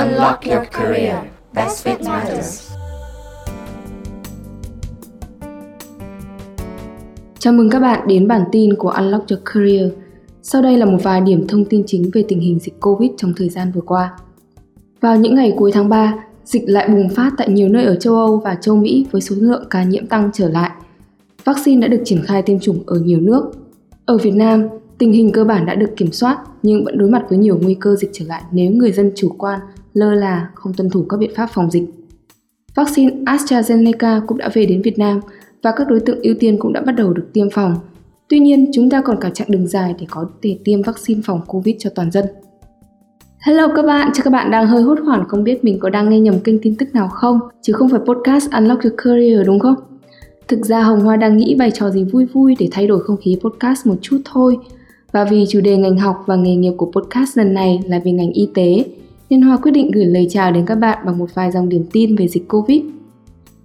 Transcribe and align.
Unlock 0.00 0.44
your 0.44 0.64
career. 0.72 1.16
Best 1.54 1.86
fit 1.86 2.04
matters. 2.08 2.72
Chào 7.38 7.52
mừng 7.52 7.70
các 7.70 7.80
bạn 7.80 8.08
đến 8.08 8.28
bản 8.28 8.42
tin 8.52 8.74
của 8.74 8.90
Unlock 8.90 9.30
Your 9.30 9.42
Career. 9.54 9.92
Sau 10.42 10.62
đây 10.62 10.76
là 10.76 10.86
một 10.86 10.98
vài 11.02 11.20
điểm 11.20 11.46
thông 11.48 11.64
tin 11.64 11.82
chính 11.86 12.10
về 12.12 12.24
tình 12.28 12.40
hình 12.40 12.58
dịch 12.58 12.80
Covid 12.80 13.10
trong 13.16 13.32
thời 13.36 13.48
gian 13.48 13.72
vừa 13.74 13.80
qua. 13.80 14.12
Vào 15.00 15.16
những 15.16 15.34
ngày 15.34 15.54
cuối 15.56 15.72
tháng 15.72 15.88
3, 15.88 16.14
dịch 16.44 16.62
lại 16.66 16.88
bùng 16.88 17.08
phát 17.08 17.32
tại 17.36 17.48
nhiều 17.48 17.68
nơi 17.68 17.84
ở 17.84 17.96
châu 17.96 18.14
Âu 18.14 18.36
và 18.44 18.54
châu 18.54 18.76
Mỹ 18.76 19.06
với 19.10 19.20
số 19.20 19.36
lượng 19.38 19.64
ca 19.70 19.84
nhiễm 19.84 20.06
tăng 20.06 20.30
trở 20.32 20.48
lại. 20.48 20.70
Vaccine 21.44 21.80
đã 21.80 21.88
được 21.88 22.02
triển 22.04 22.22
khai 22.24 22.42
tiêm 22.42 22.58
chủng 22.58 22.82
ở 22.86 22.98
nhiều 22.98 23.20
nước. 23.20 23.50
Ở 24.04 24.18
Việt 24.18 24.34
Nam, 24.34 24.68
tình 24.98 25.12
hình 25.12 25.32
cơ 25.32 25.44
bản 25.44 25.66
đã 25.66 25.74
được 25.74 25.96
kiểm 25.96 26.12
soát 26.12 26.38
nhưng 26.62 26.84
vẫn 26.84 26.98
đối 26.98 27.10
mặt 27.10 27.22
với 27.28 27.38
nhiều 27.38 27.58
nguy 27.62 27.74
cơ 27.74 27.96
dịch 27.96 28.10
trở 28.12 28.24
lại 28.28 28.42
nếu 28.52 28.70
người 28.70 28.92
dân 28.92 29.12
chủ 29.14 29.34
quan, 29.38 29.60
lơ 29.92 30.14
là, 30.14 30.50
không 30.54 30.72
tuân 30.76 30.90
thủ 30.90 31.06
các 31.08 31.16
biện 31.16 31.30
pháp 31.36 31.46
phòng 31.52 31.70
dịch. 31.70 31.84
Vaccine 32.74 33.16
AstraZeneca 33.24 34.26
cũng 34.26 34.38
đã 34.38 34.48
về 34.54 34.66
đến 34.66 34.82
Việt 34.82 34.98
Nam 34.98 35.20
và 35.62 35.72
các 35.76 35.88
đối 35.88 36.00
tượng 36.00 36.20
ưu 36.22 36.34
tiên 36.40 36.56
cũng 36.58 36.72
đã 36.72 36.80
bắt 36.80 36.92
đầu 36.92 37.12
được 37.12 37.26
tiêm 37.32 37.50
phòng. 37.50 37.76
Tuy 38.28 38.38
nhiên, 38.38 38.70
chúng 38.74 38.90
ta 38.90 39.02
còn 39.02 39.16
cả 39.20 39.30
chặng 39.30 39.50
đường 39.50 39.66
dài 39.66 39.94
để 40.00 40.06
có 40.10 40.26
thể 40.42 40.58
tiêm 40.64 40.82
vaccine 40.82 41.20
phòng 41.24 41.40
Covid 41.46 41.76
cho 41.78 41.90
toàn 41.94 42.10
dân. 42.10 42.24
Hello 43.38 43.68
các 43.76 43.82
bạn, 43.82 44.10
chắc 44.14 44.24
các 44.24 44.30
bạn 44.30 44.50
đang 44.50 44.66
hơi 44.66 44.82
hốt 44.82 44.98
hoảng 45.04 45.24
không 45.28 45.44
biết 45.44 45.64
mình 45.64 45.78
có 45.78 45.90
đang 45.90 46.10
nghe 46.10 46.20
nhầm 46.20 46.40
kênh 46.40 46.58
tin 46.58 46.76
tức 46.76 46.94
nào 46.94 47.08
không, 47.08 47.40
chứ 47.62 47.72
không 47.72 47.88
phải 47.88 48.00
podcast 48.00 48.50
Unlock 48.52 48.82
Your 48.82 48.94
Career 48.96 49.46
đúng 49.46 49.58
không? 49.58 49.74
Thực 50.48 50.66
ra 50.66 50.82
Hồng 50.82 51.00
Hoa 51.00 51.16
đang 51.16 51.36
nghĩ 51.36 51.54
bài 51.54 51.70
trò 51.70 51.90
gì 51.90 52.04
vui 52.04 52.26
vui 52.26 52.56
để 52.58 52.68
thay 52.70 52.86
đổi 52.86 53.02
không 53.02 53.16
khí 53.16 53.36
podcast 53.40 53.86
một 53.86 53.94
chút 54.02 54.18
thôi. 54.24 54.56
Và 55.12 55.24
vì 55.24 55.44
chủ 55.48 55.60
đề 55.60 55.76
ngành 55.76 55.98
học 55.98 56.24
và 56.26 56.36
nghề 56.36 56.54
nghiệp 56.54 56.72
của 56.76 56.92
podcast 56.92 57.38
lần 57.38 57.54
này 57.54 57.80
là 57.86 57.98
về 58.04 58.12
ngành 58.12 58.32
y 58.32 58.48
tế, 58.54 58.84
nhân 59.30 59.42
Hoa 59.42 59.56
quyết 59.56 59.72
định 59.72 59.90
gửi 59.90 60.04
lời 60.04 60.26
chào 60.30 60.52
đến 60.52 60.66
các 60.66 60.74
bạn 60.74 60.98
bằng 61.06 61.18
một 61.18 61.34
vài 61.34 61.50
dòng 61.50 61.68
điểm 61.68 61.84
tin 61.92 62.16
về 62.16 62.28
dịch 62.28 62.48
Covid. 62.48 62.82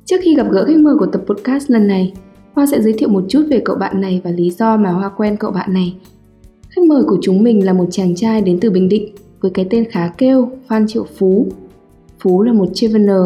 Trước 0.05 0.15
khi 0.23 0.35
gặp 0.35 0.47
gỡ 0.51 0.65
khách 0.65 0.77
mời 0.77 0.95
của 0.99 1.05
tập 1.05 1.21
podcast 1.27 1.71
lần 1.71 1.87
này, 1.87 2.13
Hoa 2.53 2.65
sẽ 2.65 2.81
giới 2.81 2.93
thiệu 2.93 3.09
một 3.09 3.23
chút 3.29 3.45
về 3.49 3.61
cậu 3.65 3.75
bạn 3.75 4.01
này 4.01 4.21
và 4.23 4.31
lý 4.31 4.51
do 4.51 4.77
mà 4.77 4.91
Hoa 4.91 5.09
quen 5.09 5.37
cậu 5.37 5.51
bạn 5.51 5.73
này. 5.73 5.95
Khách 6.69 6.83
mời 6.87 7.03
của 7.07 7.17
chúng 7.21 7.43
mình 7.43 7.65
là 7.65 7.73
một 7.73 7.85
chàng 7.91 8.15
trai 8.15 8.41
đến 8.41 8.59
từ 8.61 8.69
Bình 8.69 8.89
Định 8.89 9.15
với 9.41 9.51
cái 9.53 9.67
tên 9.69 9.85
khá 9.91 10.11
kêu 10.17 10.49
Phan 10.67 10.87
Triệu 10.87 11.05
Phú. 11.17 11.47
Phú 12.19 12.43
là 12.43 12.53
một 12.53 12.67
Chevener, 12.73 13.21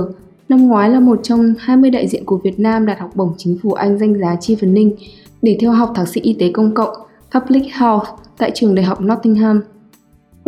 năm 0.50 0.68
ngoái 0.68 0.90
là 0.90 1.00
một 1.00 1.20
trong 1.24 1.54
20 1.60 1.90
đại 1.90 2.08
diện 2.08 2.26
của 2.26 2.38
Việt 2.38 2.60
Nam 2.60 2.86
đạt 2.86 3.00
học 3.00 3.12
bổng 3.16 3.34
chính 3.38 3.58
phủ 3.64 3.74
Anh 3.74 3.98
danh 3.98 4.20
giá 4.20 4.36
Chevening 4.36 4.96
để 5.42 5.58
theo 5.62 5.72
học 5.72 5.92
thạc 5.96 6.08
sĩ 6.08 6.22
y 6.22 6.34
tế 6.34 6.52
công 6.54 6.74
cộng 6.74 6.98
Public 7.34 7.64
Health 7.64 8.06
tại 8.38 8.52
trường 8.56 8.76
đại 8.76 8.86
học 8.86 9.02
Nottingham. 9.02 9.62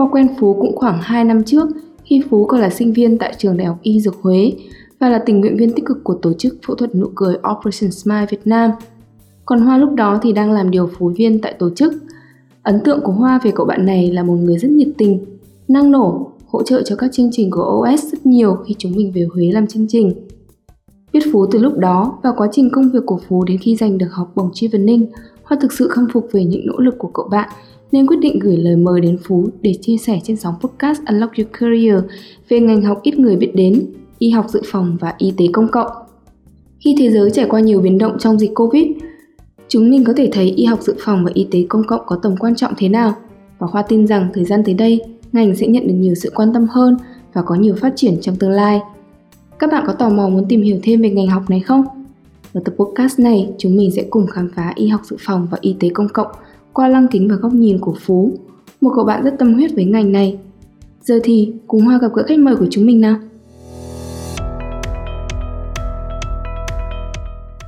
Hoa 0.02 0.10
quen 0.12 0.28
Phú 0.40 0.58
cũng 0.62 0.76
khoảng 0.76 1.00
2 1.02 1.24
năm 1.24 1.44
trước 1.44 1.68
khi 2.04 2.22
Phú 2.30 2.46
còn 2.46 2.60
là 2.60 2.70
sinh 2.70 2.94
viên 2.94 3.18
tại 3.18 3.34
trường 3.38 3.58
đại 3.58 3.68
học 3.68 3.78
Y 3.82 4.00
Dược 4.00 4.16
Huế 4.22 4.52
và 5.00 5.10
là 5.10 5.24
tình 5.26 5.40
nguyện 5.40 5.58
viên 5.58 5.74
tích 5.74 5.86
cực 5.86 6.04
của 6.04 6.14
tổ 6.14 6.34
chức 6.34 6.58
phẫu 6.68 6.76
thuật 6.76 6.96
nụ 6.96 7.08
cười 7.16 7.36
Operation 7.36 7.92
Smile 7.92 8.26
Việt 8.30 8.42
Nam. 8.46 8.72
Còn 9.46 9.60
Hoa 9.60 9.78
lúc 9.78 9.94
đó 9.94 10.20
thì 10.22 10.34
đang 10.34 10.52
làm 10.52 10.72
điều 10.72 10.90
phối 11.00 11.14
viên 11.14 11.42
tại 11.42 11.56
tổ 11.60 11.70
chức. 11.70 11.94
Ấn 12.64 12.80
tượng 12.84 13.02
của 13.04 13.12
Hoa 13.12 13.40
về 13.44 13.52
cậu 13.56 13.66
bạn 13.66 13.86
này 13.86 14.12
là 14.12 14.24
một 14.24 14.34
người 14.34 14.58
rất 14.58 14.72
nhiệt 14.72 14.88
tình, 14.98 15.26
năng 15.68 15.92
nổ, 15.92 16.32
hỗ 16.48 16.64
trợ 16.64 16.82
cho 16.86 16.96
các 16.96 17.12
chương 17.14 17.30
trình 17.32 17.52
của 17.52 17.84
OS 17.84 18.04
rất 18.12 18.26
nhiều 18.26 18.58
khi 18.66 18.76
chúng 18.78 18.92
mình 18.96 19.12
về 19.16 19.28
Huế 19.34 19.52
làm 19.52 19.68
chương 19.68 19.86
trình. 19.90 20.14
Biết 21.14 21.24
Phú 21.34 21.46
từ 21.52 21.60
lúc 21.60 21.78
đó 21.78 22.20
và 22.24 22.32
quá 22.38 22.48
trình 22.52 22.70
công 22.70 22.92
việc 22.92 23.04
của 23.06 23.20
Phú 23.28 23.44
đến 23.44 23.58
khi 23.58 23.76
giành 23.76 23.98
được 23.98 24.10
học 24.12 24.32
bổng 24.36 24.50
Chi 24.54 24.68
Vân 24.68 24.86
Ninh, 24.86 25.06
Hoa 25.44 25.58
thực 25.62 25.74
sự 25.74 25.88
khâm 25.88 26.08
phục 26.14 26.28
về 26.32 26.46
những 26.46 26.66
nỗ 26.66 26.78
lực 26.78 26.96
của 26.98 27.10
cậu 27.14 27.28
bạn 27.32 27.50
nên 27.92 28.08
quyết 28.08 28.20
định 28.22 28.40
gửi 28.40 28.58
lời 28.58 28.76
mời 28.76 29.02
đến 29.02 29.18
Phú 29.28 29.50
để 29.62 29.74
chia 29.82 29.98
sẻ 29.98 30.20
trên 30.24 30.38
sóng 30.38 30.56
podcast 30.60 31.02
Unlock 31.06 31.38
Your 31.38 31.50
Career 31.60 32.04
về 32.50 32.60
ngành 32.60 32.82
học 32.82 33.00
ít 33.04 33.20
người 33.20 33.36
biết 33.36 33.52
đến, 33.56 33.86
y 34.20 34.30
học 34.30 34.46
dự 34.50 34.62
phòng 34.66 34.98
và 35.00 35.14
y 35.18 35.34
tế 35.38 35.46
công 35.54 35.68
cộng. 35.68 35.92
Khi 36.80 36.96
thế 37.00 37.12
giới 37.12 37.32
trải 37.32 37.46
qua 37.50 37.60
nhiều 37.60 37.82
biến 37.82 37.98
động 37.98 38.18
trong 38.20 38.40
dịch 38.40 38.52
Covid, 38.56 38.88
chúng 39.68 39.90
mình 39.90 40.04
có 40.04 40.14
thể 40.18 40.30
thấy 40.32 40.50
y 40.50 40.66
học 40.66 40.82
dự 40.82 40.96
phòng 41.00 41.26
và 41.26 41.32
y 41.34 41.48
tế 41.52 41.66
công 41.70 41.84
cộng 41.88 42.02
có 42.06 42.20
tầm 42.24 42.38
quan 42.38 42.56
trọng 42.56 42.74
thế 42.78 42.90
nào 42.90 43.14
và 43.60 43.68
Khoa 43.68 43.82
tin 43.82 44.08
rằng 44.08 44.30
thời 44.34 44.46
gian 44.46 44.64
tới 44.66 44.74
đây, 44.74 45.02
ngành 45.32 45.56
sẽ 45.56 45.68
nhận 45.68 45.88
được 45.88 45.94
nhiều 45.94 46.16
sự 46.16 46.32
quan 46.36 46.54
tâm 46.54 46.68
hơn 46.70 46.98
và 47.34 47.42
có 47.42 47.56
nhiều 47.56 47.76
phát 47.76 47.94
triển 47.96 48.18
trong 48.22 48.36
tương 48.36 48.52
lai. 48.52 48.80
Các 49.60 49.72
bạn 49.72 49.84
có 49.88 49.94
tò 49.94 50.10
mò 50.10 50.30
muốn 50.30 50.46
tìm 50.50 50.62
hiểu 50.62 50.78
thêm 50.84 51.02
về 51.02 51.10
ngành 51.10 51.28
học 51.28 51.50
này 51.50 51.60
không? 51.60 51.84
Ở 52.54 52.62
tập 52.66 52.74
podcast 52.78 53.20
này, 53.20 53.50
chúng 53.58 53.76
mình 53.76 53.92
sẽ 53.92 54.04
cùng 54.10 54.28
khám 54.28 54.50
phá 54.56 54.74
y 54.76 54.88
học 54.88 55.02
dự 55.04 55.18
phòng 55.20 55.48
và 55.52 55.58
y 55.62 55.76
tế 55.80 55.90
công 55.94 56.10
cộng 56.10 56.28
qua 56.74 56.88
lăng 56.88 57.08
kính 57.08 57.28
và 57.30 57.36
góc 57.36 57.54
nhìn 57.54 57.80
của 57.80 57.94
Phú, 58.06 58.32
một 58.82 58.92
cậu 58.96 59.06
bạn 59.06 59.24
rất 59.24 59.34
tâm 59.40 59.54
huyết 59.54 59.72
với 59.76 59.86
ngành 59.86 60.12
này. 60.12 60.38
Giờ 61.02 61.20
thì 61.24 61.54
cùng 61.68 61.82
Hoa 61.82 62.00
gặp 62.02 62.08
gỡ 62.16 62.24
khách 62.28 62.40
mời 62.40 62.56
của 62.56 62.68
chúng 62.72 62.86
mình 62.86 63.02
nào. 63.02 63.16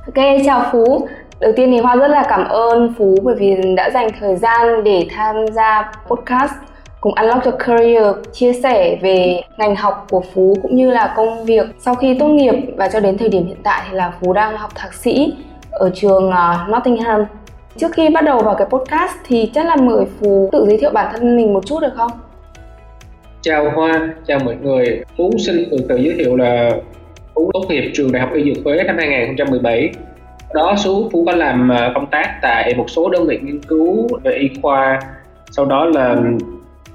Ok, 0.06 0.24
chào 0.44 0.66
Phú. 0.72 1.06
Đầu 1.40 1.52
tiên 1.56 1.70
thì 1.70 1.78
Hoa 1.78 1.96
rất 1.96 2.08
là 2.08 2.26
cảm 2.28 2.48
ơn 2.48 2.94
Phú 2.98 3.16
bởi 3.22 3.34
vì 3.38 3.54
đã 3.76 3.90
dành 3.94 4.08
thời 4.20 4.36
gian 4.36 4.84
để 4.84 5.06
tham 5.10 5.36
gia 5.54 5.92
podcast 6.06 6.52
cùng 7.00 7.14
Unlock 7.14 7.44
Your 7.44 7.54
Career 7.58 8.16
chia 8.32 8.52
sẻ 8.52 8.98
về 9.02 9.40
ngành 9.58 9.76
học 9.76 10.06
của 10.10 10.22
Phú 10.34 10.56
cũng 10.62 10.76
như 10.76 10.90
là 10.90 11.14
công 11.16 11.44
việc 11.44 11.66
sau 11.78 11.94
khi 11.94 12.16
tốt 12.18 12.28
nghiệp 12.28 12.54
và 12.76 12.88
cho 12.88 13.00
đến 13.00 13.18
thời 13.18 13.28
điểm 13.28 13.46
hiện 13.46 13.58
tại 13.62 13.82
thì 13.86 13.96
là 13.96 14.12
Phú 14.20 14.32
đang 14.32 14.56
học 14.56 14.70
thạc 14.74 14.94
sĩ 14.94 15.34
ở 15.70 15.90
trường 15.94 16.30
ờ, 16.30 16.66
Nottingham. 16.68 17.24
Trước 17.76 17.92
khi 17.92 18.08
bắt 18.08 18.24
đầu 18.24 18.42
vào 18.42 18.54
cái 18.58 18.66
podcast 18.70 19.12
thì 19.26 19.50
chắc 19.54 19.66
là 19.66 19.76
mời 19.76 20.04
Phú 20.20 20.48
tự 20.52 20.66
giới 20.68 20.78
thiệu 20.78 20.90
bản 20.90 21.12
thân 21.12 21.36
mình 21.36 21.52
một 21.54 21.66
chút 21.66 21.80
được 21.80 21.92
không? 21.96 22.10
Chào 23.40 23.70
Hoa, 23.70 24.14
chào 24.26 24.38
mọi 24.44 24.56
người. 24.62 25.02
Phú 25.16 25.30
xin 25.46 25.64
từ 25.70 25.76
từ 25.88 25.96
giới 25.96 26.14
thiệu 26.18 26.36
là 26.36 26.70
Phú 27.34 27.50
tốt 27.52 27.64
nghiệp 27.68 27.90
trường 27.94 28.12
Đại 28.12 28.22
học 28.22 28.30
Y 28.34 28.54
Dược 28.54 28.64
Huế 28.64 28.82
năm 28.82 28.96
2017 28.98 29.90
đó 30.54 30.74
số 30.84 31.08
Phú 31.12 31.24
có 31.26 31.32
làm 31.32 31.72
à, 31.72 31.92
công 31.94 32.06
tác 32.10 32.38
tại 32.42 32.74
một 32.74 32.90
số 32.90 33.10
đơn 33.10 33.26
vị 33.26 33.38
nghiên 33.42 33.60
cứu 33.62 34.08
về 34.22 34.32
y 34.32 34.50
khoa 34.62 35.00
sau 35.50 35.64
đó 35.64 35.84
là 35.84 36.16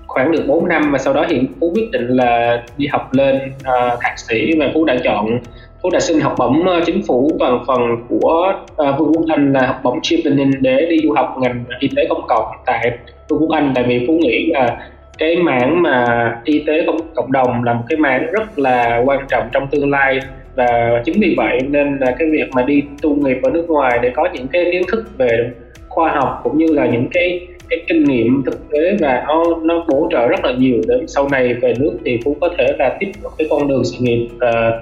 khoảng 0.07 0.31
được 0.31 0.43
4 0.47 0.67
năm 0.67 0.91
và 0.91 0.97
sau 0.97 1.13
đó 1.13 1.25
hiện 1.29 1.47
Phú 1.59 1.71
quyết 1.75 1.91
định 1.91 2.07
là 2.07 2.63
đi 2.77 2.87
học 2.87 3.13
lên 3.13 3.35
uh, 3.45 3.99
thạc 4.01 4.19
sĩ 4.19 4.59
và 4.59 4.65
Phú 4.73 4.85
đã 4.85 4.95
chọn 5.03 5.39
Phú 5.81 5.89
đã 5.89 5.99
xin 5.99 6.19
học 6.19 6.35
bổng 6.37 6.67
ờ, 6.67 6.81
chính 6.85 7.01
phủ 7.07 7.31
toàn 7.39 7.63
phần 7.67 7.81
của 8.09 8.53
uh, 8.71 8.99
Vương 8.99 9.13
quốc 9.13 9.25
Anh 9.29 9.53
là 9.53 9.67
học 9.67 9.79
bổng 9.83 9.99
Chevening 10.01 10.51
để 10.61 10.87
đi 10.89 10.97
du 11.03 11.13
học 11.13 11.35
ngành 11.41 11.63
y 11.79 11.89
tế 11.95 12.05
công 12.09 12.27
cộng 12.27 12.45
tại 12.65 12.91
Vương 13.29 13.39
quốc 13.39 13.51
Anh. 13.51 13.71
Tại 13.75 13.83
vì 13.87 14.07
Phú 14.07 14.13
nghĩ 14.21 14.45
là 14.53 14.77
cái 15.17 15.35
mảng 15.35 15.81
mà 15.81 16.05
y 16.43 16.63
tế 16.67 16.83
cộng, 16.85 16.99
cộng 17.15 17.31
đồng 17.31 17.63
là 17.63 17.73
một 17.73 17.83
cái 17.89 17.97
mảng 17.97 18.27
rất 18.31 18.59
là 18.59 19.03
quan 19.05 19.19
trọng 19.29 19.49
trong 19.51 19.67
tương 19.67 19.91
lai 19.91 20.19
và 20.55 21.01
chính 21.05 21.19
vì 21.19 21.33
vậy 21.37 21.59
nên 21.69 21.97
là 21.97 22.15
cái 22.19 22.27
việc 22.31 22.49
mà 22.51 22.61
đi 22.61 22.83
tu 23.01 23.15
nghiệp 23.15 23.37
ở 23.43 23.49
nước 23.49 23.65
ngoài 23.69 23.99
để 24.01 24.11
có 24.15 24.29
những 24.33 24.47
cái 24.47 24.69
kiến 24.71 24.81
thức 24.91 25.17
về 25.17 25.51
khoa 25.89 26.11
học 26.11 26.41
cũng 26.43 26.57
như 26.57 26.65
là 26.73 26.85
những 26.85 27.07
cái 27.11 27.47
cái 27.69 27.79
kinh 27.87 28.03
nghiệm 28.03 28.43
thực 28.45 28.69
tế 28.71 28.97
và 28.99 29.23
nó 29.27 29.43
nó 29.63 29.85
bổ 29.89 30.07
trợ 30.11 30.27
rất 30.27 30.45
là 30.45 30.51
nhiều 30.51 30.81
để 30.87 30.95
sau 31.07 31.29
này 31.29 31.53
về 31.53 31.73
nước 31.79 31.91
thì 32.05 32.19
phú 32.25 32.37
có 32.41 32.49
thể 32.57 32.75
là 32.79 32.97
tiếp 32.99 33.11
tục 33.23 33.31
cái 33.37 33.47
con 33.49 33.67
đường 33.67 33.83
sự 33.83 33.97
nghiệp 33.99 34.27
uh, 34.35 34.73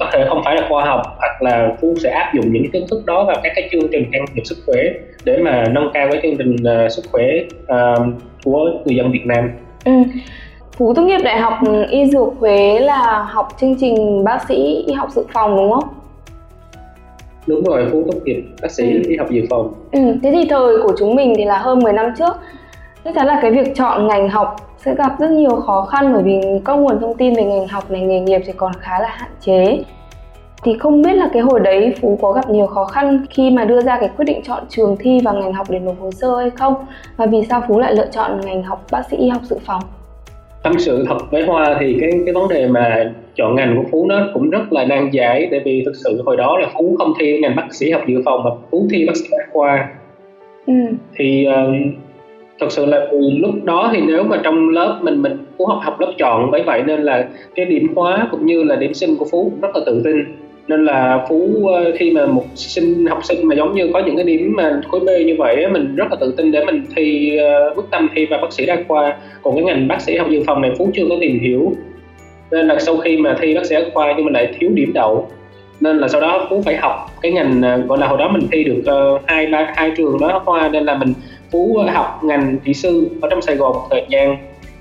có 0.00 0.10
thể 0.12 0.24
không 0.28 0.42
phải 0.44 0.56
là 0.56 0.66
khoa 0.68 0.84
học 0.84 1.02
hoặc 1.18 1.42
là 1.42 1.76
phú 1.80 1.94
sẽ 2.02 2.10
áp 2.10 2.32
dụng 2.34 2.52
những 2.52 2.70
kiến 2.70 2.86
thức 2.90 3.06
đó 3.06 3.24
vào 3.24 3.36
các 3.42 3.52
cái 3.56 3.68
chương 3.72 3.88
trình 3.92 4.04
can 4.12 4.24
thiệp 4.34 4.42
sức 4.44 4.58
khỏe 4.66 4.82
để 5.24 5.38
mà 5.38 5.64
nâng 5.70 5.90
cao 5.94 6.08
cái 6.12 6.20
chương 6.22 6.36
trình 6.36 6.56
uh, 6.56 6.92
sức 6.92 7.02
khỏe 7.12 7.24
uh, 7.62 8.06
của 8.44 8.70
người 8.84 8.96
dân 8.96 9.12
Việt 9.12 9.26
Nam. 9.26 9.50
Ừ. 9.84 9.92
Phú 10.76 10.94
tốt 10.94 11.02
nghiệp 11.02 11.18
đại 11.24 11.38
học 11.38 11.52
y 11.90 12.06
dược 12.06 12.28
Huế 12.38 12.78
là 12.78 13.22
học 13.22 13.48
chương 13.60 13.74
trình 13.80 14.24
bác 14.24 14.38
sĩ 14.48 14.84
y 14.86 14.92
học 14.92 15.08
dự 15.10 15.22
phòng 15.32 15.56
đúng 15.56 15.72
không? 15.72 15.88
Đúng 17.46 17.64
rồi, 17.64 17.88
Phú 17.92 18.04
tốt 18.12 18.18
nghiệp 18.24 18.44
bác 18.62 18.70
sĩ 18.70 18.92
ừ. 18.92 19.02
y 19.08 19.16
học 19.16 19.30
dự 19.30 19.42
phòng. 19.50 19.74
Ừ, 19.92 20.00
thế 20.22 20.32
thì 20.32 20.46
thời 20.50 20.78
của 20.82 20.92
chúng 20.98 21.14
mình 21.14 21.34
thì 21.36 21.44
là 21.44 21.58
hơn 21.58 21.78
10 21.78 21.92
năm 21.92 22.06
trước. 22.18 22.36
Chắc 23.04 23.14
chắn 23.14 23.26
là 23.26 23.38
cái 23.42 23.50
việc 23.50 23.74
chọn 23.74 24.06
ngành 24.06 24.28
học 24.28 24.65
sẽ 24.86 24.94
gặp 24.94 25.20
rất 25.20 25.30
nhiều 25.30 25.56
khó 25.56 25.88
khăn 25.90 26.12
bởi 26.12 26.22
vì 26.22 26.40
các 26.64 26.74
nguồn 26.74 27.00
thông 27.00 27.16
tin 27.16 27.34
về 27.34 27.44
ngành 27.44 27.68
học 27.68 27.90
này 27.90 28.00
nghề 28.00 28.20
nghiệp 28.20 28.40
thì 28.46 28.52
còn 28.56 28.72
khá 28.80 29.00
là 29.00 29.08
hạn 29.08 29.30
chế. 29.40 29.78
Thì 30.62 30.78
không 30.78 31.02
biết 31.02 31.12
là 31.12 31.28
cái 31.32 31.42
hồi 31.42 31.60
đấy 31.60 31.94
Phú 32.00 32.18
có 32.22 32.32
gặp 32.32 32.50
nhiều 32.50 32.66
khó 32.66 32.84
khăn 32.84 33.26
khi 33.30 33.50
mà 33.50 33.64
đưa 33.64 33.80
ra 33.80 33.98
cái 34.00 34.10
quyết 34.16 34.24
định 34.24 34.40
chọn 34.42 34.62
trường 34.68 34.96
thi 35.00 35.20
và 35.24 35.32
ngành 35.32 35.52
học 35.52 35.66
để 35.70 35.78
nộp 35.78 36.00
hồ 36.00 36.10
sơ 36.10 36.36
hay 36.36 36.50
không? 36.50 36.74
Và 37.16 37.26
vì 37.26 37.38
sao 37.48 37.62
Phú 37.68 37.78
lại 37.78 37.94
lựa 37.94 38.06
chọn 38.12 38.40
ngành 38.40 38.62
học 38.62 38.84
bác 38.90 39.02
sĩ 39.10 39.16
y 39.16 39.28
học 39.28 39.42
dự 39.44 39.56
phòng? 39.66 39.82
tâm 40.62 40.78
sự 40.78 41.04
thật 41.08 41.18
với 41.30 41.42
hoa 41.42 41.76
thì 41.80 41.96
cái 42.00 42.10
cái 42.24 42.34
vấn 42.34 42.48
đề 42.48 42.68
mà 42.68 43.12
chọn 43.34 43.54
ngành 43.54 43.76
của 43.76 43.88
phú 43.92 44.06
nó 44.08 44.28
cũng 44.34 44.50
rất 44.50 44.72
là 44.72 44.84
nan 44.84 45.10
giải 45.10 45.48
tại 45.50 45.60
vì 45.64 45.82
thực 45.84 45.92
sự 46.04 46.22
hồi 46.26 46.36
đó 46.36 46.58
là 46.58 46.68
phú 46.74 46.96
không 46.98 47.12
thi 47.20 47.38
ngành 47.40 47.56
bác 47.56 47.74
sĩ 47.74 47.90
học 47.90 48.02
dự 48.06 48.22
phòng 48.24 48.44
mà 48.44 48.50
phú 48.70 48.86
thi 48.90 49.04
bác 49.06 49.16
sĩ 49.16 49.24
đa 49.30 49.38
khoa 49.52 49.88
ừ. 50.66 50.72
thì 51.16 51.46
uh, 51.48 51.76
thật 52.60 52.66
sự 52.70 52.86
là 52.86 53.06
từ 53.10 53.18
lúc 53.40 53.54
đó 53.64 53.90
thì 53.94 54.00
nếu 54.06 54.22
mà 54.22 54.40
trong 54.44 54.68
lớp 54.68 54.98
mình 55.02 55.22
mình 55.22 55.36
phú 55.58 55.66
học 55.66 55.78
học 55.82 56.00
lớp 56.00 56.12
chọn 56.18 56.50
bởi 56.50 56.62
vậy 56.62 56.82
nên 56.86 57.02
là 57.02 57.28
cái 57.54 57.66
điểm 57.66 57.94
khóa 57.94 58.28
cũng 58.30 58.46
như 58.46 58.62
là 58.62 58.76
điểm 58.76 58.94
sinh 58.94 59.16
của 59.16 59.26
phú 59.30 59.50
cũng 59.50 59.60
rất 59.60 59.76
là 59.76 59.82
tự 59.86 60.02
tin. 60.04 60.16
Nên 60.68 60.84
là 60.84 61.26
phú 61.28 61.66
ờ, 61.74 61.92
khi 61.98 62.10
mà 62.10 62.26
một 62.26 62.44
sinh, 62.54 63.06
học 63.06 63.24
sinh 63.24 63.48
mà 63.48 63.54
giống 63.54 63.74
như 63.74 63.88
có 63.92 64.02
những 64.06 64.16
cái 64.16 64.24
điểm 64.24 64.52
mà 64.56 64.80
khối 64.88 65.00
B 65.00 65.08
như 65.26 65.34
vậy 65.38 65.68
mình 65.68 65.94
rất 65.94 66.04
là 66.10 66.16
tự 66.20 66.34
tin 66.36 66.50
để 66.52 66.64
mình 66.64 66.82
thi 66.96 67.36
ờ, 67.36 67.72
quyết 67.74 67.84
tâm 67.90 68.08
thi 68.14 68.26
vào 68.26 68.40
bác 68.42 68.52
sĩ 68.52 68.66
đa 68.66 68.76
khoa. 68.88 69.16
Còn 69.42 69.54
cái 69.54 69.64
ngành 69.64 69.88
bác 69.88 70.00
sĩ 70.00 70.16
học 70.16 70.28
dự 70.30 70.42
phòng 70.46 70.62
này 70.62 70.70
phú 70.78 70.90
chưa 70.94 71.02
có 71.08 71.16
tìm 71.20 71.40
hiểu. 71.40 71.72
Nên 72.50 72.66
là 72.66 72.78
sau 72.78 72.96
khi 72.96 73.16
mà 73.16 73.36
thi 73.40 73.54
bác 73.54 73.66
sĩ 73.66 73.74
đa 73.74 73.82
khoa 73.94 74.14
nhưng 74.16 74.24
mà 74.24 74.30
lại 74.30 74.48
thiếu 74.58 74.70
điểm 74.74 74.92
đậu. 74.94 75.28
Nên 75.80 75.98
là 75.98 76.08
sau 76.08 76.20
đó 76.20 76.46
phú 76.50 76.62
phải 76.64 76.76
học 76.76 76.94
cái 77.22 77.32
ngành 77.32 77.62
ờ, 77.62 77.76
gọi 77.76 77.98
là 77.98 78.06
hồi 78.06 78.18
đó 78.18 78.28
mình 78.28 78.46
thi 78.52 78.64
được 78.64 78.82
hai 79.26 79.46
ba, 79.46 79.72
hai 79.76 79.90
trường 79.96 80.18
đó 80.20 80.42
khoa. 80.44 80.68
Nên 80.68 80.84
là 80.84 80.94
mình 80.94 81.12
phú 81.50 81.78
học 81.92 82.20
ngành 82.24 82.58
kỹ 82.64 82.74
sư 82.74 83.08
ở 83.22 83.28
trong 83.30 83.42
sài 83.42 83.56
gòn 83.56 83.72
một 83.72 83.86
thời 83.90 84.04
gian. 84.08 84.36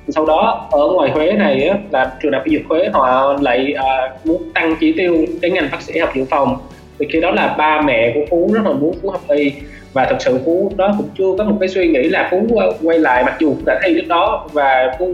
Sau 0.07 0.25
đó 0.25 0.67
ở 0.71 0.88
ngoài 0.88 1.12
Huế 1.12 1.31
này 1.31 1.63
á, 1.63 1.77
là 1.91 2.13
trường 2.21 2.31
đại 2.31 2.39
học 2.39 2.47
y 2.47 2.57
dược 2.57 2.65
Huế 2.69 2.89
họ 2.94 3.38
lại 3.41 3.73
uh, 3.73 4.25
muốn 4.25 4.44
tăng 4.53 4.75
chỉ 4.79 4.94
tiêu 4.97 5.25
cái 5.41 5.51
ngành 5.51 5.67
bác 5.71 5.81
sĩ 5.81 6.00
học 6.00 6.09
dự 6.15 6.25
phòng. 6.25 6.57
Thì 7.00 7.06
khi 7.13 7.21
đó 7.21 7.31
là 7.31 7.56
ba 7.57 7.81
mẹ 7.81 8.12
của 8.15 8.21
Phú 8.29 8.51
rất 8.53 8.62
là 8.65 8.71
muốn 8.71 8.95
Phú 9.01 9.09
học 9.09 9.21
y. 9.29 9.51
Và 9.94 10.06
thật 10.09 10.15
sự 10.19 10.39
Phú 10.45 10.71
đó 10.77 10.94
cũng 10.97 11.07
chưa 11.17 11.35
có 11.38 11.44
một 11.44 11.57
cái 11.59 11.69
suy 11.69 11.88
nghĩ 11.88 12.03
là 12.03 12.27
Phú 12.31 12.47
quay 12.83 13.00
lại 13.00 13.23
mặc 13.23 13.35
dù 13.39 13.56
đã 13.65 13.79
thi 13.83 13.94
trước 13.95 14.07
đó 14.07 14.47
và 14.53 14.95
Phú 15.00 15.13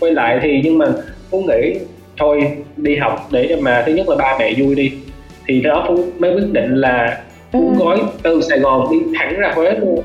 quay 0.00 0.12
lại 0.12 0.38
thì 0.42 0.60
nhưng 0.64 0.78
mà 0.78 0.86
Phú 1.30 1.44
nghĩ 1.48 1.78
thôi 2.18 2.56
đi 2.76 2.96
học 2.96 3.28
để 3.30 3.56
mà 3.60 3.82
thứ 3.86 3.92
nhất 3.92 4.08
là 4.08 4.16
ba 4.16 4.36
mẹ 4.38 4.52
vui 4.58 4.74
đi. 4.74 4.92
Thì 5.46 5.60
đó 5.60 5.84
Phú 5.88 6.04
mới 6.18 6.34
quyết 6.34 6.52
định 6.52 6.76
là 6.76 7.20
Phú 7.52 7.72
ừ. 7.78 7.84
gói 7.84 7.98
từ 8.22 8.40
Sài 8.40 8.58
Gòn 8.58 8.86
đi 8.90 8.98
thẳng 9.18 9.36
ra 9.38 9.52
Huế 9.54 9.70
luôn 9.70 10.04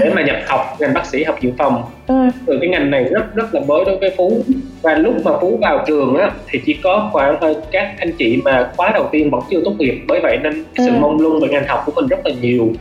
để 0.00 0.10
mà 0.14 0.22
nhập 0.22 0.36
học 0.46 0.76
ngành 0.80 0.94
bác 0.94 1.06
sĩ 1.06 1.24
học 1.24 1.40
dự 1.40 1.50
phòng 1.58 1.82
ừ. 2.06 2.14
từ 2.46 2.58
cái 2.60 2.70
ngành 2.70 2.90
này 2.90 3.04
rất 3.04 3.34
rất 3.34 3.54
là 3.54 3.60
mới 3.60 3.84
đối 3.84 3.96
với 3.96 4.14
phú 4.16 4.42
và 4.82 4.94
lúc 4.94 5.14
mà 5.24 5.32
phú 5.40 5.58
vào 5.60 5.84
trường 5.86 6.16
á 6.16 6.30
thì 6.48 6.60
chỉ 6.66 6.78
có 6.82 7.08
khoảng 7.12 7.40
hơi 7.40 7.56
các 7.72 7.94
anh 7.98 8.12
chị 8.18 8.40
mà 8.44 8.70
khóa 8.76 8.90
đầu 8.94 9.08
tiên 9.12 9.30
vẫn 9.30 9.40
chưa 9.50 9.60
tốt 9.64 9.74
nghiệp 9.78 10.00
bởi 10.08 10.20
vậy 10.20 10.38
nên 10.42 10.52
ừ. 10.54 10.84
sự 10.86 10.90
mong 11.00 11.20
lung 11.20 11.40
về 11.40 11.48
ngành 11.48 11.66
học 11.66 11.82
của 11.86 11.92
mình 11.96 12.06
rất 12.06 12.26
là 12.26 12.32
nhiều 12.40 12.72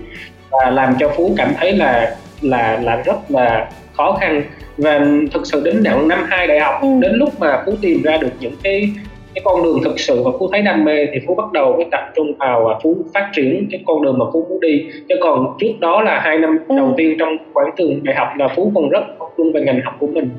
và 0.50 0.70
làm 0.70 0.96
cho 1.00 1.10
phú 1.18 1.34
cảm 1.38 1.54
thấy 1.58 1.72
là 1.72 2.16
là 2.42 2.80
là 2.84 2.96
rất 3.06 3.32
là 3.32 3.70
khó 3.94 4.18
khăn 4.22 4.44
và 4.78 5.06
thực 5.34 5.48
sự 5.48 5.62
đến 5.66 5.84
năm 5.84 6.08
năm 6.08 6.26
hai 6.30 6.48
đại 6.48 6.60
học 6.60 6.80
ừ. 6.82 6.88
đến 7.00 7.12
lúc 7.14 7.40
mà 7.40 7.64
phú 7.66 7.74
tìm 7.82 8.02
ra 8.02 8.18
được 8.18 8.32
những 8.40 8.56
cái 8.64 8.90
cái 9.36 9.42
con 9.46 9.64
đường 9.64 9.80
thực 9.84 10.00
sự 10.00 10.24
và 10.24 10.32
phú 10.40 10.50
thấy 10.52 10.62
đam 10.62 10.86
mê 10.86 11.06
thì 11.14 11.20
phú 11.28 11.36
bắt 11.36 11.52
đầu 11.52 11.74
mới 11.74 11.86
tập 11.92 12.02
trung 12.16 12.34
vào 12.40 12.64
và 12.68 12.80
phú 12.84 12.96
phát 13.14 13.30
triển 13.34 13.68
cái 13.72 13.84
con 13.86 14.02
đường 14.02 14.20
mà 14.20 14.26
phú 14.34 14.46
muốn 14.50 14.60
đi 14.60 14.90
chứ 15.10 15.16
còn 15.22 15.56
trước 15.60 15.74
đó 15.80 16.02
là 16.02 16.20
hai 16.20 16.38
năm 16.38 16.60
ừ. 16.68 16.76
đầu 16.78 16.94
tiên 16.98 17.16
trong 17.20 17.38
quãng 17.54 17.70
trường 17.78 18.04
đại 18.04 18.16
học 18.16 18.28
là 18.38 18.48
phú 18.56 18.72
còn 18.76 18.90
rất 18.90 19.04
tập 19.20 19.26
trung 19.38 19.52
về 19.54 19.62
ngành 19.62 19.82
học 19.86 19.94
của 20.00 20.08
mình 20.08 20.30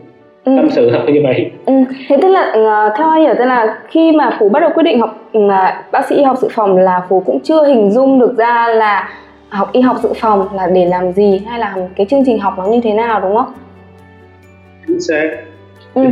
ừ. 0.44 0.52
tâm 0.56 0.70
sự 0.70 0.91
thật 0.91 1.05
như 1.12 1.20
vậy 1.23 1.50
ừ. 1.67 1.73
thế 2.08 2.17
tức 2.23 2.29
là 2.29 2.49
uh, 2.49 2.99
theo 2.99 3.08
anh 3.08 3.23
hiểu 3.23 3.35
tức 3.38 3.44
là 3.44 3.79
khi 3.88 4.12
mà 4.12 4.37
phú 4.38 4.49
bắt 4.49 4.61
đầu 4.61 4.70
quyết 4.75 4.82
định 4.82 5.00
học 5.00 5.31
uh, 5.38 5.52
bác 5.93 6.08
sĩ 6.08 6.17
y 6.17 6.23
học 6.23 6.37
dự 6.38 6.49
phòng 6.52 6.76
là 6.76 7.02
phú 7.08 7.23
cũng 7.26 7.40
chưa 7.40 7.64
hình 7.64 7.90
dung 7.90 8.20
được 8.20 8.37
ra 8.37 8.69
là 8.69 9.08
học 9.49 9.73
y 9.73 9.81
học 9.81 9.97
dự 10.02 10.12
phòng 10.17 10.49
là 10.55 10.67
để 10.67 10.85
làm 10.85 11.12
gì 11.12 11.43
hay 11.47 11.58
là 11.58 11.75
cái 11.97 12.06
chương 12.11 12.25
trình 12.26 12.38
học 12.38 12.55
nó 12.58 12.64
như 12.64 12.81
thế 12.85 12.93
nào 12.93 13.20
đúng 13.20 13.37
không 13.37 13.52
chính 14.87 15.00
xác 15.00 15.31
Ừ. 15.94 16.02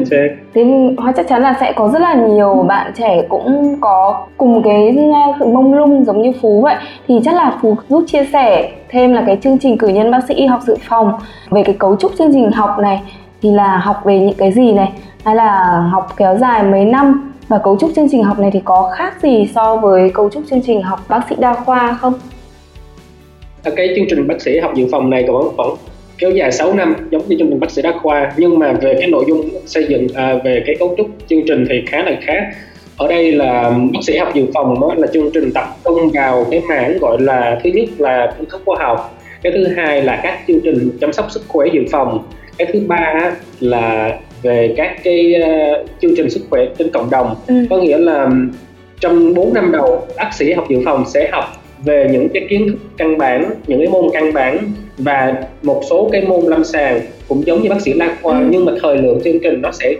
Thế 0.54 0.64
Hoa 0.98 1.12
chắc 1.16 1.28
chắn 1.28 1.42
là 1.42 1.56
sẽ 1.60 1.72
có 1.76 1.88
rất 1.88 2.02
là 2.02 2.14
nhiều 2.14 2.52
ừ. 2.52 2.62
bạn 2.62 2.92
trẻ 2.98 3.22
cũng 3.28 3.76
có 3.80 4.26
cùng 4.36 4.62
cái 4.64 4.96
sự 5.38 5.46
mông 5.46 5.74
lung 5.74 6.04
giống 6.04 6.22
như 6.22 6.32
Phú 6.42 6.60
vậy 6.60 6.74
thì 7.08 7.20
chắc 7.24 7.34
là 7.34 7.58
Phú 7.62 7.76
giúp 7.88 8.04
chia 8.06 8.24
sẻ 8.32 8.72
thêm 8.88 9.12
là 9.12 9.22
cái 9.26 9.38
chương 9.42 9.58
trình 9.58 9.78
cử 9.78 9.88
nhân 9.88 10.10
bác 10.10 10.20
sĩ 10.28 10.34
y 10.34 10.46
học 10.46 10.60
dự 10.66 10.76
phòng 10.88 11.12
về 11.50 11.62
cái 11.62 11.74
cấu 11.78 11.96
trúc 11.96 12.12
chương 12.18 12.32
trình 12.32 12.52
học 12.52 12.78
này 12.78 13.02
thì 13.42 13.50
là 13.50 13.76
học 13.76 14.00
về 14.04 14.20
những 14.20 14.36
cái 14.38 14.52
gì 14.52 14.72
này 14.72 14.92
hay 15.24 15.36
là 15.36 15.80
học 15.92 16.06
kéo 16.16 16.36
dài 16.36 16.62
mấy 16.62 16.84
năm 16.84 17.32
và 17.48 17.58
cấu 17.58 17.78
trúc 17.78 17.90
chương 17.96 18.08
trình 18.10 18.22
học 18.22 18.38
này 18.38 18.50
thì 18.52 18.60
có 18.64 18.90
khác 18.94 19.14
gì 19.22 19.50
so 19.54 19.76
với 19.76 20.10
cấu 20.10 20.30
trúc 20.30 20.42
chương 20.50 20.62
trình 20.62 20.82
học 20.82 21.00
bác 21.08 21.20
sĩ 21.28 21.36
đa 21.38 21.54
khoa 21.54 21.96
không? 22.00 22.14
Cái 23.76 23.88
chương 23.96 24.06
trình 24.10 24.28
bác 24.28 24.40
sĩ 24.40 24.58
học 24.58 24.72
dự 24.74 24.86
phòng 24.92 25.10
này 25.10 25.24
vẫn 25.26 25.56
vẫn 25.56 25.76
kéo 26.18 26.30
dài 26.30 26.52
6 26.52 26.74
năm 26.74 26.94
giống 27.10 27.28
như 27.28 27.36
trong 27.38 27.48
trình 27.50 27.60
bác 27.60 27.70
sĩ 27.70 27.82
đa 27.82 27.92
khoa. 28.02 28.32
Nhưng 28.36 28.58
mà 28.58 28.72
về 28.72 28.94
cái 29.00 29.08
nội 29.08 29.24
dung 29.28 29.48
xây 29.66 29.84
dựng 29.88 30.06
à, 30.14 30.34
về 30.44 30.62
cái 30.66 30.76
cấu 30.78 30.94
trúc 30.98 31.06
chương 31.28 31.42
trình 31.46 31.66
thì 31.70 31.82
khá 31.86 32.02
là 32.02 32.16
khác. 32.22 32.48
Ở 32.96 33.08
đây 33.08 33.32
là 33.32 33.70
bác 33.92 34.00
sĩ 34.02 34.16
học 34.16 34.34
dự 34.34 34.46
phòng 34.54 34.80
đó 34.80 34.94
là 34.96 35.06
chương 35.06 35.30
trình 35.34 35.50
tập 35.54 35.64
trung 35.84 36.10
vào 36.14 36.46
cái 36.50 36.60
mảng 36.68 36.98
gọi 36.98 37.20
là 37.20 37.60
thứ 37.64 37.70
nhất 37.70 37.88
là 37.98 38.34
kiến 38.38 38.48
thức 38.50 38.62
khoa 38.64 38.76
học 38.80 39.18
cái 39.42 39.52
thứ 39.52 39.66
hai 39.66 40.02
là 40.02 40.20
các 40.22 40.38
chương 40.48 40.60
trình 40.64 40.90
chăm 41.00 41.12
sóc 41.12 41.26
sức 41.30 41.42
khỏe 41.48 41.66
dự 41.72 41.80
phòng 41.90 42.24
cái 42.58 42.68
thứ 42.72 42.80
ba 42.86 43.32
là 43.60 44.18
về 44.42 44.74
các 44.76 44.96
cái 45.04 45.34
uh, 45.42 45.86
chương 46.02 46.16
trình 46.16 46.30
sức 46.30 46.40
khỏe 46.50 46.66
trên 46.78 46.90
cộng 46.90 47.10
đồng. 47.10 47.34
Ừ. 47.46 47.54
có 47.70 47.76
nghĩa 47.76 47.98
là 47.98 48.30
trong 49.00 49.34
4 49.34 49.54
năm 49.54 49.72
đầu 49.72 50.06
bác 50.16 50.30
sĩ 50.34 50.52
học 50.52 50.64
dự 50.68 50.78
phòng 50.84 51.04
sẽ 51.06 51.28
học 51.32 51.44
về 51.84 52.08
những 52.12 52.28
cái 52.28 52.46
kiến 52.50 52.68
thức 52.68 52.76
căn 52.96 53.18
bản 53.18 53.50
những 53.66 53.78
cái 53.78 53.88
môn 53.88 54.04
căn 54.12 54.32
bản 54.32 54.58
và 54.98 55.34
một 55.62 55.82
số 55.90 56.08
cái 56.12 56.22
môn 56.22 56.40
lâm 56.46 56.64
sàng 56.64 57.00
cũng 57.28 57.46
giống 57.46 57.62
như 57.62 57.70
bác 57.70 57.80
sĩ 57.80 57.92
đa 57.98 58.16
khoa 58.22 58.38
ừ. 58.38 58.46
nhưng 58.50 58.64
mà 58.64 58.72
thời 58.82 58.96
lượng 58.96 59.20
chương 59.24 59.38
trình 59.42 59.62
nó 59.62 59.70
sẽ 59.72 59.94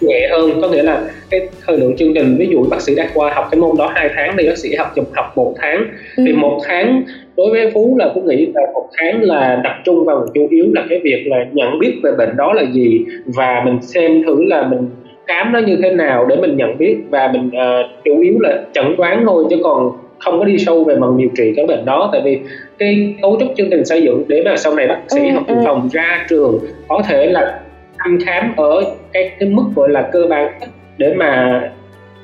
nhẹ 0.00 0.28
hơn 0.30 0.60
có 0.62 0.68
nghĩa 0.68 0.82
là 0.82 1.02
cái 1.30 1.40
thời 1.66 1.78
lượng 1.78 1.96
chương 1.96 2.14
trình 2.14 2.36
ví 2.38 2.48
dụ 2.50 2.64
bác 2.70 2.80
sĩ 2.80 2.94
đa 2.94 3.08
khoa 3.14 3.34
học 3.34 3.48
cái 3.50 3.60
môn 3.60 3.76
đó 3.78 3.92
hai 3.94 4.10
tháng 4.14 4.34
thì 4.38 4.48
bác 4.48 4.58
sĩ 4.58 4.74
học 4.74 4.92
chụp 4.94 5.04
học 5.14 5.32
một 5.36 5.54
tháng 5.56 5.86
ừ. 6.16 6.22
thì 6.26 6.32
một 6.32 6.60
tháng 6.64 7.02
đối 7.36 7.50
với 7.50 7.70
phú 7.70 7.96
là 7.98 8.10
phú 8.14 8.20
nghĩ 8.20 8.46
là 8.54 8.62
một 8.74 8.88
tháng 8.98 9.22
là 9.22 9.60
tập 9.64 9.72
trung 9.84 10.04
vào 10.04 10.26
chủ 10.34 10.48
yếu 10.50 10.64
là 10.74 10.84
cái 10.88 11.00
việc 11.04 11.24
là 11.26 11.36
nhận 11.52 11.78
biết 11.78 11.94
về 12.02 12.10
bệnh 12.18 12.36
đó 12.36 12.52
là 12.52 12.62
gì 12.72 13.04
và 13.26 13.62
mình 13.64 13.82
xem 13.82 14.22
thử 14.26 14.44
là 14.44 14.68
mình 14.68 14.90
khám 15.26 15.52
nó 15.52 15.58
như 15.58 15.78
thế 15.82 15.90
nào 15.90 16.26
để 16.26 16.36
mình 16.36 16.56
nhận 16.56 16.78
biết 16.78 16.96
và 17.10 17.30
mình 17.32 17.46
uh, 17.46 18.04
chủ 18.04 18.20
yếu 18.20 18.34
là 18.40 18.62
chẩn 18.72 18.96
đoán 18.96 19.24
thôi 19.26 19.44
chứ 19.50 19.56
còn 19.62 19.92
không 20.18 20.38
có 20.38 20.44
đi 20.44 20.58
sâu 20.58 20.84
về 20.84 20.96
mặt 20.96 21.06
điều 21.16 21.28
trị 21.36 21.52
cái 21.56 21.66
bệnh 21.66 21.84
đó 21.84 22.08
tại 22.12 22.20
vì 22.24 22.38
cái 22.78 23.14
cấu 23.22 23.36
trúc 23.40 23.48
chương 23.56 23.70
trình 23.70 23.84
xây 23.84 24.02
dựng 24.02 24.24
để 24.28 24.42
mà 24.44 24.56
sau 24.56 24.74
này 24.74 24.86
bác 24.86 25.00
sĩ 25.08 25.20
ừ, 25.20 25.30
học 25.34 25.44
dự 25.48 25.54
ừ. 25.54 25.60
phòng 25.64 25.88
ra 25.92 26.26
trường 26.28 26.58
có 26.88 27.02
thể 27.08 27.26
là 27.26 27.60
thăm 27.98 28.18
khám 28.26 28.52
ở 28.56 28.84
cái 29.12 29.30
cái 29.38 29.48
mức 29.48 29.64
gọi 29.76 29.88
là 29.88 30.08
cơ 30.12 30.26
bản 30.30 30.52
để 30.98 31.14
mà 31.14 31.60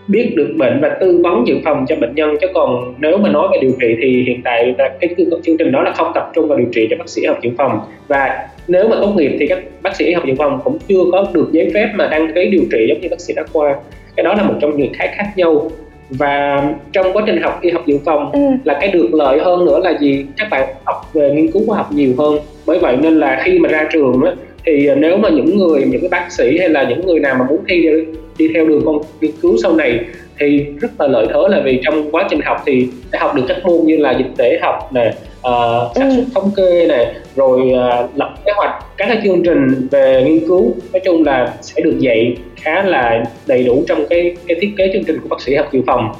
biết 0.09 0.33
được 0.37 0.55
bệnh 0.59 0.81
và 0.81 0.97
tư 1.01 1.21
vấn 1.25 1.47
dự 1.47 1.55
phòng 1.65 1.85
cho 1.89 1.97
bệnh 1.97 2.15
nhân. 2.15 2.37
Chứ 2.41 2.47
còn 2.55 2.95
nếu 2.99 3.19
mà 3.19 3.29
nói 3.29 3.49
về 3.53 3.59
điều 3.61 3.73
trị 3.81 3.97
thì 4.03 4.25
hiện 4.27 4.41
tại 4.45 4.75
là 4.79 4.91
cái 5.01 5.15
chương 5.45 5.57
trình 5.59 5.73
đó 5.73 5.83
là 5.83 5.93
không 5.93 6.13
tập 6.15 6.31
trung 6.35 6.49
vào 6.49 6.59
điều 6.59 6.69
trị 6.73 6.87
cho 6.91 6.97
bác 6.99 7.09
sĩ 7.09 7.25
học 7.27 7.39
dự 7.43 7.51
phòng. 7.59 7.81
Và 8.09 8.49
nếu 8.69 8.89
mà 8.89 8.97
tốt 9.01 9.13
nghiệp 9.17 9.37
thì 9.41 9.47
các 9.47 9.59
bác 9.83 9.97
sĩ 9.97 10.13
học 10.13 10.25
dự 10.27 10.35
phòng 10.39 10.61
cũng 10.65 10.79
chưa 10.89 11.01
có 11.13 11.27
được 11.33 11.49
giấy 11.53 11.71
phép 11.75 11.89
mà 11.95 12.09
đăng 12.09 12.33
ký 12.35 12.51
điều 12.51 12.63
trị 12.73 12.87
giống 12.89 13.01
như 13.01 13.09
bác 13.11 13.21
sĩ 13.21 13.35
đa 13.37 13.43
khoa 13.53 13.75
cái 14.17 14.25
đó 14.25 14.35
là 14.35 14.43
một 14.43 14.55
trong 14.61 14.77
những 14.77 14.93
cái 14.99 15.09
khác 15.17 15.27
nhau 15.37 15.71
và 16.19 16.63
trong 16.93 17.13
quá 17.13 17.23
trình 17.27 17.43
học 17.43 17.59
y 17.63 17.71
học 17.71 17.87
dự 17.87 17.99
phòng 18.05 18.33
ừ. 18.33 18.41
là 18.65 18.79
cái 18.81 18.89
được 18.89 19.15
lợi 19.15 19.39
hơn 19.41 19.65
nữa 19.65 19.79
là 19.79 19.99
gì 19.99 20.27
các 20.37 20.49
bạn 20.51 20.69
học 20.85 21.11
về 21.13 21.31
nghiên 21.31 21.51
cứu 21.53 21.63
khoa 21.67 21.77
học 21.77 21.93
nhiều 21.93 22.15
hơn 22.19 22.39
bởi 22.67 22.79
vậy 22.79 22.97
nên 22.97 23.19
là 23.19 23.43
khi 23.45 23.59
mà 23.59 23.69
ra 23.69 23.89
trường 23.93 24.23
á, 24.25 24.33
thì 24.67 24.89
nếu 24.97 25.17
mà 25.17 25.29
những 25.29 25.59
người 25.59 25.85
những 25.87 26.01
cái 26.01 26.11
bác 26.11 26.33
sĩ 26.33 26.59
hay 26.59 26.69
là 26.69 26.83
những 26.89 27.07
người 27.07 27.21
nào 27.21 27.37
mà 27.39 27.45
muốn 27.49 27.61
thi 27.69 27.87
đi 28.39 28.49
theo 28.55 28.67
đường 28.67 28.83
con 28.87 28.99
nghiên 29.21 29.33
cứu 29.43 29.57
sau 29.63 29.77
này 29.77 30.01
thì 30.39 30.67
rất 30.81 31.01
là 31.01 31.07
lợi 31.07 31.27
thế 31.29 31.41
là 31.49 31.61
vì 31.65 31.81
trong 31.85 32.11
quá 32.11 32.27
trình 32.31 32.41
học 32.45 32.57
thì 32.67 32.89
đã 33.13 33.19
học 33.23 33.35
được 33.35 33.43
các 33.49 33.57
môn 33.65 33.87
như 33.87 33.97
là 33.97 34.13
dịch 34.13 34.31
tễ 34.37 34.59
học 34.63 34.91
nè 34.93 35.13
uh, 35.49 35.97
sản 35.97 36.11
xuất 36.17 36.25
thống 36.35 36.51
kê 36.57 36.87
này 36.87 37.15
rồi 37.37 37.61
uh, 37.61 38.11
lập 38.17 38.35
kế 38.45 38.53
hoạch 38.57 38.85
các 38.97 39.07
cái 39.09 39.21
chương 39.25 39.43
trình 39.45 39.89
về 39.91 40.25
nghiên 40.27 40.49
cứu 40.49 40.75
nói 40.93 41.01
chung 41.05 41.25
là 41.25 41.55
sẽ 41.61 41.83
được 41.83 41.97
dạy 41.99 42.37
khá 42.57 42.83
là 42.83 43.25
đầy 43.47 43.65
đủ 43.65 43.85
trong 43.89 44.07
cái 44.11 44.37
cái 44.49 44.57
thiết 44.61 44.73
kế 44.77 44.91
chương 44.93 45.05
trình 45.05 45.21
của 45.23 45.29
bác 45.29 45.41
sĩ 45.41 45.55
học 45.55 45.69
dự 45.73 45.81
phòng 45.87 46.13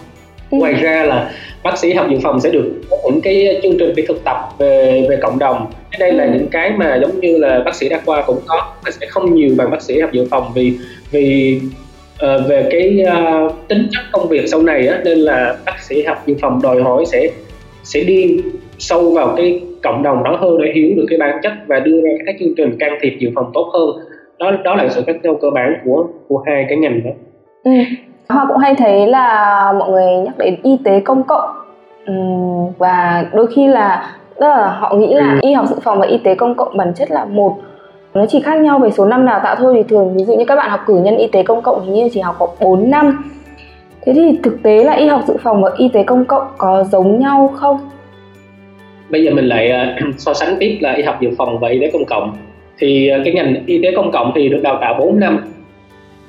ừ. 0.51 0.59
ngoài 0.59 0.73
ra 0.73 1.03
là 1.03 1.31
bác 1.63 1.79
sĩ 1.79 1.93
học 1.93 2.07
dự 2.11 2.19
phòng 2.23 2.41
sẽ 2.41 2.51
được 2.51 2.73
những 3.05 3.21
cái 3.21 3.61
chương 3.63 3.79
trình 3.79 3.95
đi 3.95 4.03
thực 4.09 4.25
tập 4.25 4.37
về 4.59 5.07
về 5.11 5.19
cộng 5.23 5.39
đồng 5.39 5.73
cái 5.91 5.99
đây 5.99 6.13
là 6.13 6.25
ừ. 6.25 6.31
những 6.35 6.49
cái 6.49 6.71
mà 6.71 6.99
giống 7.01 7.21
như 7.21 7.39
là 7.39 7.63
bác 7.65 7.75
sĩ 7.75 7.89
đa 7.89 8.01
khoa 8.05 8.23
cũng 8.23 8.41
có 8.47 8.73
mà 8.85 8.91
sẽ 8.91 9.07
không 9.07 9.35
nhiều 9.35 9.55
bằng 9.57 9.71
bác 9.71 9.83
sĩ 9.83 10.01
học 10.01 10.13
dự 10.13 10.27
phòng 10.31 10.53
vì 10.55 10.73
vì 11.11 11.61
uh, 12.15 12.49
về 12.49 12.69
cái 12.71 13.05
uh, 13.05 13.69
tính 13.69 13.89
chất 13.93 14.03
công 14.13 14.29
việc 14.29 14.45
sau 14.47 14.63
này 14.63 14.87
á, 14.87 15.01
nên 15.05 15.19
là 15.19 15.57
bác 15.67 15.83
sĩ 15.83 16.03
học 16.03 16.23
dự 16.27 16.35
phòng 16.41 16.61
đòi 16.63 16.83
hỏi 16.83 17.05
sẽ 17.07 17.29
sẽ 17.85 18.01
đi 18.01 18.39
sâu 18.83 19.11
vào 19.11 19.35
cái 19.37 19.61
cộng 19.83 20.03
đồng 20.03 20.25
đó 20.25 20.37
hơn 20.41 20.59
để 20.63 20.73
hiểu 20.75 20.97
được 20.97 21.07
cái 21.09 21.19
bản 21.19 21.39
chất 21.43 21.53
và 21.67 21.81
đưa 21.81 22.01
ra 22.01 22.11
các 22.27 22.35
chương 22.41 22.55
trình 22.57 22.77
can 22.79 22.93
thiệp 23.01 23.13
dự 23.19 23.29
phòng 23.35 23.51
tốt 23.55 23.71
hơn 23.73 24.07
đó 24.39 24.53
đó 24.65 24.75
là 24.75 24.89
sự 24.89 25.03
khác 25.07 25.17
nhau 25.23 25.39
cơ 25.43 25.51
bản 25.51 25.75
của 25.85 26.07
của 26.29 26.43
hai 26.47 26.67
cái 26.69 26.79
ngành 26.79 27.05
đó. 27.05 27.11
Ừ. 27.65 27.71
Họ 28.29 28.47
cũng 28.49 28.57
hay 28.57 28.75
thấy 28.75 29.07
là 29.07 29.73
mọi 29.79 29.91
người 29.91 30.25
nhắc 30.25 30.39
đến 30.39 30.57
y 30.63 30.79
tế 30.85 31.01
công 31.01 31.23
cộng 31.23 31.51
uhm, 32.11 32.73
và 32.79 33.27
đôi 33.33 33.47
khi 33.47 33.67
là 33.67 34.17
tức 34.35 34.47
là 34.49 34.69
họ 34.81 34.95
nghĩ 34.95 35.15
là 35.15 35.33
ừ. 35.33 35.39
y 35.43 35.53
học 35.53 35.67
dự 35.69 35.77
phòng 35.83 35.99
và 35.99 36.07
y 36.07 36.19
tế 36.19 36.35
công 36.35 36.55
cộng 36.55 36.77
bản 36.77 36.93
chất 36.95 37.11
là 37.11 37.25
một 37.25 37.57
nó 38.15 38.27
chỉ 38.27 38.41
khác 38.41 38.59
nhau 38.59 38.79
về 38.79 38.91
số 38.91 39.05
năm 39.05 39.27
đào 39.27 39.41
tạo 39.45 39.57
thôi 39.57 39.75
thì 39.77 39.83
thường 39.83 40.17
ví 40.17 40.25
dụ 40.25 40.35
như 40.35 40.45
các 40.45 40.57
bạn 40.57 40.71
học 40.71 40.81
cử 40.87 41.01
nhân 41.03 41.17
y 41.17 41.27
tế 41.27 41.43
công 41.43 41.63
cộng 41.63 41.83
thì 41.87 41.93
như 41.93 42.09
chỉ 42.13 42.21
học 42.21 42.37
có 42.39 42.49
4 42.61 42.91
năm 42.91 43.31
thế 44.03 44.13
thì 44.13 44.39
thực 44.43 44.63
tế 44.63 44.85
là 44.85 44.93
y 44.93 45.07
học 45.07 45.21
dự 45.27 45.37
phòng 45.43 45.63
và 45.63 45.71
y 45.77 45.89
tế 45.89 46.03
công 46.03 46.25
cộng 46.25 46.47
có 46.59 46.85
giống 46.85 47.19
nhau 47.19 47.53
không 47.55 47.79
bây 49.13 49.25
giờ 49.25 49.31
mình 49.31 49.47
lại 49.47 49.73
uh, 49.73 50.15
so 50.19 50.35
sánh 50.35 50.57
tiếp 50.61 50.79
là 50.81 50.93
y 50.93 51.03
học 51.03 51.21
dự 51.21 51.31
phòng 51.39 51.59
và 51.59 51.69
y 51.69 51.81
tế 51.81 51.91
công 51.93 52.05
cộng. 52.05 52.37
Thì 52.79 53.11
uh, 53.19 53.25
cái 53.25 53.35
ngành 53.35 53.63
y 53.67 53.83
tế 53.83 53.93
công 53.97 54.13
cộng 54.13 54.33
thì 54.35 54.49
được 54.49 54.61
đào 54.63 54.79
tạo 54.81 54.95
4 54.99 55.21
năm 55.21 55.45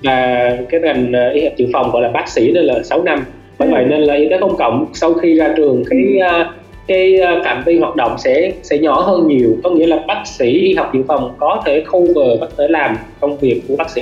và 0.04 0.50
cái 0.70 0.82
ngành 0.82 1.12
uh, 1.12 1.36
y 1.36 1.44
học 1.44 1.54
dự 1.58 1.68
phòng 1.74 1.92
gọi 1.92 2.02
là 2.02 2.10
bác 2.10 2.30
sĩ 2.30 2.52
đây 2.52 2.63
là 2.63 2.84
6 2.84 3.04
năm. 3.04 3.24
Bởi 3.58 3.68
ừ. 3.68 3.74
vậy 3.74 3.86
nên 3.86 4.02
là 4.02 4.13
y 4.13 4.30
tế 4.30 4.38
công 4.42 4.58
cộng 4.58 4.86
sau 4.94 5.13
khi 5.13 5.36
ra 5.36 5.54
trường 5.58 5.84
cái 5.90 6.20
uh, 6.42 6.48
cái 6.88 7.20
phạm 7.46 7.63
vi 7.66 7.80
hoạt 7.80 7.96
động 7.96 8.16
sẽ 8.18 8.52
sẽ 8.63 8.78
nhỏ 8.78 9.02
hơn 9.02 9.28
nhiều. 9.28 9.58
Có 9.63 9.70
nghĩa 9.70 9.88
là 9.88 10.04
bác 10.08 10.24
sĩ 10.25 10.46
y 10.46 10.74
học 10.74 10.92
dự 10.94 11.02
phòng 11.08 11.36
có 11.38 11.62
thể 11.66 11.84
cover 11.92 12.40
có 12.40 12.48
thể 12.58 12.68
làm 12.68 12.96
công 13.20 13.38
việc 13.38 13.62
của 13.68 13.75
bác 13.75 13.90
sĩ. 13.90 14.02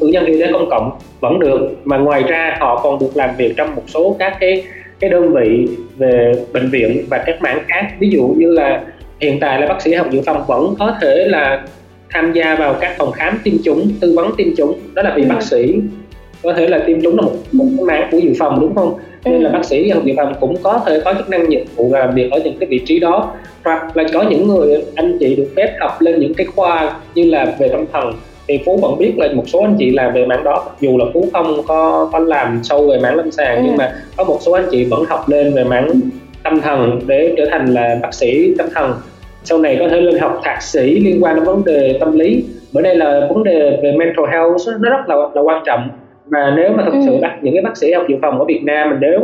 Cử 0.00 0.06
nhân 0.06 0.24
y 0.24 0.40
tế 0.40 0.52
công 0.52 0.70
cộng 0.70 0.90
vẫn 1.20 1.38
được 1.38 1.70
mà 1.84 1.98
ngoài 1.98 2.22
ra 2.22 2.56
họ 2.60 2.80
còn 2.82 2.98
được 2.98 3.10
làm 3.14 3.30
việc 3.36 3.54
trong 3.56 3.74
một 3.74 3.82
số 3.86 4.16
các 4.18 4.36
cái 4.40 4.62
cái 5.02 5.10
đơn 5.10 5.32
vị 5.32 5.68
về 5.96 6.32
bệnh 6.52 6.70
viện 6.70 7.04
và 7.10 7.22
các 7.26 7.42
mảng 7.42 7.64
khác 7.68 7.88
ví 7.98 8.08
dụ 8.10 8.34
như 8.38 8.52
là 8.52 8.82
hiện 9.20 9.40
tại 9.40 9.60
là 9.60 9.66
bác 9.66 9.82
sĩ 9.82 9.94
học 9.94 10.06
dự 10.10 10.20
phòng 10.26 10.44
vẫn 10.46 10.74
có 10.78 10.96
thể 11.00 11.24
là 11.28 11.64
tham 12.10 12.32
gia 12.32 12.54
vào 12.54 12.74
các 12.80 12.94
phòng 12.98 13.12
khám 13.12 13.38
tiêm 13.44 13.54
chủng 13.64 13.90
tư 14.00 14.12
vấn 14.16 14.32
tiêm 14.36 14.46
chủng 14.56 14.78
đó 14.94 15.02
là 15.02 15.12
vì 15.16 15.22
ừ. 15.22 15.28
bác 15.28 15.42
sĩ 15.42 15.74
có 16.42 16.52
thể 16.52 16.66
là 16.66 16.82
tiêm 16.86 17.02
chủng 17.02 17.16
là 17.16 17.22
một, 17.22 17.32
một 17.52 17.64
cái 17.76 17.84
mảng 17.84 18.08
của 18.12 18.18
dự 18.18 18.32
phòng 18.38 18.60
đúng 18.60 18.74
không 18.74 18.94
ừ. 19.24 19.30
nên 19.30 19.42
là 19.42 19.50
bác 19.50 19.64
sĩ 19.64 19.90
học 19.90 20.04
dự 20.04 20.12
phòng 20.16 20.34
cũng 20.40 20.56
có 20.62 20.80
thể 20.86 21.00
có 21.04 21.14
chức 21.14 21.28
năng 21.28 21.48
nhiệm 21.48 21.62
vụ 21.76 21.92
làm 21.92 22.14
việc 22.14 22.30
ở 22.30 22.40
những 22.44 22.58
cái 22.60 22.68
vị 22.68 22.78
trí 22.86 22.98
đó 22.98 23.34
hoặc 23.64 23.96
là 23.96 24.04
có 24.12 24.22
những 24.22 24.48
người 24.48 24.84
anh 24.94 25.16
chị 25.20 25.36
được 25.36 25.48
phép 25.56 25.76
học 25.80 26.00
lên 26.00 26.20
những 26.20 26.34
cái 26.34 26.46
khoa 26.46 26.96
như 27.14 27.24
là 27.24 27.56
về 27.58 27.68
tâm 27.68 27.84
thần 27.92 28.12
thì 28.48 28.60
phú 28.64 28.78
vẫn 28.82 28.98
biết 28.98 29.12
là 29.16 29.28
một 29.32 29.44
số 29.46 29.60
anh 29.60 29.76
chị 29.78 29.90
làm 29.90 30.12
về 30.12 30.26
mảng 30.26 30.44
đó 30.44 30.64
dù 30.80 30.98
là 30.98 31.04
phú 31.14 31.24
không 31.32 31.62
có 31.68 32.08
có 32.12 32.18
làm 32.18 32.60
sâu 32.62 32.88
về 32.88 32.98
mảng 32.98 33.16
lâm 33.16 33.30
sàng 33.30 33.56
ừ. 33.56 33.62
nhưng 33.66 33.76
mà 33.76 33.92
có 34.16 34.24
một 34.24 34.38
số 34.40 34.52
anh 34.52 34.66
chị 34.70 34.84
vẫn 34.84 35.04
học 35.04 35.28
lên 35.28 35.54
về 35.54 35.64
mảng 35.64 35.88
tâm 36.42 36.60
thần 36.60 37.00
để 37.06 37.34
trở 37.36 37.46
thành 37.50 37.66
là 37.66 37.98
bác 38.02 38.14
sĩ 38.14 38.54
tâm 38.58 38.66
thần 38.74 38.92
sau 39.44 39.58
này 39.58 39.76
có 39.80 39.88
thể 39.88 40.00
lên 40.00 40.18
học 40.18 40.40
thạc 40.44 40.62
sĩ 40.62 41.00
liên 41.00 41.24
quan 41.24 41.36
đến 41.36 41.44
vấn 41.44 41.64
đề 41.64 41.96
tâm 42.00 42.18
lý 42.18 42.44
bữa 42.72 42.82
đây 42.82 42.96
là 42.96 43.26
vấn 43.28 43.44
đề 43.44 43.78
về 43.82 43.92
mental 43.92 44.26
health 44.30 44.80
nó 44.80 44.90
rất 44.90 45.08
là 45.08 45.16
là 45.34 45.42
quan 45.42 45.62
trọng 45.66 45.88
mà 46.30 46.54
nếu 46.56 46.70
mà 46.76 46.84
thực 46.84 46.94
sự 47.06 47.12
ừ. 47.12 47.28
những 47.42 47.54
cái 47.54 47.62
bác 47.62 47.76
sĩ 47.76 47.92
học 47.92 48.06
dự 48.08 48.16
phòng 48.22 48.38
ở 48.38 48.44
Việt 48.44 48.60
Nam 48.64 48.90
mà 48.90 48.96
nếu 49.00 49.20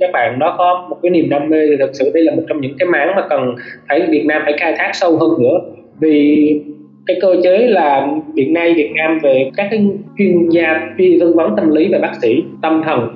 các 0.00 0.10
bạn 0.12 0.38
đó 0.38 0.54
có 0.58 0.86
một 0.90 0.96
cái 1.02 1.10
niềm 1.10 1.28
đam 1.30 1.48
mê 1.48 1.66
thì 1.66 1.76
thực 1.78 1.90
sự 1.92 2.10
đây 2.14 2.22
là 2.22 2.34
một 2.34 2.42
trong 2.48 2.60
những 2.60 2.74
cái 2.78 2.88
mảng 2.88 3.14
mà 3.16 3.26
cần 3.30 3.54
phải 3.88 4.06
Việt 4.10 4.24
Nam 4.26 4.42
phải 4.44 4.54
khai 4.58 4.74
thác 4.78 4.90
sâu 4.94 5.16
hơn 5.16 5.30
nữa 5.42 5.58
vì 6.00 6.60
cái 7.10 7.18
cơ 7.20 7.36
chế 7.42 7.58
là 7.58 8.08
hiện 8.36 8.52
nay 8.52 8.74
Việt 8.74 8.90
Nam 8.96 9.18
về 9.22 9.50
các 9.56 9.68
cái 9.70 9.86
chuyên 10.18 10.48
gia 10.48 10.80
chuyên 10.98 11.20
tư 11.20 11.32
vấn 11.36 11.56
tâm 11.56 11.70
lý 11.70 11.88
và 11.92 11.98
bác 11.98 12.12
sĩ 12.22 12.42
tâm 12.62 12.82
thần 12.86 13.08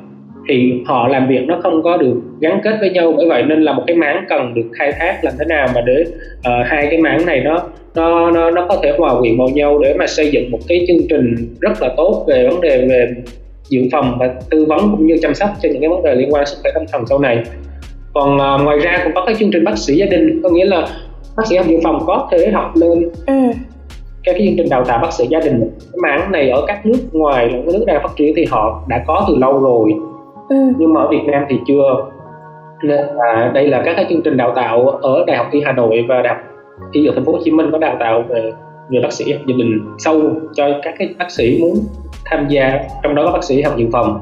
thì 0.48 0.72
họ 0.86 1.08
làm 1.08 1.28
việc 1.28 1.40
nó 1.46 1.60
không 1.62 1.82
có 1.82 1.96
được 1.96 2.14
gắn 2.40 2.60
kết 2.64 2.76
với 2.80 2.90
nhau 2.90 3.14
bởi 3.16 3.28
vậy 3.28 3.42
nên 3.42 3.62
là 3.62 3.72
một 3.72 3.82
cái 3.86 3.96
mảng 3.96 4.24
cần 4.28 4.54
được 4.54 4.70
khai 4.72 4.92
thác 4.92 5.24
làm 5.24 5.34
thế 5.38 5.44
nào 5.48 5.68
mà 5.74 5.80
để 5.86 6.04
uh, 6.38 6.66
hai 6.66 6.86
cái 6.90 6.98
mảng 6.98 7.26
này 7.26 7.40
nó 7.40 7.62
nó 7.94 8.30
nó 8.30 8.50
nó 8.50 8.66
có 8.68 8.78
thể 8.82 8.92
hòa 8.98 9.20
quyện 9.20 9.38
vào 9.38 9.48
nhau 9.48 9.78
để 9.78 9.94
mà 9.98 10.06
xây 10.06 10.30
dựng 10.30 10.50
một 10.50 10.58
cái 10.68 10.84
chương 10.88 11.06
trình 11.08 11.34
rất 11.60 11.82
là 11.82 11.88
tốt 11.96 12.24
về 12.28 12.48
vấn 12.48 12.60
đề 12.60 12.86
về 12.88 13.14
dự 13.68 13.80
phòng 13.92 14.16
và 14.20 14.34
tư 14.50 14.64
vấn 14.64 14.80
cũng 14.90 15.06
như 15.06 15.16
chăm 15.22 15.34
sóc 15.34 15.50
cho 15.62 15.68
những 15.72 15.80
cái 15.80 15.88
vấn 15.88 16.02
đề 16.02 16.14
liên 16.14 16.32
quan 16.32 16.46
sức 16.46 16.56
khỏe 16.62 16.70
tâm 16.74 16.82
thần 16.92 17.04
sau 17.08 17.18
này 17.18 17.42
còn 18.14 18.36
uh, 18.36 18.64
ngoài 18.64 18.78
ra 18.78 19.00
cũng 19.04 19.12
có 19.14 19.24
cái 19.26 19.34
chương 19.34 19.50
trình 19.50 19.64
bác 19.64 19.78
sĩ 19.78 19.94
gia 19.96 20.06
đình 20.06 20.40
có 20.42 20.48
nghĩa 20.50 20.64
là 20.64 20.86
bác 21.36 21.46
sĩ 21.46 21.56
học 21.56 21.66
dự 21.68 21.76
phòng 21.84 22.02
có 22.06 22.28
thể 22.32 22.50
học 22.50 22.72
lên 22.76 23.08
ừ 23.26 23.34
cái, 24.24 24.34
cái 24.34 24.46
chương 24.46 24.56
trình 24.56 24.68
đào 24.70 24.84
tạo 24.84 24.98
bác 25.02 25.12
sĩ 25.12 25.26
gia 25.26 25.40
đình. 25.40 25.60
Cái 25.60 25.98
mảng 26.02 26.32
này 26.32 26.50
ở 26.50 26.64
các 26.66 26.86
nước 26.86 26.98
ngoài 27.12 27.50
các 27.52 27.74
nước 27.74 27.84
đang 27.86 28.02
phát 28.02 28.16
triển 28.16 28.32
thì 28.36 28.44
họ 28.50 28.84
đã 28.88 29.04
có 29.06 29.24
từ 29.28 29.36
lâu 29.36 29.60
rồi. 29.60 29.90
Ừ. 30.48 30.56
nhưng 30.78 30.92
mà 30.92 31.00
ở 31.00 31.08
Việt 31.08 31.24
Nam 31.26 31.44
thì 31.48 31.58
chưa. 31.66 32.06
Nên 32.82 33.00
là 33.16 33.50
đây 33.54 33.66
là 33.66 33.82
các 33.84 33.94
cái 33.96 34.06
chương 34.08 34.22
trình 34.22 34.36
đào 34.36 34.52
tạo 34.56 34.88
ở 34.88 35.24
Đại 35.26 35.36
học 35.36 35.46
Y 35.50 35.60
Hà 35.64 35.72
Nội 35.72 36.04
và 36.08 36.22
Đại 36.22 36.34
học 36.34 36.42
Y 36.92 37.04
Dược 37.04 37.14
Thành 37.14 37.24
phố 37.24 37.32
Hồ 37.32 37.38
Chí 37.44 37.50
Minh 37.50 37.70
có 37.72 37.78
đào 37.78 37.96
tạo 38.00 38.24
về 38.28 38.52
về 38.88 39.00
bác 39.02 39.12
sĩ 39.12 39.24
gia 39.24 39.54
đình 39.56 39.80
sâu 39.98 40.22
cho 40.54 40.68
các 40.82 40.94
cái 40.98 41.14
bác 41.18 41.30
sĩ 41.30 41.58
muốn 41.60 41.74
tham 42.24 42.48
gia 42.48 42.80
trong 43.02 43.14
đó 43.14 43.26
có 43.26 43.32
bác 43.32 43.44
sĩ 43.44 43.62
học 43.62 43.74
dự 43.76 43.86
phòng. 43.92 44.20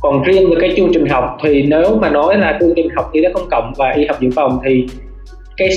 Còn 0.00 0.22
riêng 0.22 0.50
về 0.50 0.56
cái 0.60 0.72
chương 0.76 0.92
trình 0.92 1.06
học 1.06 1.36
thì 1.42 1.62
nếu 1.62 1.96
mà 1.96 2.10
nói 2.10 2.38
là 2.38 2.56
chương 2.60 2.72
trình 2.76 2.88
học 2.96 3.10
y 3.12 3.22
tế 3.22 3.32
công 3.34 3.48
cộng 3.50 3.72
và 3.76 3.90
y 3.90 4.06
học 4.06 4.16
dự 4.20 4.30
phòng 4.36 4.58
thì 4.64 4.86
cái 5.56 5.68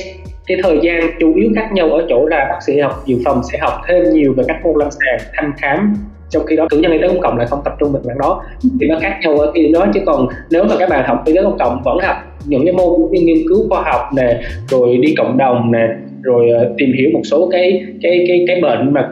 cái 0.48 0.58
thời 0.64 0.80
gian 0.82 1.02
chủ 1.20 1.34
yếu 1.36 1.50
khác 1.56 1.70
nhau 1.74 1.90
ở 1.90 2.06
chỗ 2.10 2.26
là 2.26 2.48
bác 2.50 2.60
sĩ 2.68 2.80
học, 2.80 2.92
dự 3.06 3.16
phòng 3.26 3.42
sẽ 3.52 3.58
học 3.62 3.74
thêm 3.88 4.04
nhiều 4.14 4.34
về 4.38 4.44
các 4.48 4.66
môn 4.66 4.74
lâm 4.80 4.88
sàng, 4.92 5.30
thăm 5.34 5.54
khám. 5.58 5.94
Trong 6.30 6.44
khi 6.46 6.56
đó, 6.56 6.68
cử 6.70 6.78
nhân 6.78 6.92
y 6.92 6.98
tế 6.98 7.08
công 7.08 7.20
cộng 7.20 7.38
lại 7.38 7.48
không 7.48 7.60
tập 7.66 7.74
trung 7.80 7.92
về 7.94 8.00
mảng 8.08 8.18
đó. 8.18 8.44
Thì 8.80 8.88
nó 8.88 9.00
khác 9.02 9.20
nhau 9.22 9.38
ở 9.38 9.52
khi 9.52 9.72
đó, 9.74 9.88
chứ 9.94 10.00
còn 10.06 10.28
nếu 10.52 10.64
mà 10.64 10.76
các 10.80 10.90
bạn 10.90 11.04
học 11.08 11.24
y 11.26 11.34
tế 11.34 11.44
công 11.44 11.58
cộng, 11.60 11.82
vẫn 11.86 11.98
học 12.04 12.16
những 12.46 12.66
cái 12.66 12.74
môn 12.74 13.12
như 13.12 13.22
nghiên 13.22 13.48
cứu 13.50 13.70
khoa 13.70 13.82
học 13.82 14.02
nè, 14.16 14.42
rồi 14.68 14.98
đi 14.98 15.16
cộng 15.18 15.38
đồng 15.38 15.72
nè, 15.72 15.88
rồi 16.22 16.50
ờ, 16.50 16.74
tìm 16.78 16.90
hiểu 16.98 17.10
một 17.14 17.22
số 17.24 17.50
cái 17.52 17.84
cái 18.02 18.26
cái 18.28 18.46
cái 18.48 18.62
bệnh 18.62 18.94
mà 18.94 19.10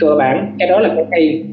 cơ 0.00 0.14
bản, 0.18 0.56
cái 0.58 0.68
đó 0.68 0.80
là 0.80 0.88
cái 0.94 1.04
hay. 1.10 1.44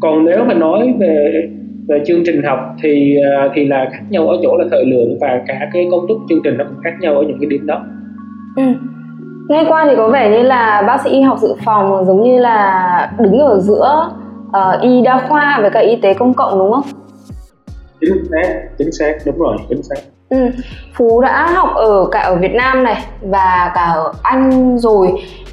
Còn 0.00 0.24
nếu 0.24 0.44
mà 0.44 0.54
nói 0.54 0.94
về 0.98 1.42
về 1.88 2.00
chương 2.06 2.22
trình 2.26 2.42
học 2.42 2.58
thì 2.82 3.16
ờ, 3.16 3.50
thì 3.54 3.66
là 3.66 3.88
khác 3.92 4.02
nhau 4.10 4.28
ở 4.28 4.38
chỗ 4.42 4.56
là 4.56 4.64
thời 4.70 4.84
lượng 4.84 5.18
và 5.20 5.42
cả 5.46 5.68
cái 5.72 5.86
cấu 5.90 6.04
trúc 6.08 6.18
chương 6.28 6.40
trình 6.44 6.54
nó 6.58 6.64
cũng 6.64 6.78
khác 6.84 6.94
nhau 7.00 7.14
ở 7.14 7.22
những 7.22 7.38
cái 7.40 7.50
điểm 7.50 7.66
đó 7.66 7.84
ừ. 8.56 8.62
nghe 9.48 9.64
qua 9.68 9.86
thì 9.90 9.96
có 9.96 10.08
vẻ 10.08 10.30
như 10.30 10.42
là 10.42 10.82
bác 10.86 11.00
sĩ 11.04 11.10
y 11.10 11.20
học 11.20 11.38
dự 11.38 11.54
phòng 11.64 12.04
giống 12.06 12.22
như 12.22 12.38
là 12.40 13.10
đứng 13.18 13.38
ở 13.38 13.58
giữa 13.60 14.10
uh, 14.48 14.80
y 14.80 15.00
đa 15.00 15.26
khoa 15.28 15.58
với 15.60 15.70
cả 15.70 15.80
y 15.80 15.96
tế 15.96 16.14
công 16.14 16.34
cộng 16.34 16.58
đúng 16.58 16.72
không? 16.72 16.84
Chính 18.00 18.24
xác, 18.30 18.54
chính 18.78 18.92
xác, 18.92 19.12
đúng 19.26 19.38
rồi, 19.38 19.56
chính 19.68 19.82
xác. 19.82 19.96
Ừ. 20.28 20.50
Phú 20.94 21.20
đã 21.20 21.46
học 21.46 21.68
ở 21.74 22.06
cả 22.10 22.20
ở 22.20 22.34
Việt 22.34 22.52
Nam 22.54 22.84
này 22.84 23.04
và 23.22 23.72
cả 23.74 23.84
ở 23.94 24.12
Anh 24.22 24.78
rồi 24.78 25.12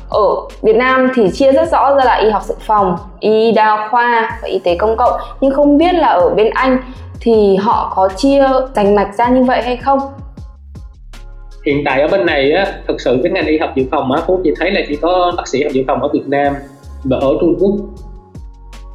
ở 0.09 0.35
Việt 0.61 0.75
Nam 0.75 1.11
thì 1.15 1.29
chia 1.29 1.51
rất 1.51 1.71
rõ 1.71 1.95
ra 1.95 2.05
là 2.05 2.15
y 2.15 2.29
học 2.29 2.43
dự 2.43 2.55
phòng, 2.59 2.97
y 3.19 3.51
đa 3.51 3.87
khoa 3.91 4.39
và 4.41 4.47
y 4.47 4.59
tế 4.59 4.75
công 4.75 4.97
cộng 4.97 5.19
nhưng 5.41 5.53
không 5.53 5.77
biết 5.77 5.93
là 5.93 6.07
ở 6.07 6.29
bên 6.29 6.49
Anh 6.53 6.77
thì 7.19 7.55
họ 7.55 7.93
có 7.95 8.09
chia 8.15 8.43
rành 8.75 8.95
mạch 8.95 9.15
ra 9.15 9.27
như 9.27 9.43
vậy 9.43 9.61
hay 9.61 9.77
không? 9.77 9.99
Hiện 11.65 11.83
tại 11.85 12.01
ở 12.01 12.07
bên 12.07 12.25
này 12.25 12.51
á, 12.51 12.65
thực 12.87 13.01
sự 13.01 13.19
cái 13.23 13.31
ngành 13.31 13.45
y 13.45 13.57
học 13.57 13.71
dự 13.75 13.83
phòng 13.91 14.11
á, 14.11 14.21
Phú 14.27 14.41
chỉ 14.43 14.51
thấy 14.59 14.71
là 14.71 14.81
chỉ 14.87 14.95
có 15.01 15.33
bác 15.37 15.47
sĩ 15.47 15.63
học 15.63 15.71
dự 15.73 15.83
phòng 15.87 16.01
ở 16.01 16.09
Việt 16.13 16.27
Nam 16.27 16.53
và 17.03 17.17
ở 17.17 17.37
Trung 17.41 17.55
Quốc 17.59 17.75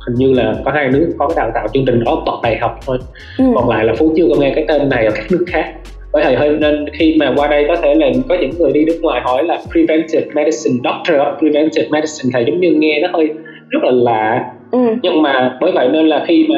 hình 0.07 0.15
như 0.15 0.33
là 0.33 0.55
có 0.65 0.71
hai 0.71 0.89
nước 0.89 1.15
có 1.19 1.29
cái 1.29 1.37
đào 1.37 1.51
tạo 1.55 1.69
chương 1.75 1.85
trình 1.87 2.05
đó 2.05 2.23
bậc 2.27 2.35
đại 2.43 2.59
học 2.59 2.79
thôi 2.87 2.99
ừ. 3.39 3.45
còn 3.55 3.69
lại 3.69 3.85
là 3.85 3.95
phú 3.99 4.13
chưa 4.17 4.25
có 4.29 4.41
nghe 4.41 4.53
cái 4.55 4.65
tên 4.69 4.89
này 4.89 5.07
ở 5.07 5.13
các 5.15 5.25
nước 5.31 5.45
khác 5.47 5.73
bởi 6.13 6.25
vậy 6.25 6.37
hơi 6.37 6.57
nên 6.61 6.85
khi 6.93 7.17
mà 7.21 7.33
qua 7.37 7.49
đây 7.49 7.65
có 7.69 7.77
thể 7.77 7.95
là 7.95 8.07
có 8.29 8.37
những 8.41 8.51
người 8.59 8.73
đi 8.73 8.85
nước 8.85 8.99
ngoài 9.03 9.21
hỏi 9.25 9.45
là 9.45 9.59
preventive 9.73 10.27
medicine 10.35 10.77
doctor 10.85 11.17
of 11.17 11.39
preventive 11.39 11.89
medicine 11.91 12.31
thì 12.35 12.45
giống 12.51 12.61
như 12.61 12.73
nghe 12.73 13.01
nó 13.03 13.09
hơi 13.13 13.29
rất 13.69 13.83
là 13.83 13.91
lạ 13.91 14.45
ừ. 14.71 14.79
nhưng 15.03 15.23
mà 15.23 15.59
bởi 15.61 15.73
vậy 15.73 15.89
nên 15.89 16.07
là 16.07 16.25
khi 16.29 16.47
mà 16.49 16.57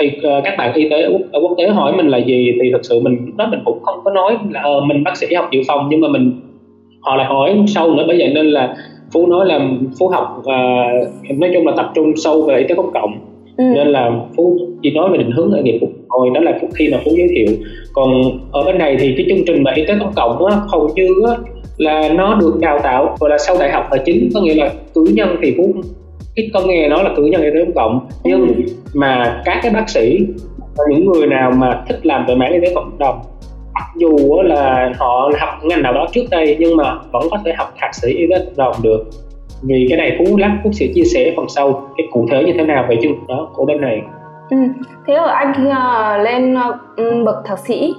thì 0.00 0.06
uh, 0.08 0.44
các 0.44 0.54
bạn 0.58 0.74
y 0.74 0.88
tế 0.88 1.02
ở 1.02 1.10
quốc, 1.12 1.20
ở 1.32 1.40
quốc 1.40 1.54
tế 1.58 1.68
hỏi 1.68 1.92
mình 1.96 2.08
là 2.08 2.18
gì 2.18 2.52
thì 2.62 2.70
thật 2.72 2.80
sự 2.82 3.00
mình 3.00 3.36
đó 3.36 3.48
mình 3.50 3.60
cũng 3.64 3.78
không 3.82 4.00
có 4.04 4.10
nói 4.10 4.36
là 4.50 4.62
uh, 4.64 4.84
mình 4.84 5.04
bác 5.04 5.16
sĩ 5.16 5.34
học 5.34 5.48
dự 5.52 5.60
phòng 5.68 5.88
nhưng 5.90 6.00
mà 6.00 6.08
mình 6.08 6.32
họ 7.00 7.16
lại 7.16 7.26
hỏi 7.26 7.64
sâu 7.66 7.94
nữa. 7.94 8.04
Bởi 8.06 8.18
vậy 8.18 8.32
nên 8.34 8.46
là 8.46 8.76
phú 9.12 9.26
nói 9.26 9.46
là 9.46 9.60
phú 9.98 10.08
học 10.08 10.42
và 10.44 10.86
nói 11.38 11.50
chung 11.54 11.66
là 11.66 11.72
tập 11.76 11.92
trung 11.94 12.12
sâu 12.16 12.42
về 12.42 12.58
y 12.58 12.64
tế 12.68 12.74
công 12.74 12.92
cộng. 12.94 13.12
Ừ. 13.56 13.64
nên 13.74 13.88
là 13.88 14.10
phú 14.36 14.58
chỉ 14.82 14.90
nói 14.90 15.10
về 15.10 15.18
định 15.18 15.30
hướng 15.30 15.50
nghề 15.52 15.62
nghiệp 15.62 15.78
phục 15.80 15.90
hồi 16.08 16.30
đó 16.34 16.40
là 16.40 16.58
phú 16.60 16.68
khi 16.74 16.88
mà 16.92 16.98
phú 17.04 17.10
giới 17.16 17.28
thiệu. 17.28 17.56
Còn 17.92 18.08
ở 18.52 18.62
bên 18.64 18.78
này 18.78 18.96
thì 19.00 19.14
cái 19.16 19.26
chương 19.28 19.44
trình 19.46 19.62
mà 19.62 19.72
y 19.74 19.84
tế 19.86 19.94
công 20.00 20.12
cộng 20.16 20.46
á, 20.46 20.56
hầu 20.68 20.88
như 20.94 21.08
á, 21.28 21.36
là 21.76 22.08
nó 22.08 22.34
được 22.40 22.54
đào 22.60 22.78
tạo 22.82 23.16
gọi 23.20 23.30
là 23.30 23.38
sau 23.38 23.56
đại 23.60 23.70
học 23.70 23.84
là 23.90 24.02
chính. 24.04 24.28
Có 24.34 24.40
nghĩa 24.40 24.54
là 24.54 24.70
cử 24.94 25.04
nhân 25.14 25.36
thì 25.42 25.54
phú 25.56 25.74
ít 26.36 26.50
có 26.54 26.60
nghe 26.60 26.88
nói 26.88 27.04
là 27.04 27.10
cử 27.16 27.22
nhân 27.22 27.42
y 27.42 27.50
tế 27.50 27.64
công 27.64 27.74
cộng 27.74 28.08
nhưng 28.24 28.46
ừ. 28.46 28.54
mà 28.94 29.42
các 29.44 29.58
cái 29.62 29.72
bác 29.72 29.88
sĩ 29.88 30.26
những 30.88 31.12
người 31.12 31.26
nào 31.26 31.50
mà 31.50 31.82
thích 31.88 32.06
làm 32.06 32.26
về 32.26 32.34
mảng 32.34 32.52
y 32.52 32.60
tế 32.60 32.72
cộng 32.74 32.98
đồng 32.98 33.20
mặc 33.74 33.86
dù 33.96 34.42
là 34.42 34.92
họ 34.98 35.30
học 35.40 35.48
ngành 35.62 35.82
nào 35.82 35.92
đó 35.92 36.06
trước 36.12 36.24
đây 36.30 36.56
nhưng 36.60 36.76
mà 36.76 36.98
vẫn 37.12 37.22
có 37.30 37.38
thể 37.44 37.52
học 37.58 37.74
thạc 37.76 37.94
sĩ 37.94 38.08
y 38.08 38.26
tế 38.30 38.38
cộng 38.38 38.56
đồng 38.56 38.82
được 38.82 39.04
vì 39.62 39.86
cái 39.88 39.98
này 39.98 40.18
phú 40.18 40.36
lắm 40.36 40.60
phú 40.64 40.70
sẽ 40.72 40.86
chia 40.94 41.04
sẻ 41.14 41.32
phần 41.36 41.48
sau 41.48 41.88
cái 41.96 42.06
cụ 42.12 42.26
thể 42.30 42.44
như 42.44 42.52
thế 42.58 42.64
nào 42.64 42.84
về 42.88 42.96
chương 43.02 43.12
trình 43.12 43.26
đó 43.28 43.48
của 43.54 43.64
bên 43.64 43.80
này 43.80 44.02
ừ. 44.50 44.56
thế 45.06 45.14
ở 45.14 45.26
anh 45.26 45.52
khi 45.56 45.62
uh, 45.62 46.24
lên 46.24 46.54
uh, 46.54 47.24
bậc 47.24 47.36
thạc 47.44 47.58
sĩ 47.58 47.94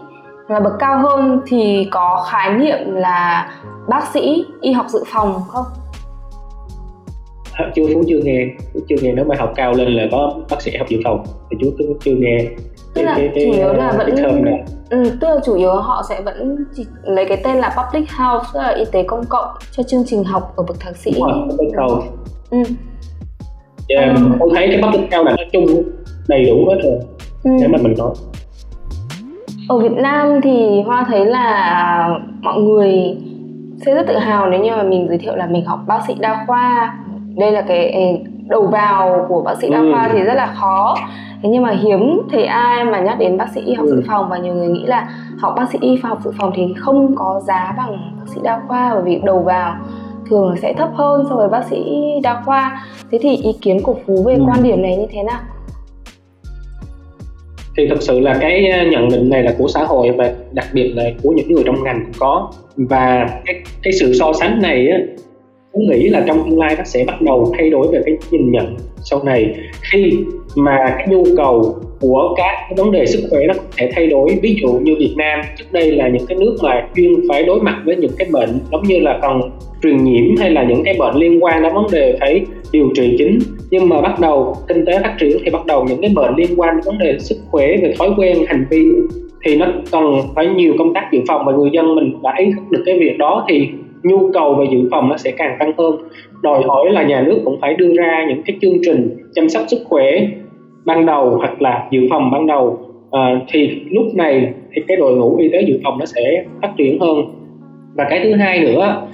là 0.47 0.59
bậc 0.59 0.73
cao 0.79 0.99
hơn 0.99 1.41
thì 1.47 1.87
có 1.91 2.25
khái 2.31 2.53
niệm 2.53 2.95
là 2.95 3.49
bác 3.87 4.03
sĩ 4.13 4.45
y 4.61 4.71
học 4.71 4.85
dự 4.89 5.03
phòng 5.07 5.33
không 5.47 5.65
chưa 7.75 7.83
phú 7.93 8.03
chưa 8.07 8.19
nghe 8.23 8.47
chưa 8.89 8.95
nghe 9.01 9.11
nếu 9.11 9.25
mà 9.25 9.35
học 9.39 9.53
cao 9.55 9.73
lên 9.73 9.93
là 9.93 10.03
có 10.11 10.33
bác 10.49 10.61
sĩ 10.61 10.77
học 10.77 10.87
dự 10.89 10.99
phòng 11.03 11.23
thì 11.51 11.57
chú 11.61 11.71
chưa 12.05 12.15
nghe 12.15 12.45
tức 12.93 13.01
là 13.01 13.13
cái, 13.17 13.29
cái, 13.35 13.45
chủ 13.45 13.57
yếu 13.57 13.73
là 13.73 13.93
vẫn 13.97 14.43
này. 14.43 14.63
Ừ, 14.89 15.03
tức 15.21 15.27
là 15.27 15.39
chủ 15.45 15.55
yếu 15.55 15.71
họ 15.71 16.03
sẽ 16.09 16.21
vẫn 16.21 16.65
chỉ 16.75 16.85
lấy 17.03 17.25
cái 17.25 17.37
tên 17.43 17.57
là 17.57 17.75
public 17.77 18.09
health 18.11 18.43
tức 18.53 18.59
là 18.59 18.69
y 18.69 18.83
tế 18.91 19.03
công 19.03 19.23
cộng 19.29 19.47
cho 19.71 19.83
chương 19.83 20.03
trình 20.05 20.23
học 20.23 20.53
ở 20.55 20.63
bậc 20.67 20.79
thạc 20.79 20.97
sĩ 20.97 21.11
Đúng 21.15 21.29
rồi, 21.29 21.47
public 21.49 21.73
health 21.77 22.03
ừ. 22.49 22.57
Yeah, 23.89 24.09
à. 24.09 24.13
mình 24.13 24.49
thấy 24.55 24.67
cái 24.71 24.81
public 24.81 25.11
health 25.11 25.25
là 25.25 25.35
nói 25.35 25.45
chung 25.53 25.83
đầy 26.27 26.45
đủ 26.45 26.65
hết 26.69 26.77
rồi 26.83 26.99
ừ. 27.43 27.51
nếu 27.59 27.69
mà 27.69 27.77
mình 27.81 27.93
nói 27.97 28.11
ở 29.67 29.79
Việt 29.79 29.91
Nam 29.91 30.41
thì 30.43 30.81
Hoa 30.85 31.05
thấy 31.07 31.25
là 31.25 32.19
mọi 32.41 32.61
người 32.61 33.17
sẽ 33.85 33.95
rất 33.95 34.07
tự 34.07 34.17
hào 34.17 34.49
nếu 34.49 34.63
như 34.63 34.71
mà 34.71 34.83
mình 34.83 35.07
giới 35.09 35.17
thiệu 35.17 35.35
là 35.35 35.47
mình 35.47 35.65
học 35.65 35.79
bác 35.87 35.99
sĩ 36.07 36.13
đa 36.19 36.43
khoa 36.47 36.97
đây 37.37 37.51
là 37.51 37.61
cái 37.61 37.93
đầu 38.47 38.67
vào 38.67 39.25
của 39.29 39.41
bác 39.41 39.57
sĩ 39.61 39.69
đa 39.69 39.79
ừ. 39.79 39.91
khoa 39.91 40.09
thì 40.13 40.21
rất 40.21 40.33
là 40.33 40.53
khó 40.55 40.95
thế 41.43 41.49
nhưng 41.49 41.63
mà 41.63 41.71
hiếm 41.71 42.21
thấy 42.31 42.45
ai 42.45 42.85
mà 42.85 42.99
nhắc 42.99 43.19
đến 43.19 43.37
bác 43.37 43.47
sĩ 43.55 43.61
y 43.61 43.73
học 43.73 43.85
dự 43.85 43.95
ừ. 43.95 44.03
phòng 44.07 44.29
và 44.29 44.37
nhiều 44.37 44.53
người 44.53 44.67
nghĩ 44.67 44.85
là 44.85 45.09
học 45.39 45.53
bác 45.57 45.69
sĩ 45.71 45.77
y 45.81 45.95
học 46.03 46.19
dự 46.23 46.31
phòng 46.39 46.51
thì 46.55 46.73
không 46.77 47.15
có 47.15 47.41
giá 47.47 47.73
bằng 47.77 48.15
bác 48.19 48.27
sĩ 48.35 48.41
đa 48.43 48.61
khoa 48.67 48.93
bởi 48.93 49.03
vì 49.03 49.21
đầu 49.23 49.39
vào 49.39 49.75
thường 50.29 50.55
sẽ 50.61 50.73
thấp 50.73 50.89
hơn 50.93 51.25
so 51.29 51.35
với 51.35 51.49
bác 51.49 51.63
sĩ 51.63 51.85
đa 52.23 52.41
khoa 52.45 52.85
thế 53.11 53.17
thì 53.21 53.35
ý 53.35 53.51
kiến 53.61 53.83
của 53.83 53.95
phú 54.05 54.23
về 54.25 54.33
ừ. 54.33 54.43
quan 54.47 54.63
điểm 54.63 54.81
này 54.81 54.97
như 54.97 55.05
thế 55.11 55.23
nào 55.23 55.39
thì 57.77 57.87
thực 57.87 58.01
sự 58.01 58.19
là 58.19 58.37
cái 58.41 58.69
ờ, 58.69 58.85
nhận 58.91 59.09
định 59.09 59.29
này 59.29 59.43
là 59.43 59.53
của 59.57 59.67
xã 59.67 59.83
hội 59.83 60.11
và 60.11 60.31
đặc 60.51 60.65
biệt 60.73 60.93
là 60.95 61.03
của 61.23 61.29
những 61.29 61.53
người 61.53 61.63
trong 61.65 61.83
ngành 61.83 62.03
cũng 62.05 62.13
có 62.19 62.51
và 62.77 63.27
cái 63.45 63.61
cái 63.83 63.93
sự 63.99 64.13
so 64.13 64.33
sánh 64.33 64.61
này 64.61 64.87
á 64.89 64.97
cũng 65.77 65.89
nghĩ 65.89 66.09
là 66.09 66.23
trong 66.27 66.43
tương 66.49 66.59
lai 66.59 66.75
nó 66.77 66.83
sẽ 66.83 67.03
bắt 67.07 67.21
đầu 67.21 67.53
thay 67.57 67.69
đổi 67.69 67.87
về 67.91 68.01
cái 68.05 68.17
nhìn 68.31 68.51
nhận 68.51 68.75
sau 69.03 69.23
này. 69.23 69.55
Khi 69.91 70.17
mà 70.55 70.77
cái 70.97 71.07
nhu 71.09 71.23
cầu 71.37 71.75
của 71.99 72.33
các 72.37 72.77
vấn 72.77 72.91
đề 72.91 73.05
sức 73.05 73.27
khỏe 73.29 73.39
nó 73.47 73.53
có 73.53 73.63
thể 73.77 73.89
thay 73.95 74.07
đổi, 74.07 74.29
ví 74.41 74.57
dụ 74.61 74.69
như 74.69 74.95
Việt 74.99 75.13
Nam, 75.17 75.39
trước 75.57 75.65
đây 75.71 75.91
là 75.91 76.07
những 76.07 76.25
cái 76.27 76.37
nước 76.37 76.57
mà 76.63 76.87
chuyên 76.95 77.11
phải 77.29 77.43
đối 77.43 77.59
mặt 77.59 77.81
với 77.85 77.95
những 77.95 78.11
cái 78.17 78.27
bệnh 78.31 78.49
giống 78.71 78.83
như 78.83 78.99
là 78.99 79.19
còn 79.21 79.41
truyền 79.83 80.03
nhiễm 80.03 80.35
hay 80.39 80.49
là 80.49 80.63
những 80.63 80.83
cái 80.83 80.95
bệnh 80.99 81.15
liên 81.15 81.43
quan 81.43 81.63
đến 81.63 81.73
vấn 81.73 81.85
đề 81.91 82.17
phải 82.19 82.45
điều 82.71 82.89
trị 82.95 83.15
chính. 83.17 83.39
Nhưng 83.71 83.89
mà 83.89 84.01
bắt 84.01 84.19
đầu 84.19 84.55
kinh 84.67 84.85
tế 84.85 84.99
phát 85.03 85.15
triển 85.19 85.37
thì 85.45 85.51
bắt 85.51 85.65
đầu 85.65 85.85
những 85.89 86.01
cái 86.01 86.11
bệnh 86.15 86.35
liên 86.35 86.49
quan 86.57 86.75
đến 86.75 86.83
vấn 86.85 86.97
đề 86.99 87.19
sức 87.19 87.37
khỏe 87.51 87.67
về 87.81 87.93
thói 87.99 88.09
quen, 88.17 88.37
hành 88.47 88.65
vi 88.69 88.85
thì 89.45 89.55
nó 89.55 89.67
cần 89.91 90.03
phải 90.35 90.47
nhiều 90.47 90.73
công 90.77 90.93
tác 90.93 91.09
dự 91.11 91.19
phòng 91.27 91.45
và 91.45 91.53
người 91.53 91.69
dân 91.73 91.95
mình 91.95 92.13
đã 92.23 92.35
ý 92.37 92.45
thức 92.45 92.61
được 92.69 92.83
cái 92.85 92.99
việc 92.99 93.17
đó 93.17 93.45
thì 93.49 93.67
nhu 94.07 94.31
cầu 94.33 94.55
về 94.55 94.65
dự 94.71 94.87
phòng 94.91 95.09
nó 95.09 95.17
sẽ 95.17 95.31
càng 95.31 95.55
tăng 95.59 95.71
hơn. 95.77 95.95
Đòi 96.43 96.63
hỏi 96.63 96.91
là 96.91 97.03
nhà 97.03 97.21
nước 97.21 97.41
cũng 97.45 97.57
phải 97.61 97.73
đưa 97.73 97.93
ra 97.93 98.25
những 98.29 98.41
cái 98.45 98.57
chương 98.61 98.77
trình 98.83 99.17
chăm 99.35 99.49
sóc 99.49 99.63
sức 99.67 99.79
khỏe 99.85 100.27
ban 100.85 101.05
đầu 101.05 101.29
hoặc 101.37 101.61
là 101.61 101.87
dự 101.91 102.01
phòng 102.09 102.31
ban 102.31 102.47
đầu. 102.47 102.79
À, 103.11 103.41
thì 103.51 103.81
lúc 103.91 104.05
này 104.15 104.53
thì 104.73 104.81
cái 104.87 104.97
đội 104.97 105.15
ngũ 105.15 105.37
y 105.37 105.49
tế 105.49 105.61
dự 105.61 105.79
phòng 105.83 105.99
nó 105.99 106.05
sẽ 106.05 106.43
phát 106.61 106.73
triển 106.77 106.99
hơn. 106.99 107.17
Và 107.95 108.07
cái 108.09 108.19
thứ 108.23 108.33
hai 108.33 108.59
nữa 108.59 109.07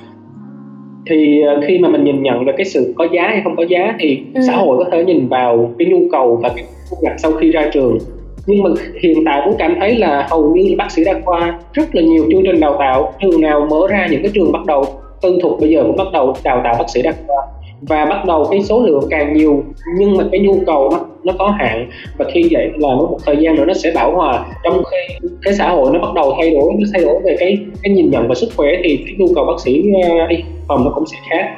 thì 1.09 1.41
à, 1.41 1.55
khi 1.67 1.79
mà 1.79 1.89
mình 1.89 2.03
nhìn 2.03 2.23
nhận 2.23 2.45
về 2.45 2.53
cái 2.57 2.65
sự 2.65 2.93
có 2.97 3.07
giá 3.11 3.27
hay 3.27 3.41
không 3.43 3.55
có 3.55 3.63
giá 3.63 3.95
thì 3.99 4.19
ừ. 4.33 4.41
xã 4.47 4.55
hội 4.55 4.77
có 4.77 4.89
thể 4.91 5.05
nhìn 5.05 5.27
vào 5.27 5.71
cái 5.79 5.87
nhu 5.87 6.07
cầu 6.11 6.39
và 6.43 6.49
cái 6.55 6.65
thu 6.89 6.97
nhập 7.01 7.13
sau 7.17 7.31
khi 7.31 7.51
ra 7.51 7.69
trường 7.73 7.97
nhưng 8.45 8.63
mà 8.63 8.69
hiện 9.01 9.23
tại 9.25 9.41
cũng 9.45 9.55
cảm 9.59 9.75
thấy 9.79 9.97
là 9.97 10.27
hầu 10.29 10.55
như 10.55 10.69
là 10.69 10.75
bác 10.77 10.91
sĩ 10.91 11.03
đa 11.03 11.13
khoa 11.25 11.59
rất 11.73 11.95
là 11.95 12.01
nhiều 12.01 12.25
chương 12.31 12.43
trình 12.45 12.59
đào 12.59 12.75
tạo 12.79 13.13
trường 13.21 13.41
nào 13.41 13.67
mở 13.69 13.87
ra 13.89 14.07
những 14.11 14.21
cái 14.21 14.31
trường 14.33 14.51
bắt 14.51 14.65
đầu 14.65 14.85
tư 15.21 15.39
thục 15.41 15.59
bây 15.59 15.69
giờ 15.69 15.83
cũng 15.83 15.97
bắt 15.97 16.07
đầu 16.13 16.33
đào 16.43 16.61
tạo 16.63 16.75
bác 16.79 16.89
sĩ 16.89 17.01
đa 17.01 17.11
khoa. 17.27 17.37
Và 17.81 18.05
bắt 18.05 18.25
đầu 18.25 18.47
cái 18.51 18.63
số 18.63 18.83
lượng 18.83 19.03
càng 19.09 19.33
nhiều 19.33 19.63
nhưng 19.97 20.17
mà 20.17 20.23
cái 20.31 20.39
nhu 20.39 20.55
cầu 20.65 20.89
nó 20.91 20.99
nó 21.23 21.33
có 21.39 21.49
hạn. 21.59 21.89
Và 22.17 22.25
khi 22.33 22.47
vậy 22.51 22.69
là 22.77 22.87
một 22.87 23.17
thời 23.25 23.37
gian 23.37 23.55
nữa 23.55 23.65
nó 23.65 23.73
sẽ 23.73 23.91
bảo 23.95 24.15
hòa. 24.15 24.45
Trong 24.63 24.83
khi 24.91 25.27
cái 25.41 25.53
xã 25.53 25.69
hội 25.69 25.91
nó 25.93 25.99
bắt 25.99 26.13
đầu 26.13 26.33
thay 26.37 26.51
đổi 26.51 26.73
nó 26.79 26.87
thay 26.93 27.03
đổi 27.03 27.15
về 27.25 27.35
cái 27.39 27.57
cái 27.83 27.93
nhìn 27.93 28.11
nhận 28.11 28.27
về 28.27 28.35
sức 28.35 28.49
khỏe 28.57 28.67
thì 28.83 28.97
cái 29.05 29.15
nhu 29.17 29.25
cầu 29.35 29.45
bác 29.45 29.59
sĩ 29.59 29.83
ờ, 30.03 30.27
y 30.29 30.37
phòng 30.67 30.83
nó 30.85 30.91
cũng 30.95 31.05
sẽ 31.05 31.17
khác. 31.29 31.49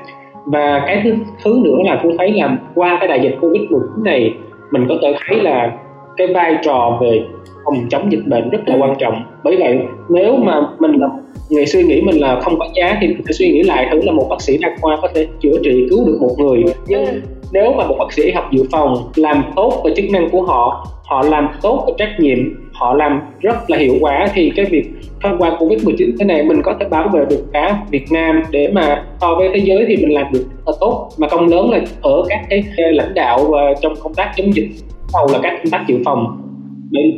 Và 0.46 0.84
cái 0.88 1.02
thứ, 1.04 1.14
thứ 1.44 1.60
nữa 1.64 1.78
là 1.86 2.00
tôi 2.04 2.16
thấy 2.18 2.32
là 2.32 2.58
qua 2.76 2.98
cái 3.00 3.08
đại 3.08 3.20
dịch 3.24 3.36
covid 3.42 3.62
19 3.62 4.04
này 4.04 4.34
mình 4.72 4.86
có 4.90 4.96
thể 5.02 5.14
thấy 5.28 5.42
là 5.42 5.72
cái 6.18 6.28
vai 6.28 6.58
trò 6.64 6.98
về 7.02 7.22
phòng 7.66 7.88
chống 7.90 8.12
dịch 8.12 8.26
bệnh 8.26 8.50
rất 8.50 8.60
là 8.66 8.76
quan 8.80 8.96
trọng. 9.00 9.24
Bởi 9.44 9.58
vậy 9.60 9.80
nếu 10.10 10.36
mà 10.36 10.62
mình 10.80 10.92
là 10.92 11.08
người 11.50 11.66
suy 11.66 11.84
nghĩ 11.84 12.02
mình 12.02 12.22
là 12.22 12.40
không 12.40 12.60
có 12.60 12.68
giá 12.76 12.98
thì 13.02 13.08
phải 13.26 13.34
suy 13.34 13.52
nghĩ 13.52 13.64
lại 13.64 13.88
thử 13.92 14.02
là 14.02 14.12
một 14.12 14.28
bác 14.30 14.42
sĩ 14.42 14.58
đa 14.58 14.70
khoa 14.82 14.98
có 15.02 15.08
thể 15.16 15.28
chữa 15.40 15.58
trị 15.64 15.88
cứu 15.90 16.06
được 16.06 16.18
một 16.22 16.36
người. 16.38 16.64
Nhưng 16.88 17.06
ừ. 17.06 17.22
nếu 17.54 17.74
mà 17.74 17.88
một 17.88 17.96
bác 18.00 18.14
sĩ 18.14 18.32
học 18.32 18.52
dự 18.52 18.64
phòng 18.72 18.98
làm 19.16 19.44
tốt 19.56 19.82
về 19.86 19.92
chức 19.96 20.06
năng 20.12 20.30
của 20.30 20.42
họ 20.42 20.88
họ 21.06 21.22
làm 21.22 21.50
tốt 21.62 21.84
về 21.88 21.94
trách 21.98 22.20
nhiệm 22.20 22.38
họ 22.74 22.94
làm 22.94 23.22
rất 23.40 23.70
là 23.70 23.78
hiệu 23.78 23.96
quả 24.00 24.28
thì 24.34 24.52
cái 24.56 24.66
việc 24.66 24.86
thông 25.22 25.38
qua 25.38 25.58
covid 25.60 25.84
19 25.84 26.16
thế 26.20 26.26
này 26.26 26.44
mình 26.44 26.62
có 26.62 26.76
thể 26.80 26.86
bảo 26.90 27.10
vệ 27.14 27.26
được 27.30 27.44
cả 27.54 27.80
Việt 27.92 28.06
Nam 28.12 28.44
để 28.52 28.72
mà 28.74 29.04
so 29.22 29.36
với 29.36 29.50
thế 29.54 29.60
giới 29.64 29.86
thì 29.88 29.98
mình 29.98 30.14
làm 30.14 30.26
được 30.34 30.40
rất 30.40 30.64
là 30.66 30.74
tốt. 30.80 31.10
Mà 31.18 31.28
công 31.28 31.48
lớn 31.48 31.70
là 31.70 31.80
ở 32.02 32.24
các 32.30 32.40
cái 32.50 32.64
lãnh 32.78 33.14
đạo 33.14 33.46
và 33.50 33.74
trong 33.82 33.94
công 34.04 34.14
tác 34.14 34.32
chống 34.38 34.56
dịch 34.56 34.70
sau 35.08 35.28
là 35.34 35.40
các 35.44 35.54
công 35.64 35.72
tác 35.72 35.86
dự 35.88 35.96
phòng. 36.06 36.42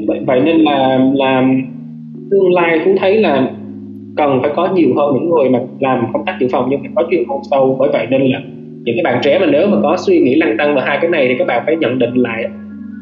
Vậy, 0.07 0.21
vậy 0.27 0.39
nên 0.39 0.57
là 0.57 0.99
là 1.13 1.43
tương 2.31 2.53
lai 2.53 2.79
cũng 2.85 2.95
thấy 2.99 3.17
là 3.17 3.49
cần 4.17 4.39
phải 4.41 4.51
có 4.55 4.69
nhiều 4.75 4.89
hơn 4.97 5.13
những 5.13 5.29
người 5.29 5.49
mà 5.49 5.59
làm 5.79 6.05
công 6.13 6.25
tác 6.25 6.37
dự 6.39 6.47
phòng 6.51 6.67
nhưng 6.69 6.79
phải 6.79 6.91
có 6.95 7.03
chuyên 7.11 7.27
môn 7.27 7.37
sâu. 7.51 7.75
Bởi 7.79 7.89
vậy 7.93 8.07
nên 8.09 8.21
là 8.21 8.39
những 8.83 8.95
cái 8.95 9.03
bạn 9.03 9.21
trẻ 9.23 9.39
mà 9.39 9.45
nếu 9.45 9.67
mà 9.67 9.77
có 9.83 9.97
suy 9.97 10.19
nghĩ 10.19 10.35
lăn 10.35 10.57
tăng 10.57 10.75
vào 10.75 10.85
hai 10.85 10.97
cái 11.01 11.09
này 11.09 11.27
thì 11.27 11.35
các 11.39 11.47
bạn 11.47 11.63
phải 11.65 11.75
nhận 11.75 11.99
định 11.99 12.13
lại 12.13 12.45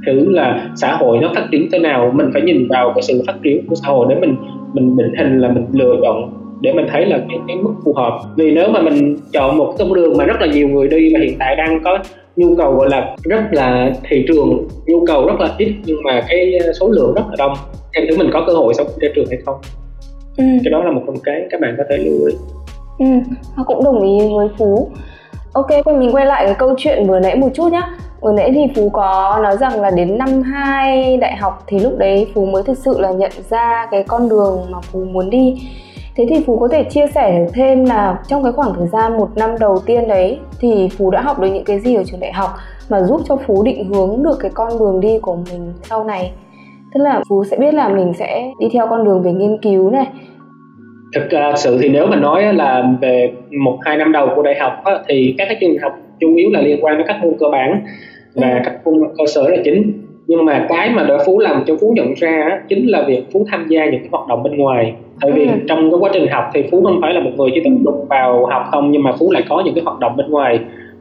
thử 0.05 0.29
là 0.29 0.69
xã 0.75 0.95
hội 0.95 1.17
nó 1.21 1.31
phát 1.35 1.47
triển 1.51 1.67
thế 1.71 1.79
nào. 1.79 2.11
Mình 2.15 2.27
phải 2.33 2.41
nhìn 2.41 2.67
vào 2.69 2.91
cái 2.95 3.01
sự 3.01 3.23
phát 3.27 3.35
triển 3.43 3.67
của 3.67 3.75
xã 3.75 3.87
hội 3.87 4.05
để 4.09 4.15
mình 4.21 4.35
mình 4.73 4.97
định 4.97 5.13
hình 5.17 5.39
là 5.39 5.49
mình 5.49 5.65
lựa 5.71 5.95
chọn 6.03 6.29
để 6.61 6.73
mình 6.73 6.85
thấy 6.91 7.05
là 7.05 7.17
cái, 7.29 7.39
cái 7.47 7.57
mức 7.57 7.73
phù 7.85 7.93
hợp. 7.93 8.19
Vì 8.37 8.51
nếu 8.55 8.69
mà 8.71 8.81
mình 8.81 9.15
chọn 9.33 9.57
một 9.57 9.73
con 9.79 9.93
đường 9.93 10.17
mà 10.17 10.25
rất 10.25 10.41
là 10.41 10.47
nhiều 10.47 10.67
người 10.67 10.87
đi 10.87 11.13
và 11.13 11.19
hiện 11.19 11.35
tại 11.39 11.55
đang 11.55 11.79
có 11.83 11.99
nhu 12.35 12.55
cầu 12.55 12.75
gọi 12.75 12.89
là 12.89 13.15
rất 13.23 13.41
là 13.51 13.91
thị 14.09 14.25
trường 14.27 14.67
nhu 14.85 15.05
cầu 15.07 15.27
rất 15.27 15.39
là 15.39 15.55
ít 15.57 15.75
nhưng 15.85 16.03
mà 16.03 16.21
cái 16.27 16.59
số 16.79 16.87
lượng 16.87 17.13
rất 17.15 17.23
là 17.29 17.35
đông. 17.37 17.53
Em 17.91 18.05
thử 18.09 18.17
mình 18.17 18.29
có 18.33 18.43
cơ 18.47 18.53
hội 18.53 18.73
khi 18.77 19.07
ra 19.07 19.13
trường 19.15 19.25
hay 19.29 19.39
không? 19.45 19.55
Ừ. 20.37 20.43
cái 20.63 20.71
đó 20.71 20.83
là 20.83 20.91
một 20.91 21.01
phần 21.07 21.15
cái 21.23 21.41
các 21.51 21.61
bạn 21.61 21.75
có 21.77 21.83
thể 21.89 21.97
lưu 21.97 22.25
ý. 22.25 22.35
Ừ 22.99 23.05
cũng 23.65 23.83
đồng 23.83 24.01
ý 24.01 24.27
với 24.35 24.47
phú. 24.57 24.91
Ok 25.53 25.67
quay 25.85 25.97
mình 25.97 26.15
quay 26.15 26.25
lại 26.25 26.45
cái 26.45 26.55
câu 26.59 26.73
chuyện 26.77 27.07
vừa 27.07 27.19
nãy 27.19 27.35
một 27.35 27.49
chút 27.53 27.71
nhá. 27.71 27.89
Vừa 28.21 28.31
nãy 28.31 28.51
thì 28.53 28.61
phú 28.75 28.89
có 28.89 29.39
nói 29.43 29.57
rằng 29.57 29.81
là 29.81 29.91
đến 29.91 30.17
năm 30.17 30.41
2 30.41 31.17
đại 31.17 31.35
học 31.37 31.63
thì 31.67 31.79
lúc 31.79 31.97
đấy 31.97 32.27
phú 32.33 32.45
mới 32.45 32.63
thực 32.63 32.77
sự 32.77 32.99
là 32.99 33.11
nhận 33.11 33.31
ra 33.49 33.87
cái 33.91 34.03
con 34.07 34.29
đường 34.29 34.61
mà 34.69 34.77
phú 34.81 35.05
muốn 35.05 35.29
đi 35.29 35.55
thế 36.17 36.25
thì 36.29 36.35
phú 36.45 36.57
có 36.57 36.67
thể 36.67 36.83
chia 36.83 37.07
sẻ 37.07 37.39
được 37.39 37.51
thêm 37.53 37.85
là 37.85 38.19
trong 38.27 38.43
cái 38.43 38.51
khoảng 38.51 38.73
thời 38.77 38.87
gian 38.87 39.17
một 39.17 39.29
năm 39.35 39.49
đầu 39.59 39.79
tiên 39.85 40.07
đấy 40.07 40.39
thì 40.59 40.89
phú 40.97 41.11
đã 41.11 41.21
học 41.21 41.39
được 41.39 41.47
những 41.53 41.63
cái 41.63 41.79
gì 41.79 41.95
ở 41.95 42.03
trường 42.03 42.19
đại 42.19 42.33
học 42.33 42.49
mà 42.89 43.01
giúp 43.01 43.21
cho 43.25 43.35
phú 43.35 43.63
định 43.63 43.85
hướng 43.85 44.23
được 44.23 44.37
cái 44.39 44.51
con 44.53 44.79
đường 44.79 44.99
đi 44.99 45.19
của 45.21 45.35
mình 45.35 45.73
sau 45.83 46.03
này? 46.03 46.31
Tức 46.93 47.03
là 47.03 47.21
phú 47.29 47.43
sẽ 47.43 47.57
biết 47.57 47.73
là 47.73 47.89
mình 47.89 48.13
sẽ 48.13 48.51
đi 48.59 48.67
theo 48.73 48.87
con 48.87 49.03
đường 49.03 49.23
về 49.23 49.31
nghiên 49.31 49.57
cứu 49.61 49.89
này. 49.89 50.07
Thực 51.15 51.25
uh, 51.51 51.57
sự 51.57 51.77
thì 51.81 51.89
nếu 51.89 52.07
mà 52.07 52.15
nói 52.15 52.53
là 52.53 52.83
về 53.01 53.33
một 53.63 53.77
hai 53.81 53.97
năm 53.97 54.11
đầu 54.11 54.29
của 54.35 54.41
đại 54.41 54.55
học 54.59 54.73
á, 54.83 54.93
thì 55.07 55.35
các 55.37 55.45
cái 55.45 55.57
trường 55.61 55.77
học 55.81 55.93
chủ 56.19 56.35
yếu 56.35 56.49
là 56.51 56.61
liên 56.61 56.77
quan 56.81 56.97
đến 56.97 57.07
các 57.07 57.17
môn 57.23 57.33
cơ 57.39 57.45
bản 57.51 57.81
và 58.35 58.49
ừ. 58.49 58.59
các 58.65 58.73
môn 58.85 58.93
cơ 59.17 59.23
sở 59.35 59.49
là 59.49 59.57
chính 59.63 60.04
nhưng 60.27 60.45
mà 60.45 60.65
cái 60.69 60.89
mà 60.89 61.03
đỡ 61.03 61.17
phú 61.25 61.39
làm 61.39 61.63
cho 61.67 61.75
phú 61.81 61.93
nhận 61.95 62.13
ra 62.13 62.43
á, 62.49 62.59
chính 62.69 62.87
là 62.87 63.03
việc 63.07 63.23
phú 63.33 63.45
tham 63.51 63.65
gia 63.69 63.85
những 63.85 63.99
cái 63.99 64.09
hoạt 64.11 64.27
động 64.27 64.43
bên 64.43 64.57
ngoài. 64.57 64.93
Tại 65.21 65.31
vì 65.31 65.45
ừ. 65.45 65.53
trong 65.67 65.91
cái 65.91 65.97
quá 65.99 66.09
trình 66.13 66.27
học 66.27 66.43
thì 66.53 66.63
phú 66.71 66.83
không 66.83 66.99
phải 67.01 67.13
là 67.13 67.19
một 67.19 67.31
người 67.37 67.49
chỉ 67.55 67.61
tập 67.63 67.69
trung 67.85 68.05
vào 68.09 68.45
học 68.45 68.63
không 68.71 68.91
nhưng 68.91 69.03
mà 69.03 69.11
phú 69.19 69.31
lại 69.31 69.43
có 69.49 69.61
những 69.65 69.75
cái 69.75 69.83
hoạt 69.83 69.99
động 69.99 70.17
bên 70.17 70.29
ngoài. 70.29 70.59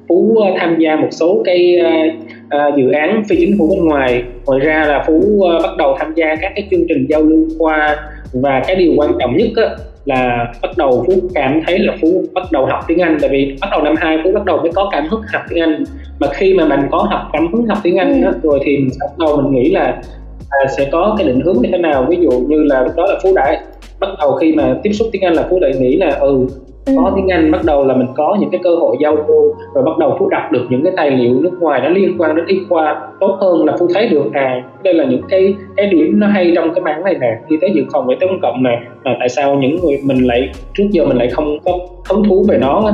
Phú 0.08 0.36
uh, 0.38 0.56
tham 0.58 0.76
gia 0.78 0.96
một 0.96 1.08
số 1.10 1.42
cái 1.44 1.78
uh, 1.80 2.14
uh, 2.44 2.76
dự 2.76 2.90
án 2.90 3.22
phi 3.28 3.36
chính 3.36 3.58
phủ 3.58 3.68
bên 3.70 3.84
ngoài. 3.84 4.22
Ngoài 4.46 4.60
ra 4.60 4.84
là 4.88 5.04
phú 5.06 5.14
uh, 5.14 5.62
bắt 5.62 5.76
đầu 5.78 5.96
tham 5.98 6.12
gia 6.14 6.36
các 6.40 6.52
cái 6.54 6.66
chương 6.70 6.84
trình 6.88 7.06
giao 7.08 7.22
lưu 7.22 7.44
khoa. 7.58 7.96
Và 8.32 8.62
cái 8.66 8.76
điều 8.76 8.92
quan 8.96 9.10
trọng 9.20 9.36
nhất 9.36 9.48
á, 9.56 9.68
là 10.04 10.52
bắt 10.62 10.70
đầu 10.76 11.04
phú 11.06 11.12
cảm 11.34 11.60
thấy 11.66 11.78
là 11.78 11.96
phú 12.02 12.24
bắt 12.34 12.52
đầu 12.52 12.66
học 12.66 12.80
tiếng 12.86 12.98
anh 12.98 13.18
tại 13.20 13.30
vì 13.30 13.56
bắt 13.60 13.68
đầu 13.70 13.82
năm 13.82 13.94
hai 13.98 14.18
phú 14.24 14.32
bắt 14.34 14.44
đầu 14.44 14.58
mới 14.58 14.72
có 14.74 14.88
cảm 14.92 15.08
hứng 15.08 15.22
học 15.32 15.42
tiếng 15.48 15.62
anh 15.62 15.84
mà 16.18 16.26
khi 16.32 16.54
mà 16.54 16.64
mình 16.66 16.80
có 16.90 16.98
học 17.10 17.28
cảm 17.32 17.52
hứng 17.52 17.66
học 17.66 17.78
tiếng 17.82 17.96
anh 17.96 18.22
đó, 18.22 18.28
ừ. 18.28 18.38
rồi 18.42 18.60
thì 18.64 18.76
bắt 19.00 19.18
đầu 19.18 19.36
mình 19.36 19.54
nghĩ 19.54 19.70
là 19.70 20.02
à, 20.50 20.66
sẽ 20.76 20.88
có 20.92 21.14
cái 21.18 21.26
định 21.26 21.40
hướng 21.40 21.56
như 21.62 21.68
thế 21.72 21.78
nào 21.78 22.06
ví 22.08 22.16
dụ 22.20 22.30
như 22.30 22.62
là 22.62 22.82
lúc 22.82 22.92
đó 22.96 23.06
là 23.06 23.18
phú 23.22 23.32
đã 23.34 23.60
bắt 24.00 24.08
đầu 24.18 24.32
khi 24.32 24.52
mà 24.52 24.76
tiếp 24.82 24.92
xúc 24.92 25.08
tiếng 25.12 25.22
anh 25.22 25.34
là 25.34 25.46
phú 25.50 25.60
lại 25.60 25.72
nghĩ 25.78 25.96
là 25.96 26.10
Ừ. 26.20 26.46
có 26.86 27.12
tiếng 27.16 27.28
Anh 27.28 27.50
bắt 27.50 27.60
đầu 27.64 27.84
là 27.84 27.94
mình 27.96 28.06
có 28.14 28.36
những 28.40 28.50
cái 28.50 28.60
cơ 28.64 28.76
hội 28.76 28.96
giao 29.00 29.16
lưu 29.16 29.54
rồi 29.74 29.84
bắt 29.84 29.98
đầu 29.98 30.16
phú 30.18 30.28
đọc 30.28 30.42
được 30.52 30.66
những 30.68 30.82
cái 30.84 30.92
tài 30.96 31.10
liệu 31.10 31.40
nước 31.40 31.52
ngoài 31.60 31.80
nó 31.84 31.88
liên 31.88 32.14
quan 32.18 32.36
đến 32.36 32.46
y 32.46 32.58
khoa 32.68 33.08
tốt 33.20 33.38
hơn 33.40 33.64
là 33.64 33.76
phú 33.78 33.88
thấy 33.94 34.08
được 34.08 34.24
à 34.32 34.62
đây 34.82 34.94
là 34.94 35.04
những 35.04 35.22
cái 35.28 35.54
cái 35.76 35.86
điểm 35.86 36.20
nó 36.20 36.26
hay 36.26 36.52
trong 36.54 36.74
cái 36.74 36.82
mảng 36.82 37.04
này 37.04 37.14
nè 37.20 37.38
y 37.48 37.56
tế 37.60 37.68
dự 37.74 37.82
phòng 37.92 38.08
y 38.08 38.16
tế 38.20 38.26
công 38.26 38.40
cộng 38.42 38.62
nè 38.62 38.80
là 39.04 39.16
tại 39.18 39.28
sao 39.28 39.54
những 39.54 39.76
người 39.76 39.98
mình 40.04 40.26
lại 40.26 40.50
trước 40.74 40.84
giờ 40.90 41.04
mình 41.06 41.16
lại 41.16 41.28
không 41.28 41.58
có 41.64 41.78
hứng 42.08 42.24
thú 42.24 42.44
về 42.48 42.58
nó 42.58 42.92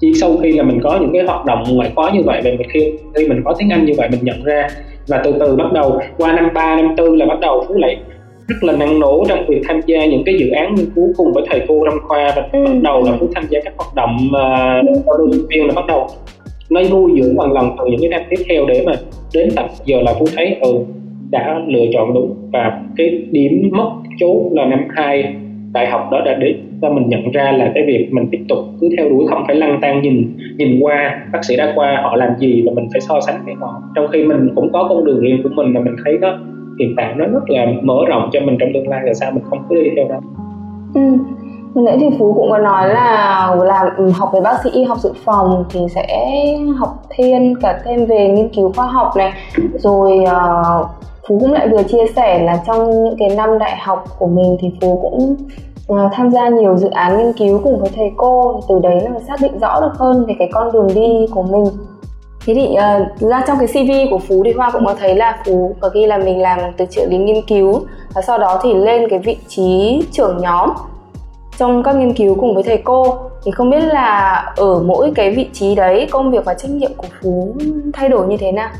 chỉ 0.00 0.14
sau 0.14 0.36
khi 0.42 0.52
là 0.52 0.62
mình 0.62 0.80
có 0.82 0.98
những 1.00 1.12
cái 1.12 1.22
hoạt 1.22 1.46
động 1.46 1.64
ngoại 1.70 1.92
khóa 1.94 2.10
như 2.14 2.20
vậy 2.24 2.40
về 2.44 2.56
mình 2.58 2.68
khi 2.70 2.92
khi 3.14 3.28
mình 3.28 3.42
có 3.44 3.54
tiếng 3.58 3.70
Anh 3.70 3.84
như 3.84 3.92
vậy 3.96 4.08
mình 4.10 4.20
nhận 4.22 4.44
ra 4.44 4.68
và 5.08 5.20
từ 5.24 5.34
từ 5.40 5.56
bắt 5.56 5.72
đầu 5.72 6.00
qua 6.18 6.32
năm 6.32 6.48
ba 6.54 6.76
năm 6.76 6.94
tư 6.96 7.14
là 7.14 7.26
bắt 7.26 7.40
đầu 7.40 7.64
phú 7.68 7.74
lại 7.78 7.96
rất 8.50 8.56
là 8.62 8.76
năng 8.76 9.00
nổ 9.00 9.24
trong 9.28 9.46
việc 9.48 9.62
tham 9.68 9.80
gia 9.86 10.06
những 10.06 10.22
cái 10.26 10.34
dự 10.38 10.50
án 10.50 10.74
nghiên 10.74 10.86
cứu 10.94 11.12
cùng 11.16 11.32
với 11.32 11.44
thầy 11.50 11.60
cô 11.68 11.84
trong 11.84 11.98
khoa 12.08 12.32
và 12.36 12.48
ừ. 12.52 12.64
bắt 12.64 12.72
đầu 12.82 13.04
là 13.04 13.16
phú 13.20 13.28
tham 13.34 13.44
gia 13.50 13.60
các 13.64 13.74
hoạt 13.78 13.94
động 13.94 14.16
uh, 14.26 15.18
đôi 15.18 15.32
sinh 15.32 15.46
viên 15.48 15.66
là 15.66 15.72
bắt 15.76 15.84
đầu 15.88 16.06
nó 16.70 16.80
nuôi 16.90 17.12
dưỡng 17.20 17.36
bằng 17.36 17.52
lần 17.52 17.70
từ 17.78 17.84
những 17.90 18.00
cái 18.00 18.08
năm 18.08 18.20
tiếp 18.30 18.44
theo 18.48 18.66
để 18.66 18.82
mà 18.86 18.92
đến 19.34 19.48
tập 19.56 19.66
giờ 19.84 20.00
là 20.02 20.14
phú 20.18 20.26
thấy 20.36 20.56
ừ 20.60 20.72
đã 21.30 21.60
lựa 21.66 21.84
chọn 21.92 22.14
đúng 22.14 22.34
và 22.52 22.80
cái 22.96 23.22
điểm 23.30 23.70
mất 23.72 23.90
chốt 24.18 24.50
là 24.52 24.64
năm 24.64 24.80
hai 24.90 25.34
đại 25.72 25.90
học 25.90 26.08
đó 26.12 26.20
đã 26.24 26.34
để 26.40 26.54
cho 26.82 26.90
mình 26.90 27.08
nhận 27.08 27.30
ra 27.30 27.52
là 27.52 27.70
cái 27.74 27.84
việc 27.86 28.08
mình 28.10 28.28
tiếp 28.30 28.40
tục 28.48 28.58
cứ 28.80 28.88
theo 28.96 29.08
đuổi 29.08 29.26
không 29.28 29.44
phải 29.46 29.56
lăn 29.56 29.78
tan 29.82 30.02
nhìn 30.02 30.36
nhìn 30.56 30.80
qua 30.80 31.20
bác 31.32 31.44
sĩ 31.44 31.56
đa 31.56 31.72
khoa 31.74 32.00
họ 32.02 32.16
làm 32.16 32.30
gì 32.38 32.62
và 32.66 32.72
mình 32.74 32.88
phải 32.92 33.00
so 33.00 33.20
sánh 33.26 33.40
với 33.44 33.54
họ 33.54 33.82
trong 33.94 34.06
khi 34.12 34.24
mình 34.24 34.48
cũng 34.54 34.72
có 34.72 34.86
con 34.88 35.04
đường 35.04 35.20
riêng 35.20 35.40
của 35.42 35.48
mình 35.54 35.72
mà 35.74 35.80
mình 35.80 35.94
thấy 36.04 36.18
đó 36.18 36.38
hiện 36.78 36.94
tại 36.96 37.14
nó 37.16 37.24
rất 37.26 37.50
là 37.50 37.66
mở 37.82 37.94
rộng 38.08 38.30
cho 38.32 38.40
mình 38.40 38.56
trong 38.60 38.68
tương 38.74 38.88
lai 38.88 39.00
là 39.04 39.14
sao 39.14 39.30
mình 39.30 39.44
không 39.50 39.58
cứ 39.68 39.74
đi 39.74 39.90
theo 39.96 40.08
đó. 40.08 40.20
Ừ. 40.94 41.00
Nãy 41.74 41.96
thì 42.00 42.06
Phú 42.18 42.32
cũng 42.36 42.50
có 42.50 42.58
nói 42.58 42.88
là 42.88 43.56
làm 43.64 44.10
học 44.10 44.30
về 44.32 44.40
bác 44.40 44.60
sĩ 44.64 44.70
y 44.70 44.84
học 44.84 44.98
dự 44.98 45.12
phòng 45.24 45.64
thì 45.70 45.80
sẽ 45.94 46.06
học 46.78 47.02
thêm 47.10 47.54
cả 47.62 47.80
thêm 47.84 48.06
về 48.06 48.28
nghiên 48.28 48.48
cứu 48.48 48.72
khoa 48.76 48.86
học 48.86 49.12
này. 49.16 49.32
Rồi 49.74 50.18
uh, 50.22 50.86
Phú 51.28 51.38
cũng 51.40 51.52
lại 51.52 51.68
vừa 51.68 51.82
chia 51.82 52.06
sẻ 52.16 52.42
là 52.42 52.62
trong 52.66 52.90
những 53.04 53.14
cái 53.18 53.28
năm 53.36 53.58
đại 53.58 53.76
học 53.76 54.04
của 54.18 54.26
mình 54.26 54.56
thì 54.60 54.70
Phú 54.80 54.98
cũng 55.02 55.36
uh, 55.92 56.12
tham 56.12 56.30
gia 56.30 56.48
nhiều 56.48 56.76
dự 56.76 56.90
án 56.90 57.18
nghiên 57.18 57.32
cứu 57.32 57.60
cùng 57.64 57.80
với 57.80 57.90
thầy 57.96 58.10
cô. 58.16 58.60
Từ 58.68 58.78
đấy 58.82 59.00
là 59.00 59.20
xác 59.28 59.36
định 59.42 59.58
rõ 59.58 59.80
được 59.80 59.92
hơn 59.94 60.24
về 60.28 60.34
cái 60.38 60.48
con 60.52 60.72
đường 60.72 60.88
đi 60.94 61.26
của 61.34 61.42
mình 61.42 61.64
thế 62.46 62.54
thì 62.54 62.68
uh, 62.72 63.30
ra 63.30 63.44
trong 63.46 63.58
cái 63.58 63.66
cv 63.66 64.10
của 64.10 64.18
phú 64.18 64.42
thì 64.44 64.52
hoa 64.52 64.70
cũng 64.70 64.84
có 64.84 64.94
thấy 64.94 65.14
là 65.14 65.42
phú 65.46 65.76
có 65.80 65.90
ghi 65.94 66.06
là 66.06 66.18
mình 66.18 66.42
làm 66.42 66.58
từ 66.76 66.84
trợ 66.90 67.06
lý 67.06 67.18
nghiên 67.18 67.46
cứu 67.46 67.80
và 68.14 68.22
sau 68.22 68.38
đó 68.38 68.60
thì 68.62 68.74
lên 68.74 69.08
cái 69.10 69.18
vị 69.18 69.36
trí 69.48 70.02
trưởng 70.12 70.38
nhóm. 70.40 70.70
Trong 71.58 71.82
các 71.82 71.96
nghiên 71.96 72.14
cứu 72.14 72.36
cùng 72.40 72.54
với 72.54 72.62
thầy 72.62 72.78
cô 72.84 73.18
thì 73.44 73.50
không 73.50 73.70
biết 73.70 73.80
là 73.80 74.44
ở 74.56 74.82
mỗi 74.82 75.12
cái 75.14 75.30
vị 75.30 75.48
trí 75.52 75.74
đấy 75.74 76.08
công 76.10 76.30
việc 76.30 76.44
và 76.44 76.54
trách 76.54 76.70
nhiệm 76.70 76.90
của 76.96 77.06
phú 77.22 77.54
thay 77.92 78.08
đổi 78.08 78.26
như 78.26 78.36
thế 78.36 78.52
nào? 78.52 78.70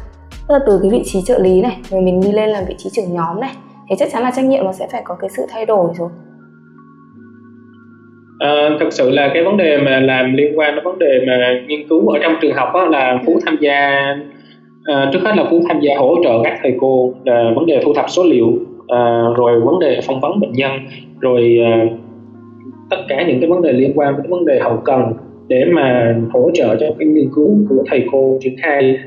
Tức 0.49 0.55
là 0.55 0.61
từ 0.67 0.79
cái 0.83 0.91
vị 0.91 1.03
trí 1.07 1.23
trợ 1.23 1.39
lý 1.39 1.61
này 1.61 1.77
rồi 1.91 2.01
mình 2.01 2.21
đi 2.21 2.33
lên 2.33 2.49
làm 2.49 2.65
vị 2.65 2.75
trí 2.79 2.91
trưởng 2.93 3.15
nhóm 3.15 3.41
này 3.41 3.53
thì 3.89 3.97
chắc 3.99 4.09
chắn 4.13 4.23
là 4.23 4.31
trách 4.37 4.45
nhiệm 4.45 4.65
nó 4.65 4.73
sẽ 4.73 4.89
phải 4.93 5.03
có 5.05 5.15
cái 5.15 5.31
sự 5.37 5.47
thay 5.51 5.67
đổi 5.67 5.89
rồi. 5.99 6.09
Ờ, 8.41 8.69
à, 8.69 8.77
thực 8.81 8.93
sự 8.93 9.11
là 9.11 9.31
cái 9.35 9.45
vấn 9.45 9.57
đề 9.57 9.79
mà 9.79 10.01
làm 10.01 10.35
liên 10.35 10.59
quan 10.59 10.75
đến 10.75 10.85
vấn 10.85 10.99
đề 10.99 11.25
mà 11.27 11.61
nghiên 11.67 11.89
cứu 11.89 12.09
ở 12.09 12.19
trong 12.23 12.35
trường 12.41 12.53
học 12.53 12.69
đó 12.75 12.85
là 12.85 13.19
phú 13.27 13.39
tham 13.47 13.57
gia 13.61 13.77
à, 14.85 15.11
trước 15.13 15.19
hết 15.25 15.37
là 15.37 15.45
phú 15.51 15.61
tham 15.69 15.81
gia 15.81 15.97
hỗ 15.99 16.17
trợ 16.25 16.41
các 16.45 16.59
thầy 16.63 16.75
cô 16.81 17.15
là 17.25 17.53
vấn 17.57 17.67
đề 17.67 17.81
thu 17.85 17.95
thập 17.95 18.05
số 18.09 18.25
liệu 18.25 18.53
à, 18.89 19.23
rồi 19.37 19.61
vấn 19.61 19.79
đề 19.79 20.01
phỏng 20.07 20.21
vấn 20.21 20.41
bệnh 20.41 20.53
nhân 20.53 20.71
rồi 21.21 21.59
à, 21.65 21.87
tất 22.91 22.97
cả 23.09 23.25
những 23.29 23.41
cái 23.41 23.51
vấn 23.51 23.63
đề 23.63 23.73
liên 23.73 23.93
quan 23.95 24.17
đến 24.17 24.31
vấn 24.31 24.45
đề 24.47 24.59
hậu 24.61 24.77
cần 24.77 25.13
để 25.49 25.65
mà 25.65 26.17
hỗ 26.33 26.51
trợ 26.55 26.77
cho 26.77 26.87
cái 26.99 27.09
nghiên 27.09 27.29
cứu 27.35 27.59
của 27.69 27.85
thầy 27.87 28.05
cô 28.13 28.39
triển 28.41 28.55
khai 28.63 28.99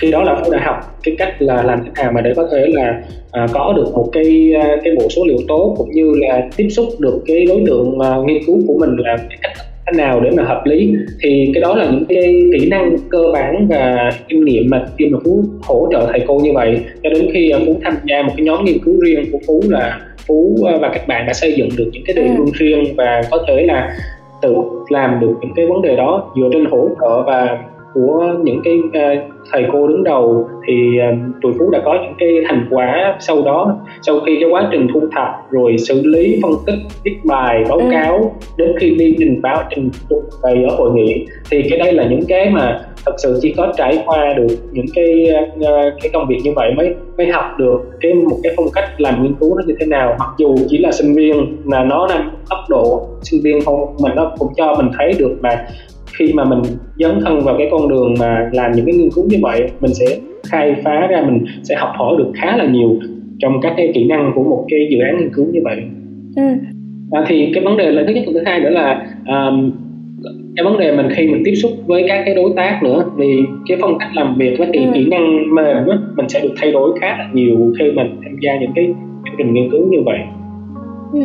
khi 0.00 0.10
đó 0.10 0.22
là 0.22 0.42
phú 0.44 0.50
đã 0.50 0.58
học 0.64 0.98
cái 1.02 1.14
cách 1.18 1.42
là 1.42 1.62
làm 1.62 1.84
thế 1.84 2.02
nào 2.02 2.12
mà 2.12 2.20
để 2.20 2.32
có 2.36 2.48
thể 2.52 2.66
là 2.68 3.02
à, 3.32 3.46
có 3.52 3.72
được 3.76 3.86
một 3.94 4.08
cái 4.12 4.52
à, 4.62 4.76
cái 4.84 4.94
bộ 4.96 5.08
số 5.08 5.24
liệu 5.26 5.38
tốt 5.48 5.74
cũng 5.78 5.90
như 5.92 6.12
là 6.16 6.48
tiếp 6.56 6.68
xúc 6.70 6.88
được 6.98 7.22
cái 7.26 7.44
đối 7.44 7.62
tượng 7.66 7.98
à, 7.98 8.16
nghiên 8.26 8.42
cứu 8.46 8.60
của 8.66 8.74
mình 8.78 8.96
là 8.96 9.16
cái 9.16 9.38
cách 9.42 9.52
nào 9.96 10.20
để 10.20 10.30
mà 10.36 10.42
hợp 10.42 10.62
lý 10.64 10.94
thì 11.22 11.50
cái 11.54 11.60
đó 11.60 11.74
là 11.74 11.84
những 11.84 12.04
cái 12.08 12.34
kỹ 12.52 12.68
năng 12.70 12.96
cơ 13.10 13.18
bản 13.32 13.66
và 13.68 14.10
kinh 14.28 14.44
nghiệm 14.44 14.70
mà 14.70 14.86
khi 14.98 15.06
mà 15.06 15.18
phú 15.24 15.44
hỗ 15.62 15.88
trợ 15.92 16.08
thầy 16.12 16.20
cô 16.26 16.38
như 16.38 16.52
vậy 16.52 16.80
cho 17.02 17.10
đến 17.10 17.30
khi 17.32 17.52
phú 17.66 17.80
tham 17.84 17.94
gia 18.04 18.22
một 18.22 18.32
cái 18.36 18.46
nhóm 18.46 18.64
nghiên 18.64 18.78
cứu 18.84 18.94
riêng 19.00 19.24
của 19.32 19.38
phú 19.46 19.60
là 19.68 20.00
phú 20.26 20.56
và 20.80 20.90
các 20.94 21.08
bạn 21.08 21.26
đã 21.26 21.32
xây 21.32 21.52
dựng 21.52 21.68
được 21.76 21.90
những 21.92 22.02
cái 22.06 22.16
đề 22.16 22.22
cương 22.36 22.46
ừ. 22.46 22.52
riêng 22.54 22.84
và 22.96 23.22
có 23.30 23.44
thể 23.48 23.66
là 23.66 23.96
tự 24.42 24.54
làm 24.88 25.20
được 25.20 25.34
những 25.40 25.52
cái 25.56 25.66
vấn 25.66 25.82
đề 25.82 25.96
đó 25.96 26.32
dựa 26.36 26.48
trên 26.52 26.64
hỗ 26.64 26.88
trợ 27.00 27.22
và 27.22 27.58
của 27.94 28.34
những 28.42 28.60
cái 28.64 28.78
uh, 28.78 29.32
thầy 29.52 29.64
cô 29.72 29.88
đứng 29.88 30.04
đầu 30.04 30.48
thì 30.66 30.74
uh, 30.98 31.42
tụi 31.42 31.52
phú 31.58 31.70
đã 31.70 31.80
có 31.84 31.98
những 32.02 32.14
cái 32.18 32.28
thành 32.48 32.66
quả 32.70 33.16
sau 33.20 33.42
đó 33.42 33.76
sau 34.02 34.20
khi 34.20 34.36
cái 34.40 34.50
quá 34.50 34.68
trình 34.72 34.88
thu 34.94 35.00
thập 35.12 35.28
rồi 35.50 35.78
xử 35.78 36.02
lý 36.04 36.40
phân 36.42 36.52
tích 36.66 36.78
viết 37.04 37.16
bài 37.24 37.64
báo 37.68 37.78
ừ. 37.78 37.84
cáo 37.90 38.34
đến 38.56 38.72
khi 38.80 38.90
đi 38.90 39.14
trình 39.18 39.42
báo 39.42 39.62
trình 39.70 39.90
bày 40.42 40.64
ở 40.68 40.76
hội 40.76 40.90
nghị 40.92 41.26
thì 41.50 41.62
cái 41.70 41.78
đây 41.78 41.92
là 41.92 42.06
những 42.10 42.24
cái 42.28 42.50
mà 42.50 42.80
thật 43.06 43.12
sự 43.18 43.38
chỉ 43.42 43.54
có 43.56 43.72
trải 43.76 44.02
qua 44.06 44.34
được 44.36 44.56
những 44.72 44.86
cái 44.94 45.26
uh, 45.58 45.66
cái 46.02 46.10
công 46.12 46.26
việc 46.28 46.38
như 46.44 46.52
vậy 46.56 46.72
mới 46.76 46.94
mới 47.16 47.26
học 47.26 47.44
được 47.58 47.80
cái 48.00 48.14
một 48.14 48.36
cái 48.42 48.52
phong 48.56 48.68
cách 48.74 49.00
làm 49.00 49.22
nghiên 49.22 49.34
cứu 49.34 49.56
nó 49.56 49.62
như 49.66 49.74
thế 49.80 49.86
nào 49.86 50.16
mặc 50.18 50.28
dù 50.38 50.56
chỉ 50.68 50.78
là 50.78 50.92
sinh 50.92 51.14
viên 51.14 51.56
là 51.64 51.84
nó 51.84 52.06
nằm 52.08 52.30
tốc 52.50 52.58
độ 52.68 53.08
sinh 53.22 53.40
viên 53.44 53.64
không 53.64 53.96
mình 54.02 54.12
nó 54.16 54.32
cũng 54.38 54.52
cho 54.56 54.74
mình 54.74 54.90
thấy 54.98 55.12
được 55.18 55.36
là 55.42 55.66
khi 56.20 56.32
mà 56.32 56.44
mình 56.44 56.62
dấn 56.96 57.20
thân 57.24 57.40
vào 57.40 57.54
cái 57.58 57.68
con 57.70 57.88
đường 57.88 58.14
mà 58.20 58.50
làm 58.52 58.72
những 58.72 58.86
cái 58.86 58.94
nghiên 58.94 59.10
cứu 59.14 59.24
như 59.28 59.36
vậy 59.42 59.70
mình 59.80 59.94
sẽ 59.94 60.06
khai 60.44 60.74
phá 60.84 61.06
ra 61.06 61.22
mình 61.26 61.44
sẽ 61.62 61.74
học 61.78 61.90
hỏi 61.94 62.14
được 62.18 62.32
khá 62.34 62.56
là 62.56 62.64
nhiều 62.64 62.96
trong 63.38 63.60
các 63.62 63.74
cái 63.76 63.90
kỹ 63.94 64.04
năng 64.04 64.32
của 64.34 64.42
một 64.42 64.66
cái 64.68 64.80
dự 64.90 64.98
án 64.98 65.18
nghiên 65.18 65.30
cứu 65.34 65.46
như 65.52 65.60
vậy 65.64 65.76
ừ. 66.36 66.42
à, 67.10 67.24
thì 67.26 67.50
cái 67.54 67.64
vấn 67.64 67.76
đề 67.76 67.90
là 67.90 68.04
thứ 68.06 68.12
nhất 68.12 68.24
và 68.26 68.32
thứ 68.34 68.40
hai 68.46 68.60
nữa 68.60 68.70
là 68.70 69.06
um, 69.26 69.72
cái 70.56 70.64
vấn 70.64 70.78
đề 70.78 70.96
mình 70.96 71.08
khi 71.10 71.26
mình 71.26 71.42
tiếp 71.44 71.54
xúc 71.54 71.70
với 71.86 72.04
các 72.08 72.22
cái 72.26 72.34
đối 72.34 72.52
tác 72.56 72.80
nữa 72.82 73.04
vì 73.16 73.36
cái 73.66 73.78
phong 73.80 73.98
cách 73.98 74.10
làm 74.14 74.36
việc 74.38 74.58
với 74.58 74.68
cái 74.72 74.84
ừ. 74.84 74.90
kỹ 74.94 75.06
năng 75.10 75.54
mềm 75.54 75.88
á 75.88 75.98
mình 76.16 76.28
sẽ 76.28 76.40
được 76.40 76.54
thay 76.56 76.72
đổi 76.72 76.98
khá 77.00 77.08
là 77.18 77.28
nhiều 77.32 77.72
khi 77.78 77.84
mình 77.90 78.20
tham 78.22 78.36
gia 78.40 78.60
những 78.60 78.72
cái 78.74 78.86
chương 79.24 79.34
trình 79.38 79.54
nghiên 79.54 79.70
cứu 79.70 79.86
như 79.90 79.98
vậy 80.04 80.18
ừ. 81.12 81.20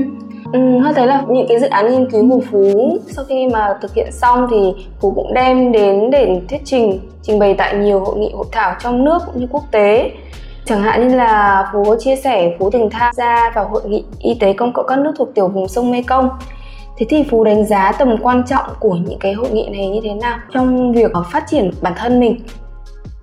Ừ, 0.55 0.79
Hoa 0.79 0.93
thấy 0.93 1.07
là 1.07 1.23
những 1.29 1.47
cái 1.49 1.59
dự 1.59 1.67
án 1.67 1.91
nghiên 1.91 2.11
cứu 2.11 2.29
của 2.29 2.41
Phú 2.51 2.97
sau 3.07 3.25
khi 3.25 3.47
mà 3.47 3.77
thực 3.81 3.93
hiện 3.93 4.11
xong 4.11 4.47
thì 4.51 4.73
Phú 4.99 5.11
cũng 5.15 5.33
đem 5.33 5.71
đến 5.71 6.11
để 6.11 6.41
thuyết 6.49 6.61
trình, 6.65 6.99
trình 7.21 7.39
bày 7.39 7.55
tại 7.57 7.75
nhiều 7.75 7.99
hội 7.99 8.17
nghị 8.17 8.31
hội 8.33 8.45
thảo 8.51 8.75
trong 8.83 9.03
nước 9.03 9.19
cũng 9.25 9.39
như 9.39 9.47
quốc 9.51 9.63
tế. 9.71 10.11
Chẳng 10.65 10.81
hạn 10.81 11.07
như 11.07 11.15
là 11.15 11.65
Phú 11.73 11.83
có 11.83 11.95
chia 11.99 12.15
sẻ 12.15 12.55
Phú 12.59 12.69
từng 12.69 12.89
tham 12.89 13.13
gia 13.13 13.51
vào 13.55 13.67
hội 13.67 13.81
nghị 13.85 14.03
y 14.19 14.33
tế 14.39 14.53
công 14.53 14.73
cộng 14.73 14.87
các 14.87 14.99
nước 14.99 15.11
thuộc 15.17 15.29
tiểu 15.35 15.47
vùng 15.47 15.67
sông 15.67 15.91
Mekong. 15.91 16.29
Thế 16.97 17.05
thì 17.09 17.23
Phú 17.29 17.43
đánh 17.43 17.65
giá 17.65 17.91
tầm 17.99 18.15
quan 18.21 18.43
trọng 18.47 18.65
của 18.79 18.93
những 18.93 19.19
cái 19.19 19.33
hội 19.33 19.49
nghị 19.51 19.69
này 19.69 19.87
như 19.87 19.99
thế 20.03 20.13
nào 20.13 20.37
trong 20.53 20.91
việc 20.93 21.11
phát 21.31 21.43
triển 21.47 21.71
bản 21.81 21.93
thân 21.97 22.19
mình 22.19 22.39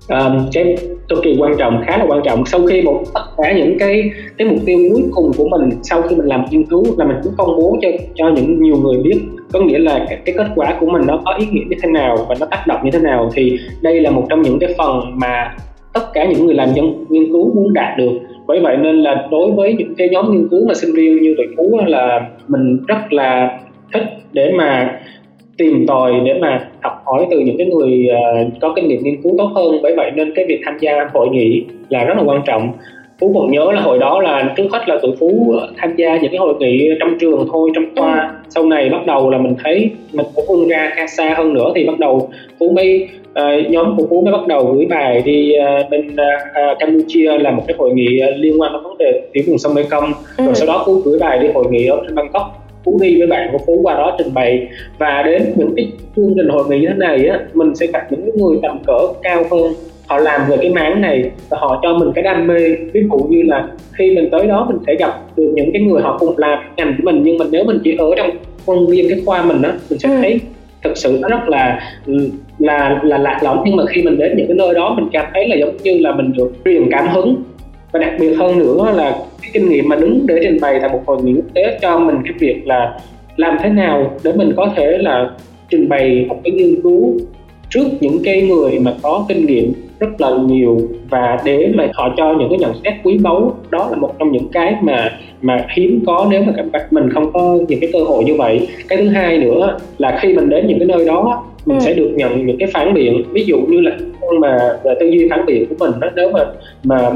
um, 0.08 0.48
cái 0.52 0.76
cực 1.08 1.18
kỳ 1.22 1.36
quan 1.38 1.52
trọng 1.58 1.82
khá 1.86 1.98
là 1.98 2.04
quan 2.08 2.20
trọng. 2.24 2.46
Sau 2.46 2.66
khi 2.66 2.82
một 2.82 3.02
tất 3.14 3.20
cả 3.38 3.52
những 3.52 3.78
cái 3.78 4.10
cái 4.38 4.48
mục 4.48 4.58
tiêu 4.66 4.78
cuối 4.92 5.02
cùng 5.10 5.32
của 5.36 5.48
mình 5.48 5.70
sau 5.82 6.02
khi 6.02 6.16
mình 6.16 6.26
làm 6.26 6.44
nghiên 6.50 6.64
cứu 6.64 6.84
là 6.98 7.04
mình 7.04 7.16
cũng 7.22 7.32
công 7.38 7.56
bố 7.56 7.76
cho 7.82 7.88
cho 8.14 8.28
những 8.28 8.62
nhiều 8.62 8.76
người 8.76 9.02
biết 9.02 9.20
có 9.52 9.60
nghĩa 9.60 9.78
là 9.78 10.06
cái, 10.08 10.18
cái 10.24 10.34
kết 10.38 10.46
quả 10.54 10.76
của 10.80 10.86
mình 10.86 11.02
nó 11.06 11.20
có 11.24 11.34
ý 11.38 11.46
nghĩa 11.46 11.64
như 11.68 11.76
thế 11.82 11.88
nào 11.88 12.16
và 12.28 12.34
nó 12.40 12.46
tác 12.46 12.66
động 12.66 12.80
như 12.84 12.90
thế 12.90 12.98
nào 12.98 13.30
thì 13.34 13.58
đây 13.82 14.00
là 14.00 14.10
một 14.10 14.26
trong 14.30 14.42
những 14.42 14.58
cái 14.58 14.74
phần 14.78 15.00
mà 15.14 15.54
tất 15.92 16.12
cả 16.12 16.24
những 16.24 16.46
người 16.46 16.54
làm 16.54 16.68
dân, 16.74 17.04
nghiên 17.08 17.32
cứu 17.32 17.54
muốn 17.54 17.72
đạt 17.72 17.98
được. 17.98 18.12
Bởi 18.46 18.60
vậy 18.60 18.76
nên 18.76 19.02
là 19.02 19.28
đối 19.30 19.52
với 19.52 19.74
những 19.74 19.94
cái 19.94 20.08
nhóm 20.08 20.32
nghiên 20.32 20.48
cứu 20.48 20.66
mà 20.68 20.74
sinh 20.74 20.94
viên 20.94 21.22
như 21.22 21.34
tụi 21.36 21.46
phú 21.56 21.80
là 21.86 22.30
mình 22.48 22.78
rất 22.86 23.12
là 23.12 23.58
thích 23.92 24.04
để 24.32 24.52
mà 24.56 25.00
tìm 25.56 25.86
tòi 25.86 26.12
để 26.24 26.34
mà 26.40 26.68
học 26.80 27.02
hỏi 27.04 27.26
từ 27.30 27.38
những 27.38 27.56
cái 27.58 27.66
người 27.66 28.08
uh, 28.08 28.52
có 28.60 28.72
kinh 28.76 28.88
nghiệm 28.88 29.02
nghiên 29.02 29.22
cứu 29.22 29.34
tốt 29.38 29.50
hơn. 29.54 29.78
Bởi 29.82 29.94
vậy 29.96 30.10
nên 30.14 30.34
cái 30.34 30.44
việc 30.44 30.60
tham 30.64 30.78
gia 30.80 31.10
hội 31.14 31.28
nghị 31.28 31.64
là 31.88 32.04
rất 32.04 32.16
là 32.16 32.22
quan 32.26 32.42
trọng. 32.46 32.72
Phú 33.20 33.32
còn 33.34 33.50
nhớ 33.50 33.72
là 33.72 33.80
hồi 33.80 33.98
đó 33.98 34.20
là 34.20 34.54
trước 34.56 34.66
hết 34.72 34.88
là 34.88 34.98
tụi 35.02 35.16
phú 35.20 35.54
tham 35.76 35.96
gia 35.96 36.16
những 36.16 36.30
cái 36.30 36.38
hội 36.38 36.54
nghị 36.60 36.88
trong 37.00 37.18
trường 37.18 37.48
thôi 37.52 37.70
trong 37.74 37.84
khoa. 37.96 38.20
Ừ. 38.20 38.28
sau 38.48 38.66
này 38.66 38.88
bắt 38.88 39.06
đầu 39.06 39.30
là 39.30 39.38
mình 39.38 39.54
thấy 39.64 39.90
mình 40.12 40.26
cũng 40.34 40.44
vươn 40.48 40.68
ra 40.68 40.92
khá 40.94 41.06
xa 41.06 41.34
hơn 41.36 41.54
nữa 41.54 41.72
thì 41.74 41.86
bắt 41.86 41.98
đầu 41.98 42.30
phú 42.58 42.70
mới 42.70 43.08
uh, 43.30 43.70
nhóm 43.70 43.96
của 43.96 44.06
phú 44.10 44.20
mới 44.20 44.32
bắt 44.32 44.46
đầu 44.46 44.72
gửi 44.72 44.86
bài 44.86 45.22
đi 45.24 45.54
uh, 45.58 45.90
bên 45.90 46.06
uh, 46.06 46.78
campuchia 46.78 47.38
là 47.38 47.50
một 47.50 47.62
cái 47.66 47.76
hội 47.78 47.90
nghị 47.94 48.20
liên 48.36 48.60
quan 48.60 48.72
đến 48.72 48.82
vấn 48.82 48.98
đề 48.98 49.22
tiểu 49.32 49.44
vùng 49.46 49.58
sông 49.58 49.74
mekong. 49.74 50.12
Ừ. 50.36 50.44
rồi 50.44 50.54
sau 50.54 50.66
đó 50.66 50.82
phú 50.86 50.94
gửi 51.04 51.18
bài 51.18 51.38
đi 51.38 51.48
hội 51.54 51.64
nghị 51.70 51.86
ở 51.86 52.00
trên 52.06 52.14
bangkok 52.14 52.62
phú 52.84 52.98
đi 53.02 53.18
với 53.18 53.26
bạn 53.26 53.48
của 53.52 53.58
phú 53.66 53.80
qua 53.82 53.94
đó 53.94 54.16
trình 54.18 54.34
bày. 54.34 54.68
Và 54.98 55.22
đến 55.22 55.52
những 55.56 55.74
cái 55.76 55.92
chương 56.16 56.34
trình 56.36 56.48
hội 56.48 56.64
nghị 56.68 56.80
như 56.80 56.88
thế 56.88 56.94
này 56.94 57.26
á 57.26 57.40
mình 57.54 57.74
sẽ 57.74 57.86
gặp 57.86 58.12
những 58.12 58.30
người 58.36 58.58
tầm 58.62 58.78
cỡ 58.86 58.98
cao 59.22 59.44
hơn. 59.50 59.72
Họ 60.06 60.18
làm 60.18 60.40
về 60.48 60.56
cái 60.56 60.70
mảng 60.70 61.00
này 61.00 61.30
và 61.48 61.58
họ 61.60 61.80
cho 61.82 61.98
mình 61.98 62.12
cái 62.14 62.24
đam 62.24 62.46
mê. 62.46 62.58
Ví 62.92 63.02
dụ 63.10 63.18
như 63.18 63.42
là 63.42 63.68
khi 63.92 64.10
mình 64.14 64.28
tới 64.30 64.46
đó 64.46 64.66
mình 64.70 64.78
sẽ 64.86 64.94
gặp 64.98 65.14
được 65.36 65.52
những 65.54 65.72
cái 65.72 65.82
người 65.82 66.02
họ 66.02 66.18
cùng 66.18 66.38
làm 66.38 66.58
ngành 66.76 66.94
của 66.96 67.02
mình. 67.04 67.22
Nhưng 67.24 67.38
mà 67.38 67.44
nếu 67.50 67.64
mình 67.64 67.78
chỉ 67.84 67.96
ở 67.98 68.06
trong 68.16 68.30
khuôn 68.66 68.86
viên 68.86 69.08
cái 69.08 69.20
khoa 69.26 69.42
mình 69.42 69.62
á 69.62 69.72
mình 69.90 69.98
sẽ 69.98 70.08
ừ. 70.08 70.16
thấy 70.22 70.40
thực 70.84 70.96
sự 70.96 71.18
nó 71.22 71.28
rất 71.28 71.48
là 71.48 71.80
là 72.58 73.00
là 73.02 73.18
lạc 73.18 73.40
lõng. 73.42 73.62
Nhưng 73.66 73.76
mà 73.76 73.84
khi 73.86 74.02
mình 74.02 74.18
đến 74.18 74.36
những 74.36 74.46
cái 74.46 74.56
nơi 74.56 74.74
đó 74.74 74.94
mình 74.96 75.08
cảm 75.12 75.26
thấy 75.34 75.48
là 75.48 75.56
giống 75.56 75.76
như 75.82 75.98
là 75.98 76.12
mình 76.14 76.32
được 76.36 76.52
truyền 76.64 76.90
cảm 76.90 77.08
hứng 77.08 77.42
và 77.92 77.98
đặc 77.98 78.12
biệt 78.20 78.35
hơn 78.38 78.59
nữa 78.59 78.92
là 78.96 79.16
cái 79.42 79.50
kinh 79.55 79.68
nghiệm 79.68 79.88
mà 79.88 79.96
đứng 79.96 80.26
để 80.26 80.40
trình 80.42 80.59
bày 80.61 80.78
tại 80.81 80.90
một 80.92 81.02
hội 81.07 81.22
nghị 81.22 81.35
quốc 81.35 81.55
tế 81.55 81.78
cho 81.83 81.98
mình 81.98 82.16
cái 82.24 82.33
việc 82.38 82.66
là 82.66 82.98
làm 83.37 83.57
thế 83.62 83.68
nào 83.68 84.16
để 84.24 84.33
mình 84.33 84.52
có 84.57 84.72
thể 84.76 84.98
là 84.98 85.31
trình 85.70 85.88
bày 85.88 86.26
một 86.28 86.37
cái 86.44 86.52
nghiên 86.52 86.83
cứu 86.83 87.18
trước 87.70 87.85
những 88.00 88.18
cái 88.24 88.42
người 88.42 88.78
mà 88.78 88.94
có 89.02 89.24
kinh 89.28 89.46
nghiệm 89.46 89.72
rất 90.00 90.20
là 90.20 90.31
nhiều 90.46 90.81
và 91.11 91.38
để 91.44 91.72
mà 91.74 91.88
họ 91.94 92.14
cho 92.16 92.35
những 92.38 92.48
cái 92.48 92.59
nhận 92.59 92.72
xét 92.85 92.94
quý 93.05 93.18
báu. 93.18 93.57
Đó 93.70 93.88
là 93.90 93.96
một 93.96 94.18
trong 94.18 94.33
những 94.33 94.48
cái 94.52 94.74
mà 94.83 95.11
mà 95.42 95.66
hiếm 95.76 96.05
có 96.07 96.26
nếu 96.31 96.42
mà 96.42 96.52
các 96.57 96.66
bạn 96.72 96.83
mình 96.90 97.11
không 97.11 97.33
có 97.33 97.59
những 97.68 97.81
cái 97.81 97.90
cơ 97.92 97.98
hội 97.98 98.24
như 98.24 98.35
vậy. 98.35 98.68
Cái 98.88 98.98
thứ 98.98 99.09
hai 99.09 99.38
nữa 99.38 99.78
là 99.98 100.18
khi 100.22 100.35
mình 100.35 100.48
đến 100.48 100.66
những 100.66 100.78
cái 100.78 100.88
nơi 100.88 101.05
đó 101.05 101.44
mình 101.66 101.78
ừ. 101.78 101.85
sẽ 101.85 101.94
được 101.94 102.11
nhận 102.14 102.46
những 102.46 102.59
cái 102.59 102.68
phản 102.74 102.94
biện. 102.94 103.22
Ví 103.33 103.44
dụ 103.44 103.57
như 103.57 103.81
là 103.81 103.96
mà 104.40 104.59
về 104.85 104.94
tư 105.00 105.07
duy 105.07 105.28
phản 105.31 105.46
biện 105.46 105.66
của 105.68 105.74
mình 105.78 106.00
đó 106.00 106.09
nếu 106.16 106.31
mà 106.31 106.44
mà 106.85 107.11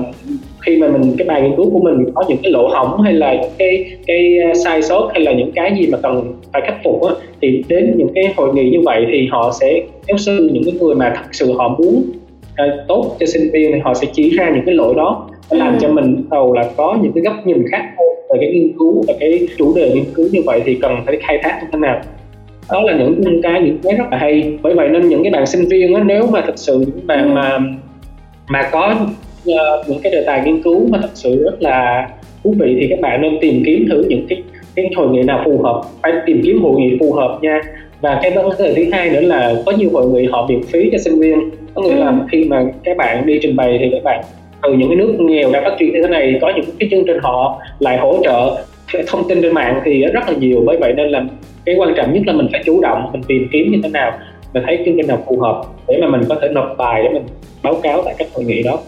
khi 0.66 0.76
mà 0.76 0.88
mình 0.88 1.14
cái 1.18 1.28
bài 1.28 1.42
nghiên 1.42 1.56
cứu 1.56 1.70
của 1.70 1.78
mình 1.78 2.04
có 2.14 2.24
những 2.28 2.38
cái 2.42 2.52
lỗ 2.52 2.68
hỏng 2.68 3.00
hay 3.00 3.12
là 3.12 3.34
cái 3.58 3.84
cái 4.06 4.38
sai 4.64 4.82
sót 4.82 5.10
hay 5.12 5.20
là 5.20 5.32
những 5.32 5.52
cái 5.52 5.74
gì 5.78 5.86
mà 5.86 5.98
cần 6.02 6.32
phải 6.52 6.62
khắc 6.66 6.76
phục 6.84 7.02
á, 7.02 7.14
thì 7.42 7.64
đến 7.68 7.94
những 7.96 8.08
cái 8.14 8.34
hội 8.36 8.54
nghị 8.54 8.70
như 8.70 8.78
vậy 8.84 9.06
thì 9.12 9.28
họ 9.30 9.52
sẽ 9.60 9.80
giáo 10.08 10.18
sư 10.18 10.50
những 10.52 10.64
cái 10.64 10.74
người 10.80 10.94
mà 10.94 11.12
thật 11.16 11.28
sự 11.32 11.52
họ 11.52 11.76
muốn 11.78 12.02
uh, 12.64 12.88
tốt 12.88 13.16
cho 13.20 13.26
sinh 13.26 13.50
viên 13.52 13.72
thì 13.72 13.78
họ 13.78 13.94
sẽ 13.94 14.06
chỉ 14.12 14.30
ra 14.30 14.50
những 14.54 14.64
cái 14.66 14.74
lỗi 14.74 14.94
đó 14.96 15.28
để 15.50 15.58
làm 15.58 15.72
ừ. 15.72 15.78
cho 15.80 15.88
mình 15.88 16.24
đầu 16.30 16.54
là 16.54 16.64
có 16.76 16.98
những 17.02 17.12
cái 17.12 17.22
góc 17.24 17.46
nhìn 17.46 17.62
khác 17.70 17.82
hơn 17.98 18.06
về 18.30 18.38
cái 18.40 18.52
nghiên 18.52 18.78
cứu 18.78 19.02
và 19.08 19.14
cái 19.20 19.48
chủ 19.58 19.72
đề 19.76 19.90
nghiên 19.94 20.04
cứu 20.14 20.26
như 20.32 20.40
vậy 20.46 20.62
thì 20.64 20.78
cần 20.82 20.92
phải 21.06 21.16
khai 21.20 21.38
thác 21.42 21.58
như 21.62 21.68
thế 21.72 21.78
nào 21.78 22.00
đó 22.70 22.82
là 22.82 22.96
những 22.96 23.42
cái 23.42 23.60
những 23.60 23.78
cái 23.82 23.92
rất 23.92 24.04
là 24.10 24.18
hay 24.18 24.58
bởi 24.62 24.74
vậy 24.74 24.88
nên 24.88 25.08
những 25.08 25.22
cái 25.22 25.32
bạn 25.32 25.46
sinh 25.46 25.68
viên 25.68 25.92
đó, 25.92 26.00
nếu 26.04 26.26
mà 26.26 26.40
thực 26.46 26.58
sự 26.58 26.78
những 26.78 27.06
bạn 27.06 27.24
ừ. 27.24 27.34
mà 27.34 27.58
mà 28.48 28.68
có 28.72 28.94
uh, 29.52 29.88
những 29.88 30.00
cái 30.02 30.12
đề 30.12 30.22
tài 30.26 30.42
nghiên 30.44 30.62
cứu 30.62 30.88
mà 30.90 30.98
thật 31.02 31.10
sự 31.14 31.44
rất 31.44 31.62
là 31.62 32.08
thú 32.44 32.54
vị 32.58 32.76
thì 32.80 32.86
các 32.90 33.00
bạn 33.00 33.22
nên 33.22 33.38
tìm 33.40 33.62
kiếm 33.66 33.86
thử 33.90 34.04
những 34.08 34.26
cái 34.28 34.42
cái 34.76 34.90
hội 34.96 35.08
nghị 35.08 35.22
nào 35.22 35.42
phù 35.44 35.62
hợp 35.62 35.82
phải 36.02 36.12
tìm 36.26 36.40
kiếm 36.44 36.62
hội 36.62 36.80
nghị 36.80 36.96
phù 37.00 37.12
hợp 37.12 37.38
nha. 37.42 37.60
Và 38.00 38.20
cái 38.22 38.30
vấn 38.30 38.50
đề 38.58 38.74
thứ 38.74 38.84
hai 38.92 39.10
nữa 39.10 39.20
là 39.20 39.54
có 39.66 39.72
nhiều 39.72 39.90
hội 39.92 40.06
nghị 40.06 40.26
họ 40.26 40.46
miễn 40.48 40.62
phí 40.62 40.88
cho 40.92 40.98
sinh 40.98 41.20
viên. 41.20 41.50
Có 41.74 41.82
nghĩa 41.82 41.96
ừ. 41.96 42.00
là 42.00 42.12
khi 42.32 42.44
mà 42.44 42.64
các 42.84 42.96
bạn 42.96 43.26
đi 43.26 43.38
trình 43.42 43.56
bày 43.56 43.78
thì 43.80 43.88
các 43.92 44.04
bạn 44.04 44.24
từ 44.62 44.72
những 44.72 44.88
cái 44.88 44.96
nước 44.96 45.14
nghèo 45.18 45.52
đang 45.52 45.64
phát 45.64 45.76
triển 45.78 45.92
như 45.92 46.02
thế 46.02 46.08
này 46.08 46.38
có 46.40 46.52
những 46.56 46.64
cái 46.78 46.88
chương 46.90 47.04
trình 47.06 47.18
họ 47.22 47.62
lại 47.78 47.98
hỗ 47.98 48.18
trợ 48.24 48.64
thông 49.06 49.28
tin 49.28 49.42
trên 49.42 49.54
mạng 49.54 49.80
thì 49.84 50.04
rất 50.04 50.28
là 50.28 50.34
nhiều. 50.38 50.62
Bởi 50.66 50.76
vậy 50.76 50.92
nên 50.96 51.08
là 51.08 51.24
cái 51.64 51.74
quan 51.78 51.94
trọng 51.96 52.12
nhất 52.12 52.22
là 52.26 52.32
mình 52.32 52.48
phải 52.52 52.62
chủ 52.64 52.80
động 52.80 53.10
mình 53.12 53.22
tìm 53.28 53.48
kiếm 53.52 53.72
như 53.72 53.78
thế 53.82 53.88
nào 53.88 54.12
mình 54.54 54.62
thấy 54.66 54.82
chương 54.84 54.96
trình 54.96 55.06
nào 55.06 55.18
phù 55.26 55.40
hợp 55.40 55.62
để 55.88 55.98
mà 56.00 56.08
mình 56.08 56.20
có 56.28 56.36
thể 56.42 56.48
nộp 56.48 56.74
bài 56.78 57.02
để 57.02 57.08
mình 57.08 57.22
báo 57.62 57.74
cáo 57.82 58.02
tại 58.04 58.14
các 58.18 58.28
hội 58.34 58.44
nghị 58.44 58.62
đó 58.62 58.78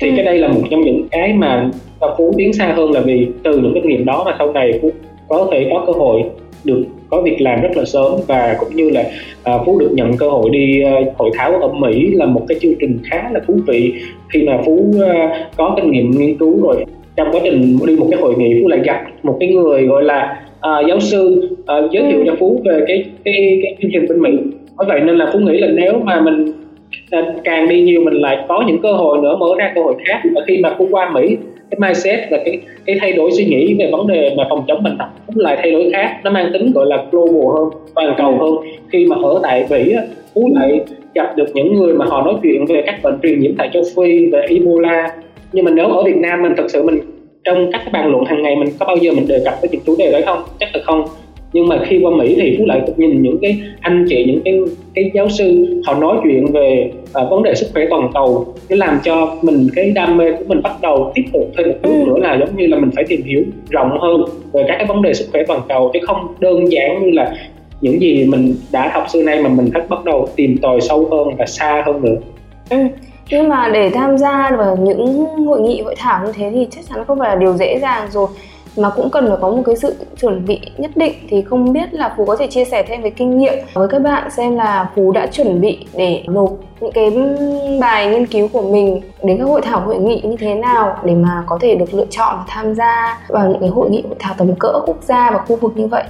thì 0.00 0.08
ừ. 0.08 0.12
cái 0.16 0.24
đây 0.24 0.38
là 0.38 0.48
một 0.48 0.60
trong 0.70 0.80
những 0.80 1.08
cái 1.10 1.32
mà 1.32 1.70
phú 2.18 2.34
tiến 2.36 2.52
xa 2.52 2.72
hơn 2.76 2.92
là 2.92 3.00
vì 3.00 3.26
từ 3.42 3.58
những 3.58 3.74
kinh 3.74 3.88
nghiệm 3.88 4.04
đó 4.04 4.22
mà 4.26 4.34
sau 4.38 4.52
này 4.52 4.78
phú 4.82 4.90
có 5.28 5.48
thể 5.52 5.66
có 5.70 5.84
cơ 5.86 5.92
hội 5.92 6.22
được 6.64 6.84
có 7.10 7.22
việc 7.22 7.40
làm 7.40 7.60
rất 7.60 7.76
là 7.76 7.84
sớm 7.84 8.12
và 8.26 8.56
cũng 8.60 8.76
như 8.76 8.90
là 8.90 9.04
uh, 9.54 9.66
phú 9.66 9.78
được 9.78 9.90
nhận 9.92 10.16
cơ 10.16 10.28
hội 10.28 10.50
đi 10.50 10.82
uh, 10.84 11.18
hội 11.18 11.30
thảo 11.34 11.52
ở 11.52 11.68
mỹ 11.68 12.10
là 12.12 12.26
một 12.26 12.42
cái 12.48 12.58
chương 12.60 12.74
trình 12.80 12.98
khá 13.10 13.30
là 13.32 13.40
thú 13.46 13.54
vị. 13.66 13.92
Khi 14.32 14.42
mà 14.42 14.58
phú 14.66 14.72
uh, 14.72 15.30
có 15.56 15.74
kinh 15.76 15.90
nghiệm 15.90 16.10
nghiên 16.10 16.38
cứu 16.38 16.62
rồi 16.62 16.84
trong 17.16 17.28
quá 17.32 17.40
trình 17.44 17.78
đi 17.86 17.96
một 17.96 18.06
cái 18.10 18.20
hội 18.20 18.34
nghị 18.38 18.62
phú 18.62 18.68
lại 18.68 18.80
gặp 18.84 19.04
một 19.22 19.36
cái 19.40 19.48
người 19.48 19.86
gọi 19.86 20.04
là 20.04 20.42
uh, 20.56 20.88
giáo 20.88 21.00
sư 21.00 21.50
uh, 21.60 21.90
giới 21.90 22.02
thiệu 22.12 22.22
cho 22.26 22.34
phú 22.38 22.62
về 22.64 22.84
cái 22.86 23.04
cái 23.24 23.60
cái 23.62 23.76
chương 23.82 23.90
trình 23.92 24.08
bên 24.08 24.20
mỹ. 24.22 24.30
Bởi 24.76 24.86
vậy 24.88 25.00
nên 25.00 25.16
là 25.16 25.30
phú 25.32 25.38
nghĩ 25.38 25.58
là 25.58 25.68
nếu 25.68 25.98
mà 26.04 26.20
mình 26.20 26.52
càng 27.44 27.68
đi 27.68 27.80
nhiều 27.82 28.00
mình 28.04 28.14
lại 28.14 28.38
có 28.48 28.64
những 28.66 28.82
cơ 28.82 28.92
hội 28.92 29.18
nữa 29.22 29.36
mở 29.36 29.46
ra 29.58 29.72
cơ 29.74 29.82
hội 29.82 29.94
khác. 30.04 30.20
Và 30.34 30.42
khi 30.46 30.58
mà 30.62 30.74
phú 30.78 30.88
qua 30.90 31.10
mỹ 31.10 31.36
cái 31.70 31.78
mindset 31.80 32.20
và 32.30 32.38
cái 32.44 32.58
cái 32.86 32.96
thay 33.00 33.12
đổi 33.12 33.30
suy 33.32 33.44
nghĩ 33.44 33.76
về 33.78 33.88
vấn 33.92 34.06
đề 34.06 34.34
mà 34.36 34.44
phòng 34.50 34.64
chống 34.68 34.82
bệnh 34.82 34.98
tật 34.98 35.06
cũng 35.26 35.36
lại 35.38 35.56
thay 35.60 35.70
đổi 35.70 35.90
khác. 35.92 36.20
Nó 36.24 36.30
mang 36.30 36.50
tính 36.52 36.72
gọi 36.72 36.86
là 36.86 37.04
global 37.10 37.56
hơn 37.56 37.68
toàn 37.94 38.14
cầu 38.18 38.30
ừ. 38.30 38.36
hơn. 38.40 38.54
Khi 38.92 39.06
mà 39.06 39.16
ở 39.22 39.40
tại 39.42 39.66
Mỹ 39.70 39.94
Phú 40.34 40.50
lại 40.54 40.80
gặp 41.14 41.36
được 41.36 41.46
những 41.54 41.74
người 41.74 41.94
mà 41.94 42.04
họ 42.04 42.22
nói 42.22 42.34
chuyện 42.42 42.66
về 42.66 42.82
các 42.86 43.02
bệnh 43.02 43.18
truyền 43.22 43.40
nhiễm 43.40 43.54
tại 43.58 43.70
châu 43.72 43.82
Phi 43.96 44.26
về 44.26 44.46
Ebola. 44.48 45.08
Nhưng 45.52 45.64
mà 45.64 45.70
nếu 45.70 45.88
ở 45.88 46.02
Việt 46.02 46.16
Nam 46.16 46.42
mình 46.42 46.52
thật 46.56 46.66
sự 46.68 46.82
mình 46.82 47.00
trong 47.44 47.72
các 47.72 47.82
bàn 47.92 48.10
luận 48.10 48.24
hàng 48.24 48.42
ngày 48.42 48.56
mình 48.56 48.68
có 48.78 48.86
bao 48.86 48.96
giờ 48.96 49.12
mình 49.12 49.28
đề 49.28 49.42
cập 49.44 49.54
tới 49.62 49.68
những 49.72 49.80
chủ 49.86 49.94
đề 49.98 50.12
đấy 50.12 50.22
không? 50.22 50.38
Chắc 50.60 50.68
là 50.74 50.82
không 50.84 51.04
nhưng 51.56 51.68
mà 51.68 51.78
khi 51.86 52.00
qua 52.02 52.10
Mỹ 52.10 52.36
thì 52.40 52.56
Phú 52.58 52.64
lại 52.66 52.80
nhìn 52.96 53.22
những 53.22 53.38
cái 53.42 53.60
anh 53.80 54.06
chị 54.08 54.24
những 54.24 54.40
cái 54.44 54.60
cái 54.94 55.10
giáo 55.14 55.28
sư 55.28 55.66
họ 55.86 55.94
nói 55.94 56.16
chuyện 56.24 56.46
về 56.52 56.90
uh, 57.22 57.30
vấn 57.30 57.42
đề 57.42 57.54
sức 57.54 57.66
khỏe 57.72 57.86
toàn 57.90 58.10
cầu 58.14 58.54
cái 58.68 58.78
làm 58.78 58.98
cho 59.04 59.36
mình 59.42 59.68
cái 59.74 59.90
đam 59.90 60.16
mê 60.16 60.32
của 60.32 60.44
mình 60.46 60.62
bắt 60.62 60.72
đầu 60.82 61.12
tiếp 61.14 61.22
tục 61.32 61.42
thêm 61.56 61.68
một 61.68 61.74
bước 61.82 61.90
ừ. 61.90 62.04
nữa 62.06 62.18
là 62.18 62.36
giống 62.38 62.56
như 62.56 62.66
là 62.66 62.78
mình 62.78 62.90
phải 62.94 63.04
tìm 63.08 63.22
hiểu 63.22 63.42
rộng 63.70 63.98
hơn 64.00 64.24
về 64.52 64.64
các 64.68 64.74
cái 64.78 64.86
vấn 64.86 65.02
đề 65.02 65.14
sức 65.14 65.28
khỏe 65.32 65.42
toàn 65.48 65.60
cầu 65.68 65.90
chứ 65.92 65.98
không 66.06 66.34
đơn 66.38 66.72
giản 66.72 67.04
như 67.04 67.10
là 67.10 67.34
những 67.80 68.00
gì 68.00 68.24
mình 68.24 68.54
đã 68.72 68.90
học 68.94 69.04
xưa 69.08 69.22
nay 69.22 69.42
mà 69.42 69.48
mình 69.48 69.70
phải 69.72 69.82
bắt 69.88 70.04
đầu 70.04 70.28
tìm 70.36 70.56
tòi 70.62 70.80
sâu 70.80 71.08
hơn 71.10 71.36
và 71.38 71.46
xa 71.46 71.82
hơn 71.86 72.02
nữa 72.02 72.16
ừ 72.70 72.76
nhưng 73.30 73.48
mà 73.48 73.68
để 73.72 73.90
tham 73.94 74.18
gia 74.18 74.50
vào 74.58 74.76
những 74.76 75.26
hội 75.46 75.60
nghị 75.60 75.82
hội 75.82 75.94
thảo 75.98 76.26
như 76.26 76.32
thế 76.32 76.50
thì 76.54 76.68
chắc 76.70 76.84
chắn 76.88 77.04
không 77.06 77.18
phải 77.18 77.28
là 77.28 77.36
điều 77.36 77.52
dễ 77.52 77.78
dàng 77.78 78.08
rồi 78.10 78.28
mà 78.76 78.90
cũng 78.90 79.10
cần 79.10 79.28
phải 79.28 79.36
có 79.40 79.50
một 79.50 79.62
cái 79.66 79.76
sự 79.76 79.94
chuẩn 80.20 80.46
bị 80.46 80.60
nhất 80.76 80.90
định 80.94 81.12
thì 81.28 81.42
không 81.42 81.72
biết 81.72 81.94
là 81.94 82.14
phú 82.16 82.24
có 82.24 82.36
thể 82.36 82.46
chia 82.46 82.64
sẻ 82.64 82.84
thêm 82.88 83.02
về 83.02 83.10
kinh 83.10 83.38
nghiệm. 83.38 83.54
Với 83.74 83.88
các 83.88 84.02
bạn 84.02 84.30
xem 84.30 84.56
là 84.56 84.90
phú 84.94 85.12
đã 85.12 85.26
chuẩn 85.26 85.60
bị 85.60 85.78
để 85.96 86.22
nộp 86.28 86.50
những 86.80 86.92
cái 86.92 87.10
bài 87.80 88.06
nghiên 88.06 88.26
cứu 88.26 88.48
của 88.52 88.62
mình 88.62 89.00
đến 89.22 89.38
các 89.38 89.44
hội 89.44 89.60
thảo 89.64 89.80
hội 89.80 89.98
nghị 89.98 90.20
như 90.24 90.36
thế 90.38 90.54
nào 90.54 90.96
để 91.04 91.14
mà 91.14 91.44
có 91.46 91.58
thể 91.60 91.74
được 91.74 91.94
lựa 91.94 92.06
chọn 92.10 92.34
và 92.38 92.44
tham 92.48 92.74
gia 92.74 93.18
vào 93.28 93.48
những 93.48 93.60
cái 93.60 93.68
hội 93.68 93.90
nghị, 93.90 94.02
hội 94.02 94.16
thảo 94.18 94.34
tầm 94.38 94.54
cỡ 94.54 94.72
quốc 94.86 95.02
gia 95.02 95.30
và 95.30 95.38
khu 95.38 95.56
vực 95.56 95.72
như 95.76 95.86
vậy. 95.86 96.04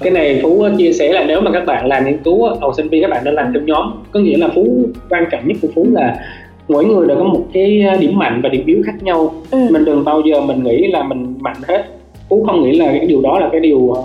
Cái 0.00 0.12
này 0.12 0.40
phú 0.42 0.66
chia 0.78 0.92
sẻ 0.92 1.12
là 1.12 1.24
nếu 1.24 1.40
mà 1.40 1.50
các 1.52 1.66
bạn 1.66 1.86
làm 1.86 2.04
nghiên 2.04 2.22
cứu, 2.22 2.48
học 2.60 2.72
sinh 2.76 2.88
viên 2.88 3.02
các 3.02 3.10
bạn 3.10 3.24
nên 3.24 3.34
làm 3.34 3.52
trong 3.54 3.66
nhóm. 3.66 4.02
Có 4.12 4.20
nghĩa 4.20 4.36
là 4.36 4.48
phú, 4.54 4.66
quan 5.10 5.24
trọng 5.30 5.48
nhất 5.48 5.56
của 5.62 5.68
phú 5.74 5.86
là 5.92 6.16
mỗi 6.68 6.84
người 6.84 7.06
đều 7.06 7.16
có 7.18 7.24
một 7.24 7.42
cái 7.52 7.84
điểm 8.00 8.18
mạnh 8.18 8.40
và 8.42 8.48
điểm 8.48 8.66
yếu 8.66 8.82
khác 8.86 9.02
nhau. 9.02 9.34
Ừ. 9.50 9.58
mình 9.70 9.84
đừng 9.84 10.04
bao 10.04 10.20
giờ 10.20 10.40
mình 10.40 10.62
nghĩ 10.62 10.86
là 10.86 11.02
mình 11.02 11.34
mạnh 11.38 11.56
hết. 11.68 11.84
Phú 12.28 12.44
không 12.46 12.64
nghĩ 12.64 12.78
là 12.78 12.86
cái 12.86 13.06
điều 13.06 13.20
đó 13.20 13.38
là 13.38 13.48
cái 13.52 13.60
điều 13.60 13.78
uh, 13.78 13.98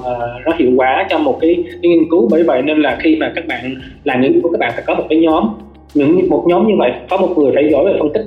nó 0.45 0.51
hiệu 0.57 0.71
quả 0.77 1.07
cho 1.09 1.17
một 1.17 1.37
cái, 1.41 1.63
cái 1.81 1.91
nghiên 1.91 2.09
cứu. 2.11 2.27
Bởi 2.31 2.43
vậy 2.43 2.61
nên 2.61 2.81
là 2.81 2.97
khi 2.99 3.15
mà 3.15 3.31
các 3.35 3.47
bạn 3.47 3.75
làm 4.03 4.21
nghiên 4.21 4.41
cứu 4.41 4.51
các 4.51 4.59
bạn 4.59 4.71
phải 4.73 4.83
có 4.87 4.95
một 4.95 5.03
cái 5.09 5.19
nhóm. 5.19 5.49
Những 5.93 6.29
một 6.29 6.43
nhóm 6.47 6.67
như 6.67 6.73
vậy 6.77 6.91
có 7.09 7.17
một 7.17 7.37
người 7.37 7.51
phải 7.55 7.69
giỏi 7.71 7.85
về 7.85 7.93
phân 7.99 8.13
tích 8.13 8.25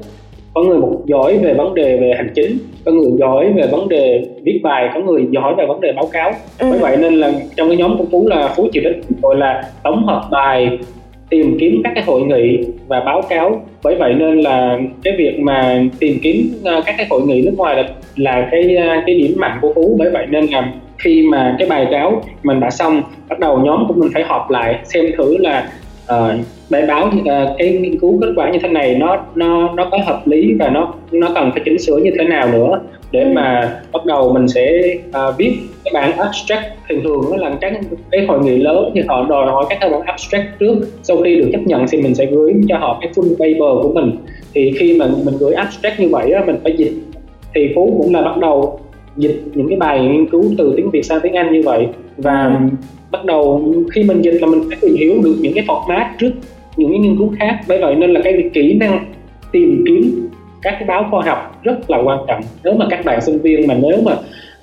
có 0.55 0.63
người 0.63 0.79
một 0.79 1.03
giỏi 1.07 1.39
về 1.39 1.55
vấn 1.55 1.75
đề 1.75 1.97
về 1.97 2.13
hành 2.17 2.31
chính 2.35 2.59
có 2.85 2.93
người 2.93 3.13
giỏi 3.19 3.53
về 3.53 3.67
vấn 3.67 3.89
đề 3.89 4.27
viết 4.43 4.61
bài 4.63 4.91
có 4.95 5.01
người 5.01 5.27
giỏi 5.31 5.55
về 5.59 5.67
vấn 5.67 5.81
đề 5.81 5.93
báo 5.93 6.09
cáo. 6.13 6.33
Ừ. 6.59 6.67
bởi 6.71 6.79
vậy 6.79 6.97
nên 6.97 7.15
là 7.15 7.33
trong 7.57 7.69
cái 7.69 7.77
nhóm 7.77 7.99
của 7.99 8.05
phú 8.11 8.27
là 8.29 8.53
phú 8.57 8.69
chịu 8.73 8.83
đến 8.83 9.03
gọi 9.23 9.37
là 9.37 9.63
tổng 9.83 10.07
hợp 10.07 10.29
bài 10.31 10.79
tìm 11.33 11.57
kiếm 11.61 11.81
các 11.85 11.93
cái 11.95 12.05
hội 12.05 12.23
nghị 12.23 12.65
và 12.89 13.01
báo 13.01 13.23
cáo. 13.29 13.65
Bởi 13.83 13.95
vậy 13.95 14.15
nên 14.15 14.41
là 14.41 14.79
cái 15.05 15.15
việc 15.19 15.41
mà 15.41 15.83
tìm 15.99 16.19
kiếm 16.23 16.49
ờ, 16.65 16.83
các 16.87 16.95
cái 16.99 17.07
hội 17.11 17.23
nghị 17.23 17.43
nước 17.43 17.55
ngoài 17.57 17.77
là 17.77 17.89
là 18.17 18.49
cái 18.51 18.77
ờ, 18.77 19.03
cái 19.07 19.15
điểm 19.15 19.33
mạnh 19.37 19.59
của 19.61 19.73
phú. 19.75 19.97
Bởi 19.99 20.11
vậy 20.11 20.27
nên 20.31 20.47
là 20.47 20.73
khi 20.99 21.27
mà 21.31 21.57
cái 21.59 21.69
bài 21.69 21.87
cáo 21.91 22.23
mình 22.43 22.61
đã 22.61 22.71
xong 22.71 23.03
bắt 23.29 23.39
đầu 23.39 23.59
nhóm 23.59 23.85
của 23.89 23.95
mình 23.95 24.11
phải 24.15 24.23
họp 24.23 24.51
lại 24.51 24.79
xem 24.85 25.05
thử 25.17 25.37
là 25.37 25.71
uh, 26.13 26.41
bài 26.71 26.83
báo 26.89 27.07
uh, 27.07 27.49
cái 27.59 27.69
nghiên 27.71 27.99
cứu 27.99 28.19
kết 28.21 28.33
quả 28.37 28.51
như 28.51 28.59
thế 28.63 28.69
này 28.69 28.95
nó 28.95 29.25
nó 29.35 29.73
nó 29.75 29.89
có 29.91 29.99
hợp 30.07 30.23
lý 30.25 30.55
và 30.59 30.69
nó 30.69 30.95
nó 31.13 31.29
cần 31.35 31.51
phải 31.53 31.63
chỉnh 31.65 31.79
sửa 31.79 31.97
như 31.97 32.11
thế 32.19 32.25
nào 32.25 32.49
nữa 32.53 32.81
để 33.13 33.25
mà 33.25 33.75
bắt 33.93 34.07
đầu 34.07 34.33
mình 34.33 34.49
sẽ 34.49 34.95
uh, 35.09 35.39
viết 35.39 35.53
cái 35.85 35.93
bản 35.95 36.19
abstract. 36.19 36.65
Thường 36.89 37.01
thường 37.05 37.21
nó 37.31 37.37
là 37.37 37.57
các 37.61 37.73
cái 38.11 38.27
hội 38.27 38.41
nghị 38.45 38.57
lớn 38.57 38.91
thì 38.95 39.01
họ 39.09 39.27
đòi 39.29 39.47
hỏi 39.47 39.65
các 39.69 39.79
cái 39.81 39.91
bản 39.91 40.01
abstract 40.01 40.47
trước. 40.61 40.75
Sau 41.03 41.17
khi 41.17 41.37
được 41.37 41.49
chấp 41.53 41.61
nhận 41.67 41.85
thì 41.91 42.03
mình 42.03 42.15
sẽ 42.15 42.27
gửi 42.27 42.55
cho 42.69 42.79
họ 42.79 42.99
cái 43.01 43.11
full 43.15 43.31
paper 43.31 43.83
của 43.83 43.93
mình. 43.95 44.11
Thì 44.55 44.73
khi 44.79 44.99
mà 44.99 45.07
mình 45.25 45.35
gửi 45.41 45.55
abstract 45.55 46.01
như 46.01 46.09
vậy 46.09 46.33
á, 46.33 46.45
mình 46.47 46.57
phải 46.63 46.75
dịch. 46.77 46.93
Thì 47.55 47.73
phú 47.75 48.03
cũng 48.03 48.15
là 48.15 48.23
bắt 48.23 48.39
đầu 48.39 48.81
dịch 49.17 49.43
những 49.55 49.69
cái 49.69 49.79
bài 49.79 50.01
nghiên 50.01 50.27
cứu 50.27 50.45
từ 50.59 50.75
tiếng 50.77 50.91
việt 50.91 51.05
sang 51.05 51.21
tiếng 51.23 51.33
anh 51.33 51.53
như 51.53 51.63
vậy. 51.65 51.87
Và 52.17 52.61
bắt 53.11 53.25
đầu 53.25 53.73
khi 53.95 54.03
mình 54.03 54.23
dịch 54.23 54.39
là 54.41 54.47
mình 54.47 54.63
phải 54.69 54.79
tìm 54.81 54.97
hiểu 54.97 55.15
được 55.25 55.35
những 55.41 55.53
cái 55.55 55.65
format 55.65 56.05
trước 56.19 56.31
những 56.77 56.91
cái 56.91 56.99
nghiên 56.99 57.17
cứu 57.19 57.33
khác. 57.39 57.61
Bởi 57.69 57.79
vậy 57.79 57.95
nên 57.95 58.11
là 58.11 58.21
cái 58.25 58.51
kỹ 58.55 58.75
năng 58.75 59.05
tìm 59.53 59.85
kiếm 59.87 60.29
các 60.63 60.75
cái 60.79 60.85
báo 60.89 61.07
khoa 61.11 61.23
học 61.27 61.61
rất 61.63 61.91
là 61.91 61.99
quan 62.05 62.19
trọng. 62.29 62.41
Nếu 62.65 62.75
mà 62.75 62.87
các 62.91 63.05
bạn 63.05 63.21
sinh 63.21 63.39
viên 63.39 63.69
mà 63.69 63.75
nếu 63.83 63.97
mà 64.05 64.13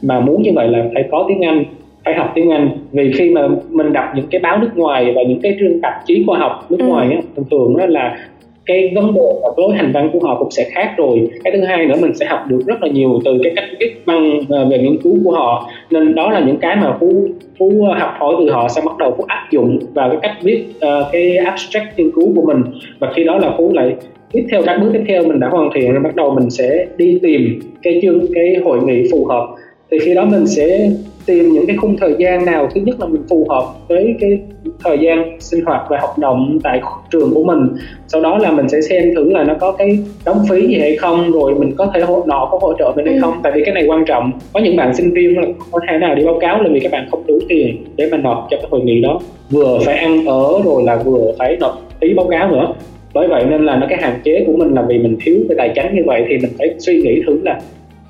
mà 0.01 0.19
muốn 0.19 0.41
như 0.41 0.51
vậy 0.55 0.67
là 0.67 0.85
phải 0.93 1.03
có 1.11 1.25
tiếng 1.27 1.41
Anh 1.45 1.63
phải 2.05 2.13
học 2.13 2.31
tiếng 2.35 2.51
Anh. 2.51 2.69
Vì 2.91 3.11
khi 3.11 3.29
mà 3.29 3.47
mình 3.69 3.93
đọc 3.93 4.05
những 4.15 4.27
cái 4.31 4.41
báo 4.41 4.57
nước 4.57 4.71
ngoài 4.75 5.13
và 5.15 5.21
những 5.23 5.39
cái 5.41 5.57
chương 5.59 5.81
tạp 5.81 5.93
chí 6.05 6.23
khoa 6.27 6.39
học 6.39 6.65
nước 6.69 6.77
ừ. 6.79 6.85
ngoài 6.85 7.07
á, 7.11 7.21
thường 7.35 7.45
thường 7.51 7.77
đó 7.77 7.85
là 7.85 8.17
cái 8.65 8.91
vấn 8.95 9.13
đề 9.13 9.21
và 9.43 9.49
lối 9.57 9.75
hành 9.75 9.91
văn 9.91 10.09
của 10.13 10.19
họ 10.27 10.35
cũng 10.39 10.51
sẽ 10.51 10.63
khác 10.71 10.93
rồi. 10.97 11.29
Cái 11.43 11.53
thứ 11.53 11.65
hai 11.65 11.85
nữa 11.85 11.95
mình 12.01 12.13
sẽ 12.13 12.25
học 12.25 12.39
được 12.47 12.59
rất 12.67 12.81
là 12.81 12.87
nhiều 12.87 13.19
từ 13.25 13.39
cái 13.43 13.53
cách 13.55 13.65
viết 13.79 14.01
văn 14.05 14.39
ờ, 14.49 14.65
về 14.65 14.77
nghiên 14.77 14.97
cứu 14.97 15.17
của 15.23 15.31
họ. 15.31 15.69
Nên 15.91 16.15
đó 16.15 16.31
là 16.31 16.39
những 16.39 16.57
cái 16.57 16.75
mà 16.75 16.97
phú 16.99 17.27
phú 17.59 17.87
học 17.99 18.15
hỏi 18.19 18.35
từ 18.39 18.51
họ 18.51 18.67
sẽ 18.67 18.81
bắt 18.85 18.97
đầu 18.97 19.13
phú 19.17 19.23
áp 19.27 19.47
dụng 19.51 19.79
vào 19.93 20.09
cái 20.09 20.19
cách 20.21 20.35
viết 20.41 20.65
uh, 20.75 21.07
cái 21.11 21.37
abstract 21.37 21.97
nghiên 21.97 22.11
cứu 22.11 22.31
của 22.35 22.41
mình. 22.41 22.63
Và 22.99 23.11
khi 23.15 23.23
đó 23.23 23.37
là 23.37 23.53
phú 23.57 23.71
lại 23.73 23.95
tiếp 24.31 24.45
theo 24.51 24.61
các 24.65 24.77
bước 24.81 24.89
tiếp 24.93 25.03
theo 25.07 25.23
mình 25.23 25.39
đã 25.39 25.49
hoàn 25.49 25.69
thiện 25.75 25.91
rồi 25.91 26.03
bắt 26.03 26.15
đầu 26.15 26.31
mình 26.31 26.49
sẽ 26.49 26.85
đi 26.97 27.19
tìm 27.21 27.59
cái 27.81 27.99
chương 28.01 28.25
cái 28.33 28.55
hội 28.63 28.79
nghị 28.83 29.03
phù 29.11 29.25
hợp. 29.25 29.47
Thì 29.91 29.99
khi 29.99 30.13
đó 30.13 30.25
mình 30.25 30.47
sẽ 30.47 30.91
tìm 31.25 31.49
những 31.53 31.67
cái 31.67 31.75
khung 31.77 31.97
thời 31.97 32.15
gian 32.17 32.45
nào 32.45 32.69
thứ 32.75 32.81
nhất 32.81 32.99
là 32.99 33.05
mình 33.05 33.21
phù 33.29 33.47
hợp 33.49 33.63
với 33.87 34.15
cái 34.19 34.39
thời 34.83 34.97
gian 34.99 35.37
sinh 35.39 35.65
hoạt 35.65 35.81
và 35.89 35.97
hoạt 35.97 36.17
động 36.17 36.59
tại 36.63 36.81
trường 37.11 37.33
của 37.33 37.43
mình. 37.43 37.59
Sau 38.07 38.21
đó 38.21 38.37
là 38.37 38.51
mình 38.51 38.69
sẽ 38.69 38.81
xem 38.81 39.15
thử 39.15 39.31
là 39.31 39.43
nó 39.43 39.53
có 39.59 39.71
cái 39.71 39.99
đóng 40.25 40.39
phí 40.49 40.67
gì 40.67 40.79
hay 40.79 40.95
không 40.95 41.31
rồi 41.31 41.55
mình 41.55 41.75
có 41.77 41.91
thể 41.93 42.01
hỗ 42.01 42.23
nọ 42.27 42.47
có 42.51 42.59
hỗ 42.61 42.73
trợ 42.79 42.91
bên 42.91 43.05
đây 43.05 43.15
ừ. 43.15 43.21
không. 43.21 43.33
Tại 43.43 43.51
vì 43.55 43.63
cái 43.65 43.73
này 43.73 43.85
quan 43.87 44.05
trọng. 44.05 44.31
Có 44.53 44.59
những 44.59 44.75
bạn 44.75 44.95
sinh 44.95 45.11
viên 45.13 45.39
là 45.39 45.47
có 45.71 45.79
thể 45.89 45.97
nào 45.97 46.15
đi 46.15 46.25
báo 46.25 46.39
cáo 46.41 46.61
là 46.61 46.69
vì 46.73 46.79
các 46.79 46.91
bạn 46.91 47.07
không 47.11 47.23
đủ 47.27 47.39
tiền 47.49 47.85
để 47.95 48.09
mà 48.11 48.17
nộp 48.17 48.47
cho 48.49 48.57
cái 48.57 48.67
hội 48.69 48.81
nghị 48.81 49.01
đó. 49.01 49.19
Vừa 49.49 49.79
phải 49.85 49.95
ăn 49.95 50.25
ở 50.25 50.61
rồi 50.65 50.83
là 50.83 50.95
vừa 50.95 51.31
phải 51.39 51.57
nộp 51.59 51.81
phí 52.01 52.13
báo 52.13 52.27
cáo 52.29 52.51
nữa 52.51 52.73
bởi 53.13 53.27
vậy 53.27 53.45
nên 53.49 53.65
là 53.65 53.75
nó 53.75 53.87
cái 53.89 54.01
hạn 54.01 54.19
chế 54.23 54.43
của 54.47 54.53
mình 54.57 54.73
là 54.73 54.81
vì 54.81 54.97
mình 54.97 55.17
thiếu 55.21 55.35
cái 55.49 55.55
tài 55.57 55.71
chính 55.75 55.95
như 55.95 56.01
vậy 56.05 56.25
thì 56.29 56.37
mình 56.37 56.51
phải 56.57 56.75
suy 56.79 57.01
nghĩ 57.01 57.21
thử 57.27 57.39
là 57.43 57.59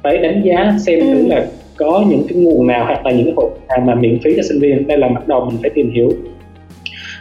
phải 0.03 0.17
đánh 0.17 0.41
giá 0.43 0.73
xem 0.79 0.99
thử 0.99 1.19
ừ. 1.19 1.27
là 1.27 1.45
có 1.77 2.03
những 2.09 2.23
cái 2.29 2.37
nguồn 2.37 2.67
nào 2.67 2.85
hoặc 2.85 3.05
là 3.05 3.11
những 3.11 3.25
cái 3.25 3.33
hội 3.37 3.49
nào 3.67 3.79
mà 3.85 3.95
miễn 3.95 4.19
phí 4.23 4.33
cho 4.35 4.41
sinh 4.43 4.59
viên. 4.59 4.87
Đây 4.87 4.97
là 4.97 5.07
bắt 5.07 5.27
đầu 5.27 5.45
mình 5.45 5.57
phải 5.61 5.69
tìm 5.69 5.91
hiểu. 5.91 6.09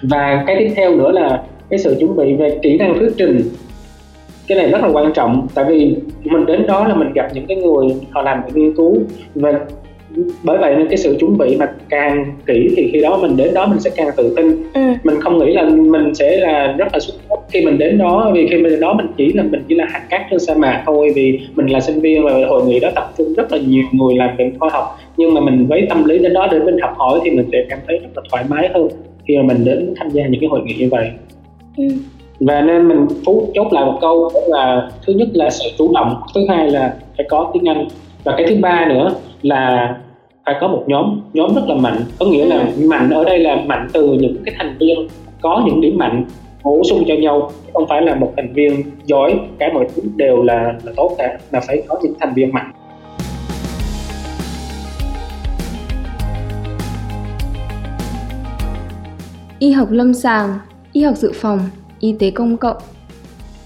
Và 0.03 0.45
cái 0.47 0.57
tiếp 0.59 0.73
theo 0.77 0.97
nữa 0.97 1.13
là 1.13 1.43
cái 1.71 1.79
sự 1.79 1.97
chuẩn 2.01 2.17
bị 2.17 2.35
về 2.35 2.59
kỹ 2.63 2.79
năng 2.79 2.99
thuyết 2.99 3.13
trình. 3.19 3.41
Cái 4.47 4.59
này 4.59 4.71
rất 4.71 4.83
là 4.83 4.89
quan 4.89 5.13
trọng 5.13 5.47
tại 5.55 5.65
vì 5.69 5.97
mình 6.25 6.47
đến 6.47 6.67
đó 6.67 6.89
là 6.89 6.95
mình 6.95 7.13
gặp 7.13 7.29
những 7.35 7.47
cái 7.47 7.57
người 7.57 7.87
họ 8.11 8.23
làm 8.23 8.41
nghiên 8.55 8.75
cứu 8.75 8.97
và 9.35 9.61
bởi 10.43 10.59
vậy 10.59 10.75
nên 10.77 10.89
cái 10.89 10.97
sự 10.97 11.17
chuẩn 11.21 11.39
bị 11.39 11.57
mà 11.57 11.67
càng 11.89 12.25
kỹ 12.47 12.69
thì 12.77 12.91
khi 12.93 13.01
đó 13.01 13.19
mình 13.23 13.37
đến 13.37 13.55
đó 13.55 13.67
mình 13.67 13.81
sẽ 13.81 13.91
càng 13.97 14.09
tự 14.17 14.35
tin. 14.37 14.63
Ừ. 14.75 14.81
mình 15.05 15.21
không 15.21 15.39
nghĩ 15.39 15.53
là 15.53 15.69
mình 15.69 16.15
sẽ 16.15 16.37
là 16.37 16.75
rất 16.79 16.89
là 16.93 16.99
xuất 17.01 17.15
sắc 17.29 17.39
khi 17.53 17.65
mình 17.65 17.79
đến 17.79 17.99
đó 17.99 18.31
vì 18.35 18.47
khi 18.51 18.57
mình 18.57 18.71
đến 18.71 18.81
đó 18.81 18.95
mình 18.95 19.07
chỉ 19.17 19.33
là 19.33 19.43
mình 19.43 19.63
chỉ 19.69 19.75
là 19.75 19.87
hạt 19.91 20.03
cát 20.11 20.21
trên 20.31 20.41
sa 20.41 20.55
mạc 20.55 20.83
thôi 20.87 21.13
vì 21.15 21.41
mình 21.55 21.67
là 21.67 21.81
sinh 21.81 22.01
viên 22.01 22.25
và 22.25 22.33
hội 22.49 22.67
nghị 22.67 22.81
đó 22.81 22.89
tập 22.95 23.13
trung 23.19 23.35
rất 23.37 23.53
là 23.53 23.59
nhiều 23.59 23.85
người 23.93 24.15
làm 24.17 24.31
về 24.37 24.53
khoa 24.59 24.69
học. 24.73 24.99
Nhưng 25.17 25.35
mà 25.35 25.41
mình 25.41 25.67
với 25.67 25.87
tâm 25.89 26.05
lý 26.05 26.19
đến 26.19 26.33
đó 26.33 26.49
để 26.53 26.59
mình 26.59 26.79
học 26.79 26.95
hỏi 26.97 27.21
thì 27.25 27.31
mình 27.31 27.47
sẽ 27.53 27.59
cảm 27.69 27.79
thấy 27.87 27.99
rất 27.99 28.09
là 28.17 28.23
thoải 28.31 28.45
mái 28.49 28.69
hơn 28.75 28.89
khi 29.29 29.37
mà 29.37 29.43
mình 29.43 29.65
đến 29.65 29.95
tham 29.97 30.09
gia 30.11 30.27
những 30.27 30.41
cái 30.41 30.49
hội 30.49 30.61
nghị 30.65 30.75
như 30.75 30.89
vậy. 30.91 31.11
Ừ. 31.77 31.85
Và 32.41 32.61
nên 32.61 32.89
mình 32.89 33.07
phú 33.27 33.49
chốt 33.55 33.73
lại 33.73 33.85
một 33.85 33.99
câu 34.01 34.31
là 34.47 34.91
thứ 35.07 35.13
nhất 35.13 35.29
là 35.33 35.51
sự 35.51 35.71
chủ 35.79 35.95
động 35.95 36.15
thứ 36.35 36.41
hai 36.49 36.71
là 36.71 36.95
phải 37.17 37.27
có 37.29 37.51
tiếng 37.55 37.69
anh 37.69 37.89
và 38.25 38.35
cái 38.37 38.47
thứ 38.49 38.57
ba 38.61 38.87
nữa 38.89 39.15
là 39.43 39.95
phải 40.49 40.57
có 40.61 40.69
một 40.69 40.85
nhóm 40.87 41.21
nhóm 41.33 41.55
rất 41.55 41.63
là 41.67 41.75
mạnh. 41.75 42.01
Có 42.19 42.27
nghĩa 42.27 42.45
là 42.45 42.73
ừ. 42.77 42.89
mạnh 42.89 43.11
ở 43.11 43.25
đây 43.25 43.39
là 43.39 43.57
mạnh 43.67 43.89
từ 43.93 44.13
những 44.13 44.37
cái 44.45 44.55
thành 44.59 44.77
viên 44.81 45.09
có 45.41 45.63
những 45.67 45.81
điểm 45.81 45.99
mạnh 45.99 46.25
bổ 46.63 46.83
sung 46.91 47.05
cho 47.09 47.15
nhau. 47.15 47.51
Không 47.75 47.89
phải 47.89 48.03
là 48.03 48.15
một 48.15 48.33
thành 48.37 48.53
viên 48.53 48.83
giỏi 49.05 49.41
cả 49.59 49.71
mọi 49.75 49.87
thứ 49.95 50.03
đều 50.17 50.43
là 50.43 50.75
là 50.85 50.93
tốt 50.97 51.15
cả 51.19 51.39
mà 51.53 51.61
phải 51.67 51.83
có 51.89 52.01
những 52.03 52.15
thành 52.21 52.35
viên 52.35 52.53
mạnh. 52.53 52.73
Y 59.59 59.71
học 59.71 59.89
lâm 59.91 60.15
sàng 60.15 60.59
y 60.93 61.03
học 61.03 61.17
dự 61.17 61.33
phòng 61.35 61.61
y 62.01 62.13
tế 62.19 62.31
công 62.31 62.57
cộng. 62.57 62.77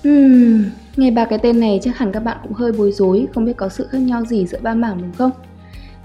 Hmm, 0.05 0.65
nghe 0.97 1.11
ba 1.11 1.25
cái 1.25 1.39
tên 1.39 1.61
này 1.61 1.81
chắc 1.83 1.99
hẳn 1.99 2.13
các 2.13 2.21
bạn 2.21 2.37
cũng 2.43 2.53
hơi 2.53 2.73
bối 2.79 2.93
rối 2.93 3.27
không 3.35 3.45
biết 3.45 3.57
có 3.57 3.69
sự 3.69 3.87
khác 3.91 3.99
nhau 3.99 4.25
gì 4.25 4.47
giữa 4.47 4.59
ba 4.63 4.75
mảng 4.75 4.99
đúng 5.03 5.13
không 5.13 5.31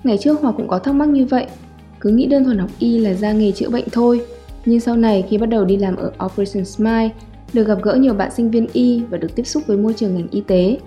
ngày 0.03 0.17
trước 0.17 0.41
hòa 0.41 0.51
cũng 0.51 0.67
có 0.67 0.79
thắc 0.79 0.95
mắc 0.95 1.09
như 1.09 1.25
vậy 1.25 1.47
cứ 1.99 2.09
nghĩ 2.09 2.25
đơn 2.25 2.43
thuần 2.43 2.57
học 2.57 2.69
y 2.79 2.99
là 2.99 3.13
ra 3.13 3.31
nghề 3.31 3.51
chữa 3.51 3.69
bệnh 3.69 3.89
thôi 3.91 4.21
nhưng 4.65 4.79
sau 4.79 4.95
này 4.95 5.25
khi 5.29 5.37
bắt 5.37 5.45
đầu 5.49 5.65
đi 5.65 5.77
làm 5.77 5.95
ở 5.95 6.11
Operation 6.25 6.65
Smile 6.65 7.09
được 7.53 7.67
gặp 7.67 7.77
gỡ 7.83 7.93
nhiều 7.93 8.13
bạn 8.13 8.31
sinh 8.31 8.51
viên 8.51 8.67
y 8.73 9.01
và 9.09 9.17
được 9.17 9.35
tiếp 9.35 9.47
xúc 9.47 9.63
với 9.67 9.77
môi 9.77 9.93
trường 9.93 10.15
ngành 10.15 10.27
y 10.31 10.41
tế 10.41 10.77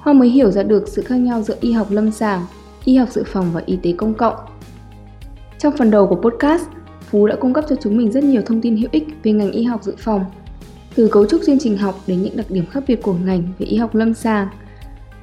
Hoa 0.00 0.12
mới 0.12 0.28
hiểu 0.28 0.50
ra 0.50 0.62
được 0.62 0.88
sự 0.88 1.02
khác 1.02 1.16
nhau 1.16 1.42
giữa 1.42 1.56
y 1.60 1.72
học 1.72 1.90
lâm 1.90 2.12
sàng, 2.12 2.46
y 2.84 2.96
học 2.96 3.08
dự 3.12 3.24
phòng 3.26 3.50
và 3.52 3.62
y 3.66 3.76
tế 3.82 3.92
công 3.96 4.14
cộng. 4.14 4.34
Trong 5.58 5.76
phần 5.76 5.90
đầu 5.90 6.06
của 6.06 6.16
podcast, 6.16 6.64
Phú 7.00 7.26
đã 7.26 7.36
cung 7.36 7.52
cấp 7.52 7.64
cho 7.68 7.76
chúng 7.76 7.96
mình 7.96 8.12
rất 8.12 8.24
nhiều 8.24 8.42
thông 8.46 8.60
tin 8.60 8.76
hữu 8.76 8.88
ích 8.92 9.08
về 9.22 9.32
ngành 9.32 9.50
y 9.50 9.62
học 9.62 9.84
dự 9.84 9.94
phòng 9.98 10.24
từ 10.94 11.08
cấu 11.08 11.26
trúc 11.26 11.40
chương 11.46 11.58
trình 11.58 11.76
học 11.76 12.00
đến 12.06 12.22
những 12.22 12.36
đặc 12.36 12.46
điểm 12.48 12.66
khác 12.66 12.84
biệt 12.86 13.02
của 13.02 13.14
ngành 13.24 13.42
về 13.58 13.66
y 13.66 13.76
học 13.76 13.94
lâm 13.94 14.14
sàng. 14.14 14.48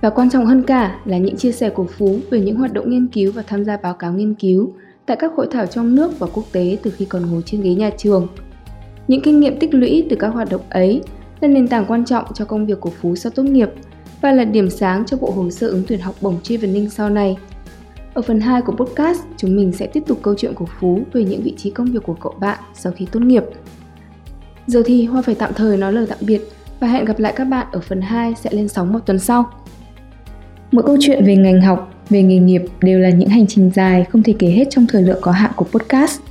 Và 0.02 0.10
quan 0.10 0.30
trọng 0.30 0.46
hơn 0.46 0.64
cả 0.64 1.00
là 1.06 1.18
những 1.18 1.38
chia 1.38 1.52
sẻ 1.52 1.70
của 1.70 1.86
Phú 1.98 2.20
về 2.32 2.40
những 2.40 2.56
hoạt 2.56 2.74
động 2.74 2.90
nghiên 2.90 3.08
cứu 3.08 3.32
và 3.32 3.42
tham 3.42 3.66
gia 3.66 3.78
báo 3.78 3.94
cáo 3.94 4.14
nghiên 4.14 4.34
cứu 4.34 4.74
tại 5.06 5.18
các 5.20 5.32
hội 5.36 5.48
thảo 5.52 5.66
trong 5.66 5.96
nước 5.96 6.20
và 6.20 6.28
quốc 6.34 6.44
tế 6.52 6.78
từ 6.84 6.92
khi 6.92 7.06
còn 7.06 7.32
ngồi 7.32 7.42
trên 7.46 7.62
ghế 7.62 7.76
nhà 7.76 7.90
trường. 7.98 8.28
Những 9.08 9.22
kinh 9.22 9.40
nghiệm 9.40 9.60
tích 9.60 9.74
lũy 9.74 10.08
từ 10.10 10.16
các 10.16 10.28
hoạt 10.28 10.50
động 10.50 10.62
ấy 10.70 11.02
là 11.40 11.48
nền 11.48 11.68
tảng 11.68 11.86
quan 11.88 12.06
trọng 12.06 12.26
cho 12.34 12.46
công 12.46 12.66
việc 12.66 12.80
của 12.80 12.90
Phú 13.02 13.16
sau 13.16 13.32
tốt 13.36 13.44
nghiệp 13.44 13.70
và 14.22 14.32
là 14.32 14.44
điểm 14.44 14.70
sáng 14.70 15.06
cho 15.06 15.18
bộ 15.18 15.32
hồ 15.32 15.50
sơ 15.50 15.68
ứng 15.68 15.84
tuyển 15.88 16.00
học 16.00 16.16
bổng 16.22 16.42
Chevening 16.44 16.90
sau 16.90 17.10
này. 17.10 17.38
Ở 18.14 18.22
phần 18.22 18.40
2 18.40 18.62
của 18.62 18.72
podcast, 18.72 19.22
chúng 19.38 19.56
mình 19.56 19.72
sẽ 19.72 19.88
tiếp 19.88 20.04
tục 20.08 20.20
câu 20.22 20.36
chuyện 20.38 20.54
của 20.54 20.68
Phú 20.80 21.02
về 21.14 21.24
những 21.24 21.42
vị 21.42 21.54
trí 21.58 21.70
công 21.70 21.92
việc 21.92 22.04
của 22.04 22.14
cậu 22.14 22.34
bạn 22.40 22.60
sau 22.74 22.94
khi 22.96 23.08
tốt 23.12 23.20
nghiệp. 23.20 23.44
Giờ 24.68 24.82
thì 24.86 25.06
Hoa 25.06 25.22
phải 25.22 25.36
tạm 25.36 25.54
thời 25.54 25.78
nói 25.78 25.94
lời 25.94 26.06
tạm 26.10 26.18
biệt 26.22 26.42
và 26.80 26.88
hẹn 26.88 27.06
gặp 27.06 27.20
lại 27.20 27.34
các 27.36 27.46
bạn 27.46 27.68
ở 27.72 27.80
phần 27.80 28.02
2 28.02 28.34
sẽ 28.36 28.50
lên 28.54 28.68
sóng 28.68 28.94
một 28.94 29.00
tuần 29.06 29.20
sau. 29.20 29.52
Mỗi 30.72 30.84
câu 30.84 30.98
chuyện 31.00 31.26
về 31.26 31.36
ngành 31.36 31.62
học, 31.62 31.94
về 32.10 32.24
nghề 32.24 32.38
nghiệp 32.38 32.62
đều 32.82 33.00
là 33.00 33.10
những 33.10 33.30
hành 33.30 33.48
trình 33.48 33.72
dài 33.76 34.04
không 34.04 34.24
thể 34.24 34.34
kể 34.40 34.48
hết 34.48 34.68
trong 34.70 34.86
thời 34.90 35.02
lượng 35.02 35.20
có 35.22 35.32
hạn 35.32 35.52
của 35.56 35.66
podcast. 35.66 36.22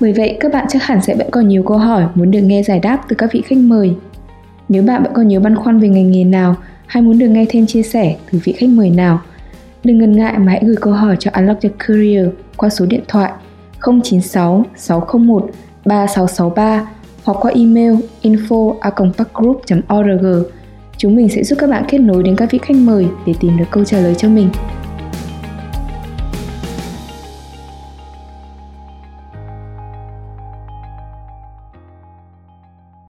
Bởi 0.00 0.12
vậy, 0.12 0.36
các 0.40 0.52
bạn 0.52 0.66
chắc 0.68 0.82
hẳn 0.82 1.02
sẽ 1.02 1.14
vẫn 1.14 1.30
còn 1.30 1.48
nhiều 1.48 1.62
câu 1.62 1.78
hỏi 1.78 2.04
muốn 2.14 2.30
được 2.30 2.40
nghe 2.40 2.62
giải 2.62 2.78
đáp 2.78 3.04
từ 3.08 3.16
các 3.16 3.32
vị 3.32 3.42
khách 3.46 3.58
mời. 3.58 3.94
Nếu 4.68 4.82
bạn 4.82 5.02
vẫn 5.02 5.12
còn 5.14 5.28
nhiều 5.28 5.40
băn 5.40 5.56
khoăn 5.56 5.80
về 5.80 5.88
ngành 5.88 6.10
nghề 6.10 6.24
nào 6.24 6.56
hay 6.86 7.02
muốn 7.02 7.18
được 7.18 7.28
nghe 7.28 7.46
thêm 7.48 7.66
chia 7.66 7.82
sẻ 7.82 8.16
từ 8.32 8.38
vị 8.44 8.52
khách 8.52 8.68
mời 8.68 8.90
nào, 8.90 9.20
đừng 9.84 9.98
ngần 9.98 10.16
ngại 10.16 10.38
mà 10.38 10.52
hãy 10.52 10.62
gửi 10.66 10.76
câu 10.80 10.92
hỏi 10.92 11.16
cho 11.20 11.30
Unlock 11.34 11.62
Your 11.62 11.76
Career 11.78 12.28
qua 12.56 12.68
số 12.68 12.86
điện 12.86 13.02
thoại 13.08 13.32
096 14.02 14.64
601 14.76 15.50
3663 15.84 16.86
hoặc 17.24 17.38
qua 17.40 17.52
email 17.54 17.94
info.org. 18.22 20.26
Chúng 21.04 21.16
mình 21.16 21.28
sẽ 21.28 21.44
giúp 21.44 21.56
các 21.58 21.70
bạn 21.70 21.84
kết 21.88 21.98
nối 21.98 22.22
đến 22.22 22.36
các 22.36 22.48
vị 22.52 22.58
khách 22.62 22.76
mời 22.76 23.06
để 23.26 23.34
tìm 23.40 23.56
được 23.56 23.64
câu 23.70 23.84
trả 23.84 23.98
lời 23.98 24.14
cho 24.14 24.28
mình. 24.28 24.48